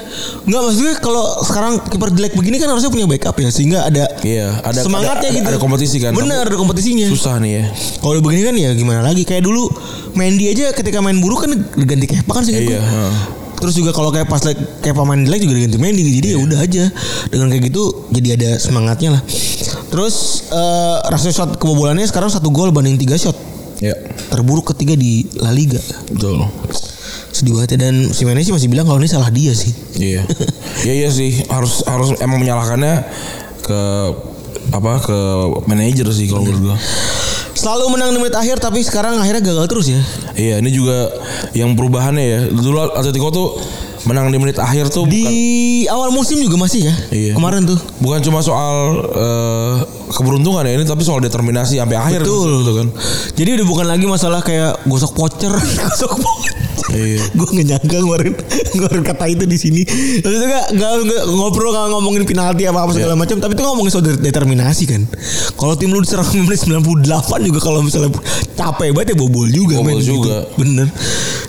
nggak 0.46 0.60
maksudnya 0.62 0.94
kalau 1.02 1.24
sekarang 1.42 1.82
kiper 1.82 2.14
jelek 2.14 2.32
begini 2.38 2.62
kan 2.62 2.70
harusnya 2.70 2.88
punya 2.88 3.06
backup 3.10 3.34
ya 3.36 3.50
sehingga 3.50 3.84
ada 3.84 4.06
Iya, 4.22 4.62
ada 4.62 4.80
semangatnya 4.80 5.28
ada, 5.28 5.36
gitu. 5.36 5.48
Ada 5.50 5.58
kompetisi 5.58 5.96
kan. 5.98 6.14
Bener, 6.14 6.46
ada 6.46 6.56
kompetisinya. 6.56 7.06
Susah 7.10 7.42
nih 7.42 7.52
ya. 7.58 7.64
Kalau 7.98 8.22
begini 8.22 8.42
kan 8.46 8.54
ya 8.54 8.70
gimana 8.72 9.02
lagi? 9.02 9.26
Kayak 9.26 9.44
dulu 9.44 9.66
Mendy 10.14 10.52
aja 10.52 10.70
ketika 10.70 11.02
main 11.02 11.18
buruk 11.18 11.42
kan 11.42 11.50
diganti 11.74 12.06
Kepa 12.06 12.32
kan 12.32 12.44
sih 12.46 12.54
Iya, 12.54 12.78
heeh. 12.78 13.14
Terus 13.62 13.78
juga 13.78 13.94
kalau 13.94 14.10
kayak 14.10 14.26
pas 14.26 14.42
like, 14.42 14.58
kayak 14.82 14.98
pemain 14.98 15.22
jelek 15.22 15.38
juga 15.42 15.54
diganti 15.54 15.78
Mendy 15.78 16.02
jadi 16.18 16.34
ya 16.34 16.38
udah 16.42 16.58
aja 16.58 16.84
dengan 17.30 17.46
kayak 17.46 17.70
gitu 17.70 17.82
jadi 18.10 18.28
ada 18.38 18.50
semangatnya 18.58 19.18
lah. 19.18 19.22
Terus 19.88 20.46
eh 20.50 20.96
rasio 21.10 21.30
shot 21.30 21.58
kebobolannya 21.58 22.06
sekarang 22.06 22.26
satu 22.26 22.50
gol 22.50 22.70
banding 22.70 22.98
tiga 22.98 23.14
shot 23.14 23.34
Ya, 23.82 23.98
terburuk 24.30 24.70
ketiga 24.70 24.94
di 24.94 25.26
La 25.42 25.50
Liga. 25.50 25.82
betul. 26.06 26.46
Sedih 27.32 27.56
banget 27.58 27.74
ya 27.74 27.88
dan 27.88 28.14
si 28.14 28.22
Mendy 28.22 28.46
sih 28.46 28.54
masih 28.54 28.68
bilang 28.70 28.86
kalau 28.86 29.02
ini 29.02 29.10
salah 29.10 29.32
dia 29.32 29.50
sih. 29.52 29.74
Iya. 29.98 30.22
Iya 30.82 30.94
iya 30.98 31.08
sih 31.14 31.46
harus 31.46 31.86
harus 31.86 32.18
emang 32.18 32.42
menyalahkannya 32.42 33.06
ke 33.62 33.80
apa 34.74 34.92
ke 34.98 35.18
manajer 35.70 36.06
sih 36.10 36.26
kalau 36.26 36.42
menurut 36.42 36.74
gua. 36.74 36.76
Selalu 37.54 37.94
menang 37.94 38.10
di 38.10 38.18
menit 38.18 38.34
akhir 38.34 38.58
tapi 38.58 38.82
sekarang 38.82 39.14
akhirnya 39.22 39.46
gagal 39.46 39.66
terus 39.70 39.86
ya. 39.86 40.02
Iya, 40.34 40.58
ini 40.58 40.74
juga 40.74 41.06
yang 41.54 41.78
perubahannya 41.78 42.24
ya. 42.24 42.40
Dulu 42.50 42.98
Atletico 42.98 43.30
tuh 43.30 43.48
menang 44.02 44.30
di 44.30 44.38
menit 44.38 44.58
akhir 44.58 44.90
tuh 44.90 45.06
Di 45.06 45.22
bukan 45.22 45.92
awal 45.92 46.08
musim 46.10 46.38
juga 46.42 46.58
masih 46.58 46.90
ya. 46.90 46.94
Iya. 47.10 47.32
Kemarin 47.38 47.66
tuh. 47.66 47.78
bukan 48.02 48.18
cuma 48.22 48.42
soal 48.42 48.98
eh, 49.14 49.74
keberuntungan 50.10 50.66
ya 50.66 50.72
ini 50.74 50.84
tapi 50.84 51.02
soal 51.06 51.22
determinasi 51.22 51.78
sampai 51.78 51.96
akhir 51.98 52.20
Betul. 52.26 52.62
gitu 52.62 52.72
kan. 52.82 52.88
Jadi 53.38 53.50
udah 53.60 53.66
bukan 53.66 53.86
lagi 53.86 54.06
masalah 54.06 54.40
kayak 54.42 54.82
gosok 54.86 55.14
voucher, 55.14 55.52
gosok 55.86 56.18
voucher. 56.18 56.54
Iya. 56.92 57.22
gue 57.36 57.46
nggak 57.48 57.66
nyangka 57.66 57.96
ngeluarin 57.96 58.34
ngeluarin 58.72 59.02
kata 59.02 59.24
itu 59.26 59.44
di 59.44 59.56
sini. 59.56 59.82
Maksudnya 60.18 60.48
nggak 60.48 60.66
nggak 60.72 60.92
nggak- 61.02 61.26
ngobrol 61.30 61.70
nggak 61.70 61.86
ngomongin 61.90 62.22
penalti 62.22 62.62
apa 62.64 62.78
apa 62.80 62.92
segala 62.92 63.14
Iya. 63.14 63.20
macam, 63.20 63.36
tapi 63.38 63.52
itu 63.52 63.62
ngomongin 63.62 63.90
soal 63.90 64.04
de- 64.04 64.20
determinasi 64.20 64.84
kan. 64.84 65.02
Kalau 65.52 65.74
tim 65.74 65.88
lu 65.88 65.98
diserang 65.98 66.26
di 66.26 66.40
menit 66.44 66.60
98 66.60 67.02
juga 67.42 67.58
kalau 67.58 67.80
misalnya 67.80 68.12
capek 68.52 68.92
banget 68.92 69.12
ya 69.12 69.16
bobol 69.16 69.46
juga. 69.46 69.76
Bobol 69.76 69.88
men, 69.90 69.98
gitu. 69.98 70.20
juga. 70.20 70.44
Bener. 70.54 70.86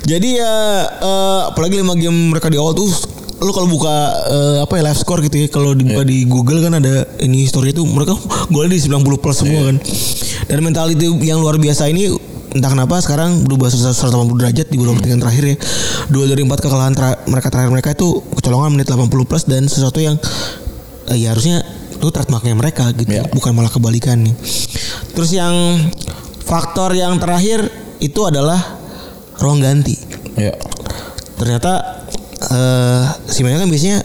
Jadi 0.02 0.28
ya 0.34 0.52
eh, 0.96 1.40
apalagi 1.46 1.76
lima 1.76 1.94
game 1.94 2.30
mereka 2.30 2.48
di 2.48 2.56
awal 2.56 2.72
tuh 2.72 2.88
lu 3.36 3.50
kalau 3.50 3.66
buka 3.66 3.92
eh, 4.26 4.56
apa 4.60 4.72
ya 4.74 4.82
live 4.84 4.96
score 4.96 5.20
gitu 5.20 5.36
ya 5.36 5.48
kalau 5.48 5.72
dibuka 5.72 6.00
Iya. 6.00 6.06
di 6.06 6.18
Google 6.24 6.60
kan 6.60 6.72
ada 6.74 7.04
ini 7.18 7.44
story 7.44 7.70
itu 7.70 7.82
mereka 7.82 8.16
golnya 8.48 8.72
di 8.72 8.82
90 8.82 8.94
plus 9.16 9.36
semua 9.36 9.58
Iya. 9.58 9.68
kan. 9.68 9.76
Dan 10.44 10.58
mentality 10.60 11.04
yang 11.20 11.40
luar 11.40 11.56
biasa 11.56 11.86
ini 11.86 12.08
entah 12.54 12.70
kenapa 12.70 12.96
sekarang 12.98 13.42
berubah 13.42 13.66
180 13.66 13.98
derajat 14.34 14.66
di 14.66 14.76
beberapa 14.78 14.94
pertandingan 14.96 15.22
terakhir 15.22 15.44
ya. 15.44 15.56
Dua 16.06 16.24
dari 16.24 16.40
empat 16.40 16.58
kekalahan 16.60 16.94
tera- 16.94 17.18
mereka 17.26 17.48
terakhir 17.50 17.70
mereka 17.70 17.88
itu 17.92 18.08
kecolongan 18.32 18.70
menit 18.72 18.86
80 18.86 19.10
plus 19.24 19.44
dan 19.44 19.66
sesuatu 19.66 19.98
yang 19.98 20.14
eh, 21.10 21.18
ya 21.18 21.34
harusnya 21.34 21.66
itu 21.90 22.06
trademarknya 22.08 22.54
mereka 22.54 22.90
gitu, 22.92 23.10
Ya. 23.10 23.26
bukan 23.28 23.50
malah 23.52 23.68
kebalikannya. 23.68 24.34
Terus 25.12 25.30
yang 25.30 25.54
faktor 26.40 26.92
yang 26.92 27.18
terakhir 27.18 27.66
itu 27.98 28.20
adalah 28.22 28.60
ruang 29.36 29.58
ganti 29.58 29.96
Ya. 30.34 30.54
ternyata 31.34 32.02
eh 32.44 33.02
si 33.26 33.40
Mane 33.40 33.56
kan 33.56 33.66
biasanya 33.66 34.04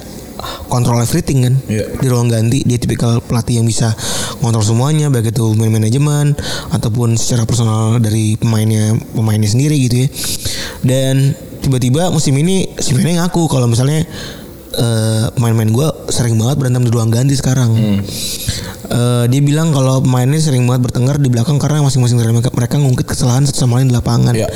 kontrol 0.72 1.00
everything 1.02 1.46
kan 1.46 1.56
Iya. 1.68 1.86
di 2.00 2.08
ruang 2.08 2.28
ganti 2.32 2.64
dia 2.64 2.80
tipikal 2.80 3.20
pelatih 3.24 3.60
yang 3.62 3.68
bisa 3.68 3.94
kontrol 4.40 4.64
semuanya 4.64 5.12
baik 5.12 5.32
itu 5.36 5.54
main 5.56 5.72
manajemen 5.72 6.34
ataupun 6.72 7.16
secara 7.20 7.44
personal 7.44 8.00
dari 8.00 8.40
pemainnya 8.40 8.96
pemainnya 9.14 9.50
sendiri 9.52 9.76
gitu 9.90 9.96
ya 10.04 10.08
dan 10.86 11.36
tiba-tiba 11.60 12.08
musim 12.10 12.36
ini 12.40 12.72
Mane 12.96 13.20
ngaku 13.20 13.52
kalau 13.52 13.68
misalnya 13.68 14.08
eh, 14.80 15.26
pemain-pemain 15.30 15.70
gue 15.70 15.88
sering 16.08 16.36
banget 16.36 16.56
berantem 16.58 16.82
di 16.82 16.92
ruang 16.92 17.10
ganti 17.10 17.36
sekarang 17.36 18.02
Eh, 18.90 19.26
dia 19.30 19.38
bilang 19.40 19.70
kalau 19.70 20.02
pemainnya 20.02 20.42
sering 20.42 20.66
banget 20.66 20.90
bertengkar 20.90 21.22
di 21.22 21.30
belakang 21.30 21.62
karena 21.62 21.86
masing-masing 21.86 22.18
dari 22.18 22.34
mereka, 22.34 22.50
mereka 22.50 22.76
ngungkit 22.76 23.06
kesalahan 23.06 23.46
satu 23.46 23.62
sama 23.62 23.78
lain 23.78 23.86
di 23.86 23.94
lapangan 23.94 24.34
Iya. 24.34 24.50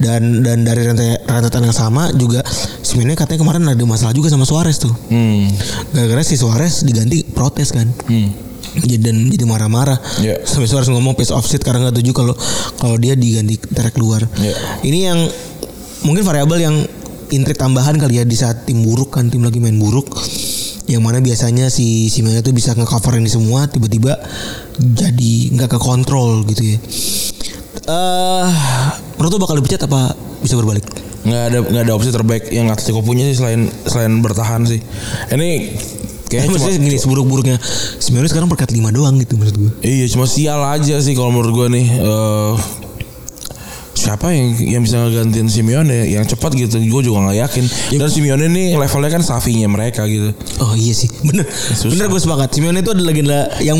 dan 0.00 0.40
dan 0.40 0.64
dari 0.64 0.80
rente- 0.80 1.20
rentetan 1.20 1.60
yang 1.62 1.76
sama 1.76 2.08
juga 2.10 2.40
sebenarnya 2.80 3.18
katanya 3.18 3.44
kemarin 3.44 3.68
ada 3.68 3.84
masalah 3.84 4.16
juga 4.16 4.32
sama 4.32 4.48
Suarez 4.48 4.80
tuh 4.80 4.96
Hmm. 5.10 5.52
gara-gara 5.92 6.24
si 6.24 6.40
Suarez 6.40 6.80
diganti 6.80 7.20
protes 7.26 7.68
kan 7.68 7.84
Hmm. 8.08 8.32
jadi 8.76 8.96
dan 9.02 9.28
jadi 9.28 9.44
marah-marah 9.44 10.00
Iya. 10.18 10.40
sampai 10.40 10.64
Suarez 10.64 10.88
ngomong 10.88 11.12
pace 11.12 11.36
offset 11.36 11.60
karena 11.60 11.84
nggak 11.84 12.00
setuju 12.00 12.12
kalau 12.14 12.32
kalau 12.76 12.96
dia 12.96 13.12
diganti 13.12 13.60
tarik 13.60 13.92
keluar 13.92 14.24
Iya. 14.32 14.56
ini 14.82 14.98
yang 15.04 15.20
mungkin 16.00 16.24
variabel 16.24 16.58
yang 16.62 16.76
intrik 17.30 17.58
tambahan 17.58 17.98
kali 17.98 18.20
ya 18.20 18.24
di 18.26 18.36
saat 18.38 18.68
tim 18.68 18.82
buruk 18.84 19.16
kan 19.16 19.30
tim 19.30 19.42
lagi 19.42 19.58
main 19.58 19.76
buruk 19.78 20.10
yang 20.86 21.02
mana 21.02 21.18
biasanya 21.18 21.66
si 21.66 22.06
si 22.06 22.22
Mane 22.22 22.46
tuh 22.46 22.54
bisa 22.54 22.74
ngecover 22.78 23.18
ini 23.18 23.26
semua 23.26 23.66
tiba-tiba 23.66 24.14
jadi 24.78 25.34
nggak 25.58 25.70
ke 25.74 25.78
kontrol 25.82 26.46
gitu 26.46 26.62
ya 26.62 26.78
eh 27.86 28.48
menurut 29.18 29.30
lu 29.34 29.40
bakal 29.42 29.56
dipecat 29.58 29.86
apa 29.90 30.14
bisa 30.42 30.54
berbalik 30.54 30.86
nggak 31.26 31.42
ada 31.50 31.58
nggak 31.66 31.82
ada 31.90 31.92
opsi 31.98 32.14
terbaik 32.14 32.54
yang 32.54 32.70
Atletico 32.70 33.02
punya 33.02 33.26
sih 33.26 33.42
selain 33.42 33.66
selain 33.82 34.22
bertahan 34.22 34.62
sih. 34.62 34.78
Ini 35.34 35.50
Eh, 36.26 36.42
kayaknya 36.42 36.58
cuma 36.58 36.58
maksudnya 36.58 36.80
gini 36.82 36.98
seburuk-buruknya 36.98 37.56
Simeone 38.02 38.26
sekarang 38.26 38.50
berkat 38.50 38.74
5 38.74 38.82
doang 38.90 39.14
gitu 39.22 39.38
maksud 39.38 39.56
gue 39.62 39.70
iya 39.86 40.10
cuma 40.10 40.26
sial 40.26 40.58
aja 40.58 40.98
sih 40.98 41.14
kalau 41.14 41.30
menurut 41.30 41.54
gua 41.54 41.68
nih. 41.70 41.86
Eh, 41.86 42.52
siapa 44.06 44.30
yang 44.30 44.54
yang 44.54 44.82
bisa 44.82 45.02
ngegantiin 45.02 45.50
Simeone 45.50 46.06
yang 46.06 46.22
cepat 46.22 46.54
gitu 46.54 46.78
gue 46.78 47.02
juga 47.02 47.26
nggak 47.26 47.38
yakin 47.42 47.64
dan 47.98 48.06
Simeone 48.06 48.46
ini 48.46 48.78
levelnya 48.78 49.10
kan 49.10 49.22
Savinya 49.26 49.66
mereka 49.66 50.06
gitu 50.06 50.30
Oh 50.56 50.72
iya 50.72 50.94
sih, 50.94 51.10
bener, 51.26 51.44
Susah. 51.44 51.90
bener 51.90 52.06
gue 52.06 52.16
sepakat. 52.16 52.48
Simeone 52.48 52.80
itu 52.80 52.88
adalah 52.88 53.10
legenda 53.10 53.38
yang 53.60 53.76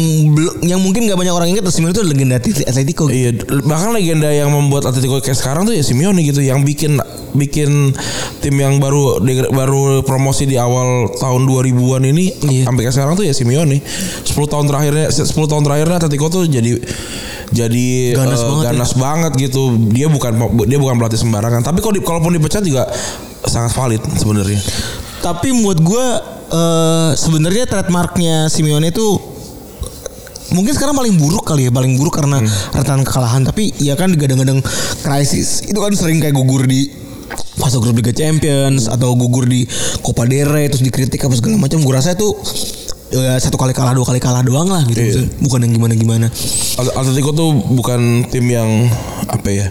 yang 0.61 0.77
mungkin 0.77 1.07
gak 1.07 1.17
banyak 1.17 1.33
orang 1.33 1.49
ingat. 1.49 1.65
Simeone 1.71 1.95
itu 1.95 2.03
adalah 2.03 2.13
legenda 2.13 2.37
Atletico. 2.43 3.05
Iya, 3.09 3.31
bahkan 3.65 3.95
legenda 3.95 4.29
yang 4.29 4.53
membuat 4.53 4.85
Atletico 4.85 5.17
kayak 5.19 5.39
sekarang 5.39 5.65
tuh 5.65 5.73
ya 5.73 5.81
Simeone 5.81 6.21
gitu, 6.21 6.45
yang 6.45 6.67
bikin 6.67 7.01
bikin 7.33 7.93
tim 8.41 8.57
yang 8.57 8.77
baru 8.77 9.21
baru 9.53 10.01
promosi 10.03 10.45
di 10.45 10.57
awal 10.57 11.13
tahun 11.17 11.45
2000-an 11.45 12.03
ini 12.09 12.33
Iya. 12.45 12.65
sampai 12.69 12.81
kayak 12.85 12.95
sekarang 12.97 13.15
tuh 13.15 13.25
ya 13.25 13.33
Simeone. 13.33 13.79
10 13.81 14.33
tahun 14.53 14.65
terakhirnya 14.67 15.07
10 15.09 15.33
tahun 15.33 15.63
terakhirnya 15.65 15.97
Atletico 15.97 16.27
tuh 16.29 16.45
jadi 16.45 16.77
jadi 17.47 17.87
Ganas 18.19 18.43
eh, 18.43 18.47
banget 18.51 18.65
ya. 18.65 18.69
ganas 18.75 18.93
banget 18.99 19.33
gitu. 19.39 19.63
Dia 19.95 20.11
bukan 20.17 20.33
dia 20.65 20.81
bukan 20.81 20.97
pelatih 20.97 21.21
sembarangan, 21.21 21.61
tapi 21.61 21.85
kalau 21.85 21.95
di, 21.95 22.01
kalaupun 22.01 22.33
dipecat 22.33 22.65
juga 22.65 22.89
sangat 23.45 23.77
valid 23.77 24.03
sebenarnya. 24.17 24.61
Tapi 25.21 25.49
buat 25.61 25.79
gue 25.81 26.07
eh, 26.51 27.11
sebenarnya 27.15 27.65
trademarknya 27.69 28.49
Simeone 28.49 28.89
itu 28.89 29.37
mungkin 30.55 30.73
sekarang 30.73 30.97
paling 30.97 31.15
buruk 31.21 31.45
kali 31.45 31.69
ya, 31.69 31.73
paling 31.75 32.01
buruk 32.01 32.17
karena 32.17 32.41
rentan 32.73 33.05
kekalahan. 33.05 33.45
Tapi 33.45 33.77
ya 33.83 33.95
kan 33.95 34.11
digadang-gadang 34.13 34.65
krisis 35.05 35.67
itu 35.69 35.77
kan 35.77 35.93
sering 35.93 36.19
kayak 36.19 36.35
gugur 36.35 36.65
di 36.65 36.89
fase 37.57 37.81
grup 37.83 37.97
Liga 37.99 38.13
Champions 38.15 38.87
atau 38.87 39.17
gugur 39.17 39.49
di 39.49 39.67
Copa 40.05 40.29
del 40.29 40.47
Rey 40.47 40.71
terus 40.71 40.85
dikritik 40.85 41.21
apa 41.27 41.35
segala 41.35 41.59
macam. 41.59 41.83
Gue 41.83 41.95
rasa 41.95 42.15
itu 42.15 42.33
ya, 43.09 43.37
satu 43.37 43.55
kali 43.55 43.71
kalah 43.71 43.93
dua 43.93 44.05
kali 44.05 44.19
kalah 44.19 44.41
doang 44.41 44.67
lah 44.67 44.83
gitu, 44.85 44.99
Iya. 44.99 45.23
Bukan 45.39 45.63
yang 45.63 45.73
gimana-gimana. 45.73 46.27
At- 46.77 46.95
Atletico 46.97 47.31
tuh 47.31 47.51
bukan 47.53 48.27
tim 48.27 48.47
yang 48.47 48.89
apa 49.27 49.49
ya 49.49 49.69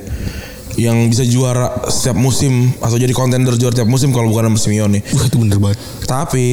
yang 0.76 1.08
bisa 1.08 1.24
juara 1.24 1.88
setiap 1.88 2.16
musim 2.16 2.76
atau 2.78 2.96
jadi 2.96 3.12
kontender 3.12 3.56
juara 3.56 3.72
setiap 3.72 3.88
musim 3.88 4.12
kalau 4.12 4.28
bukan 4.28 4.52
sama 4.52 4.60
Simeone. 4.60 5.00
Wah 5.08 5.26
itu 5.26 5.38
bener 5.40 5.56
banget. 5.56 5.80
Tapi 6.04 6.48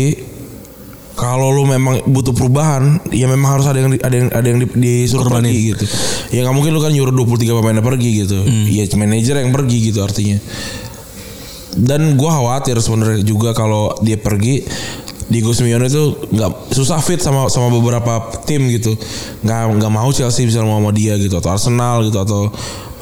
kalau 1.13 1.51
lu 1.51 1.67
memang 1.67 2.07
butuh 2.07 2.33
perubahan, 2.33 3.03
ya 3.11 3.27
memang 3.27 3.59
harus 3.59 3.67
ada 3.67 3.77
yang 3.77 3.91
di- 3.91 4.01
ada 4.01 4.15
yang 4.17 4.29
ada 4.31 4.47
yang 4.47 4.59
di- 4.59 4.75
disuruh 4.75 5.27
Korbanin. 5.27 5.51
pergi 5.51 5.61
gitu. 5.75 5.85
Ya 6.33 6.41
nggak 6.43 6.55
mungkin 6.55 6.71
lu 6.71 6.81
kan 6.81 6.89
nyuruh 6.89 7.13
23 7.13 7.53
pemainnya 7.53 7.83
pergi 7.83 8.11
gitu. 8.23 8.39
Ya 8.71 8.87
manajer 8.97 9.43
yang 9.43 9.53
pergi 9.53 9.93
gitu 9.93 10.01
artinya. 10.01 10.39
Dan 11.73 12.15
gua 12.15 12.37
khawatir 12.37 12.77
sebenarnya 12.79 13.25
juga 13.25 13.51
kalau 13.53 13.97
dia 14.01 14.17
pergi 14.17 14.61
Diego 15.33 15.57
Simeone 15.57 15.89
itu 15.89 16.15
nggak 16.29 16.77
susah 16.77 17.01
fit 17.01 17.19
sama 17.19 17.49
sama 17.49 17.73
beberapa 17.73 18.29
tim 18.45 18.69
gitu 18.69 18.93
nggak 19.41 19.81
nggak 19.81 19.93
mau 19.93 20.13
Chelsea 20.13 20.45
bisa 20.45 20.61
mau 20.61 20.79
sama 20.79 20.93
dia 20.93 21.17
gitu 21.17 21.41
atau 21.41 21.51
Arsenal 21.57 22.05
gitu 22.05 22.21
atau 22.21 22.53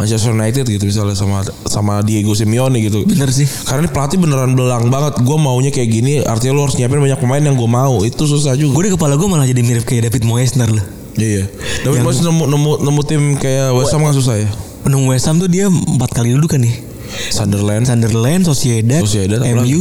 Manchester 0.01 0.33
United 0.33 0.65
gitu 0.65 0.85
misalnya 0.89 1.13
sama 1.13 1.45
sama 1.69 2.01
Diego 2.01 2.33
Simeone 2.33 2.81
gitu. 2.81 3.05
Bener 3.05 3.29
sih. 3.29 3.45
Karena 3.45 3.85
ini 3.85 3.91
pelatih 3.93 4.17
beneran 4.17 4.57
belang 4.57 4.89
banget. 4.89 5.21
Gue 5.21 5.37
maunya 5.37 5.69
kayak 5.69 5.91
gini, 5.93 6.25
artinya 6.25 6.57
lo 6.57 6.65
harus 6.65 6.81
nyiapin 6.81 7.05
banyak 7.05 7.21
pemain 7.21 7.45
yang 7.45 7.53
gue 7.53 7.69
mau. 7.69 8.01
Itu 8.01 8.25
susah 8.25 8.57
juga. 8.57 8.81
Gue 8.81 8.89
di 8.89 8.93
kepala 8.97 9.21
gue 9.21 9.29
malah 9.29 9.45
jadi 9.45 9.61
mirip 9.61 9.85
kayak 9.85 10.09
David 10.09 10.25
Moyes 10.25 10.57
ntar 10.57 10.73
loh. 10.73 10.81
Iya. 11.21 11.53
Tapi 11.85 12.01
Moyes 12.01 12.25
nemu, 12.25 12.49
nemu 12.49 12.71
nemu 12.81 13.01
tim 13.05 13.23
kayak 13.37 13.77
West 13.77 13.93
Ham 13.93 14.09
kan 14.09 14.17
susah 14.17 14.41
ya. 14.41 14.49
Penung 14.81 15.05
West 15.05 15.29
Ham 15.29 15.37
tuh 15.37 15.53
dia 15.53 15.69
empat 15.69 16.17
kali 16.17 16.33
duduk 16.33 16.57
kan 16.57 16.65
nih. 16.65 16.90
Sunderland, 17.31 17.85
Sunderland, 17.85 18.43
Sociedad, 18.43 19.01
Sociedad, 19.01 19.41
MU, 19.43 19.81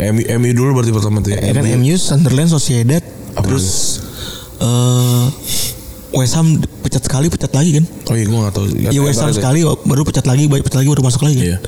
MU, 0.00 0.22
MU 0.38 0.50
dulu 0.52 0.70
berarti 0.76 0.92
pertama 0.92 1.20
tuh 1.20 1.32
ya. 1.32 1.40
ya 1.40 1.52
kan 1.52 1.64
MU, 1.76 1.94
Sunderland, 1.94 2.48
Sociedad, 2.48 3.02
Apa 3.34 3.44
terus 3.44 3.98
eh 4.58 5.26
West 6.10 6.34
Ham 6.34 6.58
pecat 6.82 7.06
sekali, 7.06 7.30
pecat 7.30 7.54
lagi 7.54 7.78
kan? 7.78 7.84
Oh 8.10 8.14
iya 8.18 8.26
gue 8.26 8.34
gak 8.34 8.52
tau. 8.52 8.66
Ya 8.66 9.00
West 9.00 9.22
Ham 9.22 9.30
sekali 9.30 9.62
baru 9.62 10.02
pecat 10.02 10.26
lagi, 10.26 10.50
pecat 10.50 10.74
lagi 10.76 10.88
baru 10.88 11.06
masuk 11.06 11.22
lagi. 11.22 11.38
kan? 11.38 11.46
Iya. 11.46 11.58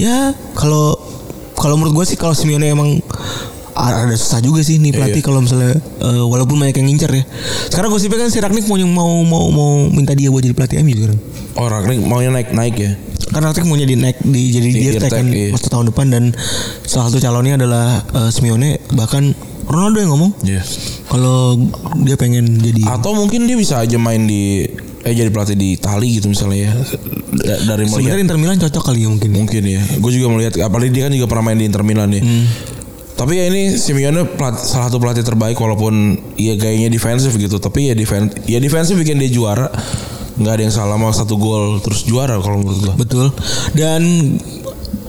Ya 0.00 0.16
kalau 0.56 0.96
kalau 1.52 1.76
menurut 1.76 2.00
gue 2.00 2.06
sih 2.08 2.16
kalau 2.16 2.32
Simeone 2.32 2.64
emang 2.66 2.96
ada 3.74 4.06
susah 4.14 4.38
juga 4.38 4.62
sih 4.62 4.78
nih 4.78 4.94
pelatih 4.94 5.18
Iya. 5.18 5.26
kalau 5.26 5.42
misalnya 5.42 5.74
eh, 5.76 6.24
walaupun 6.24 6.56
banyak 6.56 6.80
yang 6.80 6.88
ngincer 6.88 7.10
ya. 7.12 7.22
Sekarang 7.68 7.92
gosipnya 7.92 8.24
kan 8.24 8.30
si 8.30 8.38
Ragnik 8.40 8.64
mau 8.64 8.78
mau 8.80 9.10
mau 9.20 9.44
mau 9.50 9.70
minta 9.90 10.16
dia 10.16 10.32
buat 10.32 10.40
jadi 10.40 10.56
pelatih 10.56 10.80
MU 10.80 10.94
sekarang. 10.94 11.18
Oh 11.54 11.66
Ragnik 11.68 12.00
maunya 12.00 12.32
naik 12.32 12.56
naik 12.56 12.74
ya. 12.80 12.96
Karena 13.34 13.50
Ragnik 13.50 13.66
mau 13.66 13.74
jadi 13.74 13.94
naik 13.94 14.22
di 14.22 14.42
jadi 14.48 14.68
Di 14.68 14.80
Dirtek, 14.88 15.10
kan 15.10 15.26
iya. 15.26 15.50
masa 15.50 15.66
tahun 15.66 15.90
depan 15.90 16.06
dan 16.08 16.24
salah 16.80 17.10
satu 17.10 17.18
calonnya 17.18 17.58
adalah 17.58 17.86
eh, 18.06 18.30
Simeone 18.30 18.78
bahkan 18.90 19.34
Ronaldo 19.64 19.98
yang 19.98 20.10
ngomong 20.12 20.30
Iya. 20.40 20.62
kalau 21.04 21.58
dia 21.98 22.14
pengen 22.14 22.46
jadi 22.56 22.84
Atau 22.86 23.12
mungkin 23.12 23.44
dia 23.44 23.56
bisa 23.56 23.80
aja 23.80 23.96
main 23.96 24.22
di 24.22 24.62
eh 25.00 25.12
jadi 25.12 25.28
pelatih 25.28 25.52
di 25.52 25.74
Itali 25.74 26.14
gitu 26.14 26.28
misalnya 26.28 26.58
ya. 26.62 26.72
Da- 27.34 27.60
dari 27.66 27.84
sebenarnya 27.84 27.92
melihat 27.98 28.18
Inter 28.22 28.38
Milan 28.38 28.56
cocok 28.58 28.82
kali 28.84 29.02
ya 29.02 29.08
mungkin. 29.10 29.30
mungkin 29.34 29.62
ya. 29.62 29.82
Gue 29.98 30.12
juga 30.12 30.30
melihat 30.30 30.56
apalagi 30.60 30.90
dia 30.90 31.02
kan 31.04 31.12
juga 31.12 31.26
pernah 31.26 31.44
main 31.44 31.58
di 31.58 31.66
Inter 31.66 31.82
Milan 31.82 32.08
ya. 32.08 32.22
Hmm. 32.22 32.46
Tapi 33.14 33.36
ya 33.36 33.44
ini 33.46 33.74
Simeone 33.74 34.24
pelat- 34.30 34.58
salah 34.58 34.88
satu 34.88 34.96
pelatih 34.96 35.22
terbaik 35.22 35.54
walaupun 35.54 35.92
ya 36.34 36.54
gayanya 36.54 36.88
defensif 36.88 37.32
gitu. 37.32 37.58
Tapi 37.58 37.88
ya 37.88 37.94
defense 37.94 38.32
ya 38.44 38.56
defensif 38.58 38.94
bikin 38.94 39.18
dia 39.18 39.28
juara. 39.28 39.68
Nggak 40.34 40.52
ada 40.52 40.62
yang 40.62 40.74
salah 40.74 40.96
sama 40.96 41.08
satu 41.10 41.34
gol 41.34 41.78
terus 41.78 42.02
juara 42.02 42.34
kalau 42.36 42.58
menurut 42.58 42.78
gue. 42.80 42.94
Betul. 42.98 43.26
Dan 43.72 44.02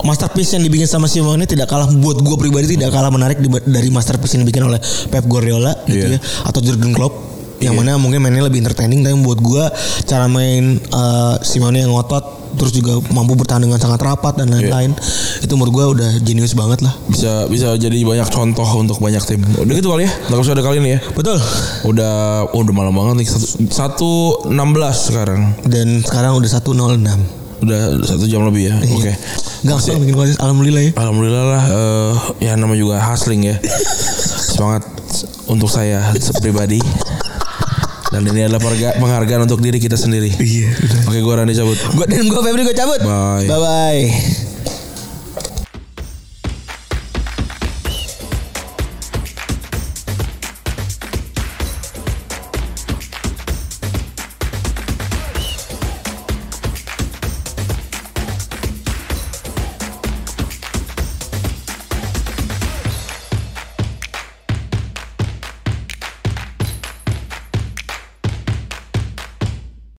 masterpiece 0.01 0.53
yang 0.53 0.61
dibikin 0.61 0.85
sama 0.85 1.09
Simeone 1.09 1.45
tidak 1.45 1.65
kalah 1.65 1.89
buat 1.89 2.21
gue 2.21 2.35
pribadi 2.37 2.77
tidak 2.77 2.93
kalah 2.93 3.09
menarik 3.09 3.41
dari 3.65 3.89
masterpiece 3.89 4.37
yang 4.37 4.45
dibikin 4.45 4.61
oleh 4.61 4.77
Pep 5.09 5.25
Guardiola 5.25 5.73
gitu 5.85 6.13
Iya. 6.13 6.17
ya 6.17 6.19
atau 6.45 6.61
Jurgen 6.61 6.93
Klopp 6.93 7.34
yang 7.59 7.73
mana 7.73 7.95
mungkin 7.95 8.19
mainnya 8.19 8.43
lebih 8.43 8.59
entertaining 8.59 8.99
tapi 8.99 9.15
buat 9.19 9.39
gue 9.39 9.63
cara 10.03 10.25
main 10.25 10.75
eh, 10.77 11.35
Simeone 11.41 11.81
yang 11.81 11.91
ngotot 11.91 12.23
terus 12.55 12.71
juga 12.71 12.95
mampu 13.11 13.35
bertahan 13.35 13.59
dengan 13.59 13.75
sangat 13.75 13.99
rapat 13.99 14.39
dan 14.39 14.47
lain-lain 14.47 14.95
itu 15.43 15.53
menurut 15.53 15.73
gue 15.75 15.85
udah 15.99 16.11
jenius 16.23 16.55
banget 16.55 16.87
lah 16.87 16.95
Bisa 17.05 17.51
bisa 17.51 17.75
jadi 17.75 17.99
banyak 18.01 18.31
contoh 18.31 18.63
untuk 18.75 18.97
banyak 18.97 19.19
tim. 19.21 19.43
Udah 19.43 19.73
gitu 19.75 19.91
kali 19.91 20.07
ya. 20.07 20.11
Nggak 20.31 20.39
usah 20.39 20.53
ada 20.55 20.63
kali 20.63 20.79
ini 20.79 20.95
ya. 20.95 20.99
betul 21.11 21.35
Udah 21.83 22.47
oh, 22.47 22.63
udah 22.63 22.71
malam 22.71 22.95
banget 22.95 23.15
nih. 23.19 23.27
Satu, 23.27 23.47
satu 23.67 24.11
enam 24.47 24.71
belas 24.71 25.11
sekarang. 25.11 25.51
dan 25.67 25.99
sekarang 25.99 26.39
udah 26.39 26.47
106 26.47 27.43
Udah 27.55 27.79
satu 28.03 28.23
jam 28.23 28.47
lebih 28.47 28.71
ya. 28.71 28.73
Oke. 28.87 29.11
Gak 29.65 29.75
usah 29.75 29.97
bikin 29.97 30.15
podcast 30.15 30.39
alhamdulillah 30.39 30.83
ya 30.85 30.91
Alhamdulillah 30.95 31.43
lah. 31.49 31.63
eh, 31.67 32.13
ya 32.39 32.51
namanya 32.55 32.79
juga 32.79 32.95
hustling 33.03 33.43
ya. 33.43 33.55
Semangat 34.55 34.87
untuk 35.51 35.67
saya 35.67 36.07
pribadi. 36.39 36.79
Dan 38.13 38.21
ini 38.29 38.45
adalah 38.45 38.61
penghargaan 38.95 39.49
untuk 39.49 39.59
diri 39.61 39.81
kita 39.81 39.97
sendiri. 39.97 40.29
iya 40.37 40.69
Oke, 41.09 41.19
gue 41.19 41.33
Randy 41.33 41.57
cabut. 41.57 41.77
Gua 41.97 42.05
dan 42.05 42.25
gue 42.29 42.41
Febri 42.41 42.61
gue 42.63 42.75
cabut 42.77 43.01
Bye. 43.01 43.49
bye 43.49 43.59
bye 43.59 44.44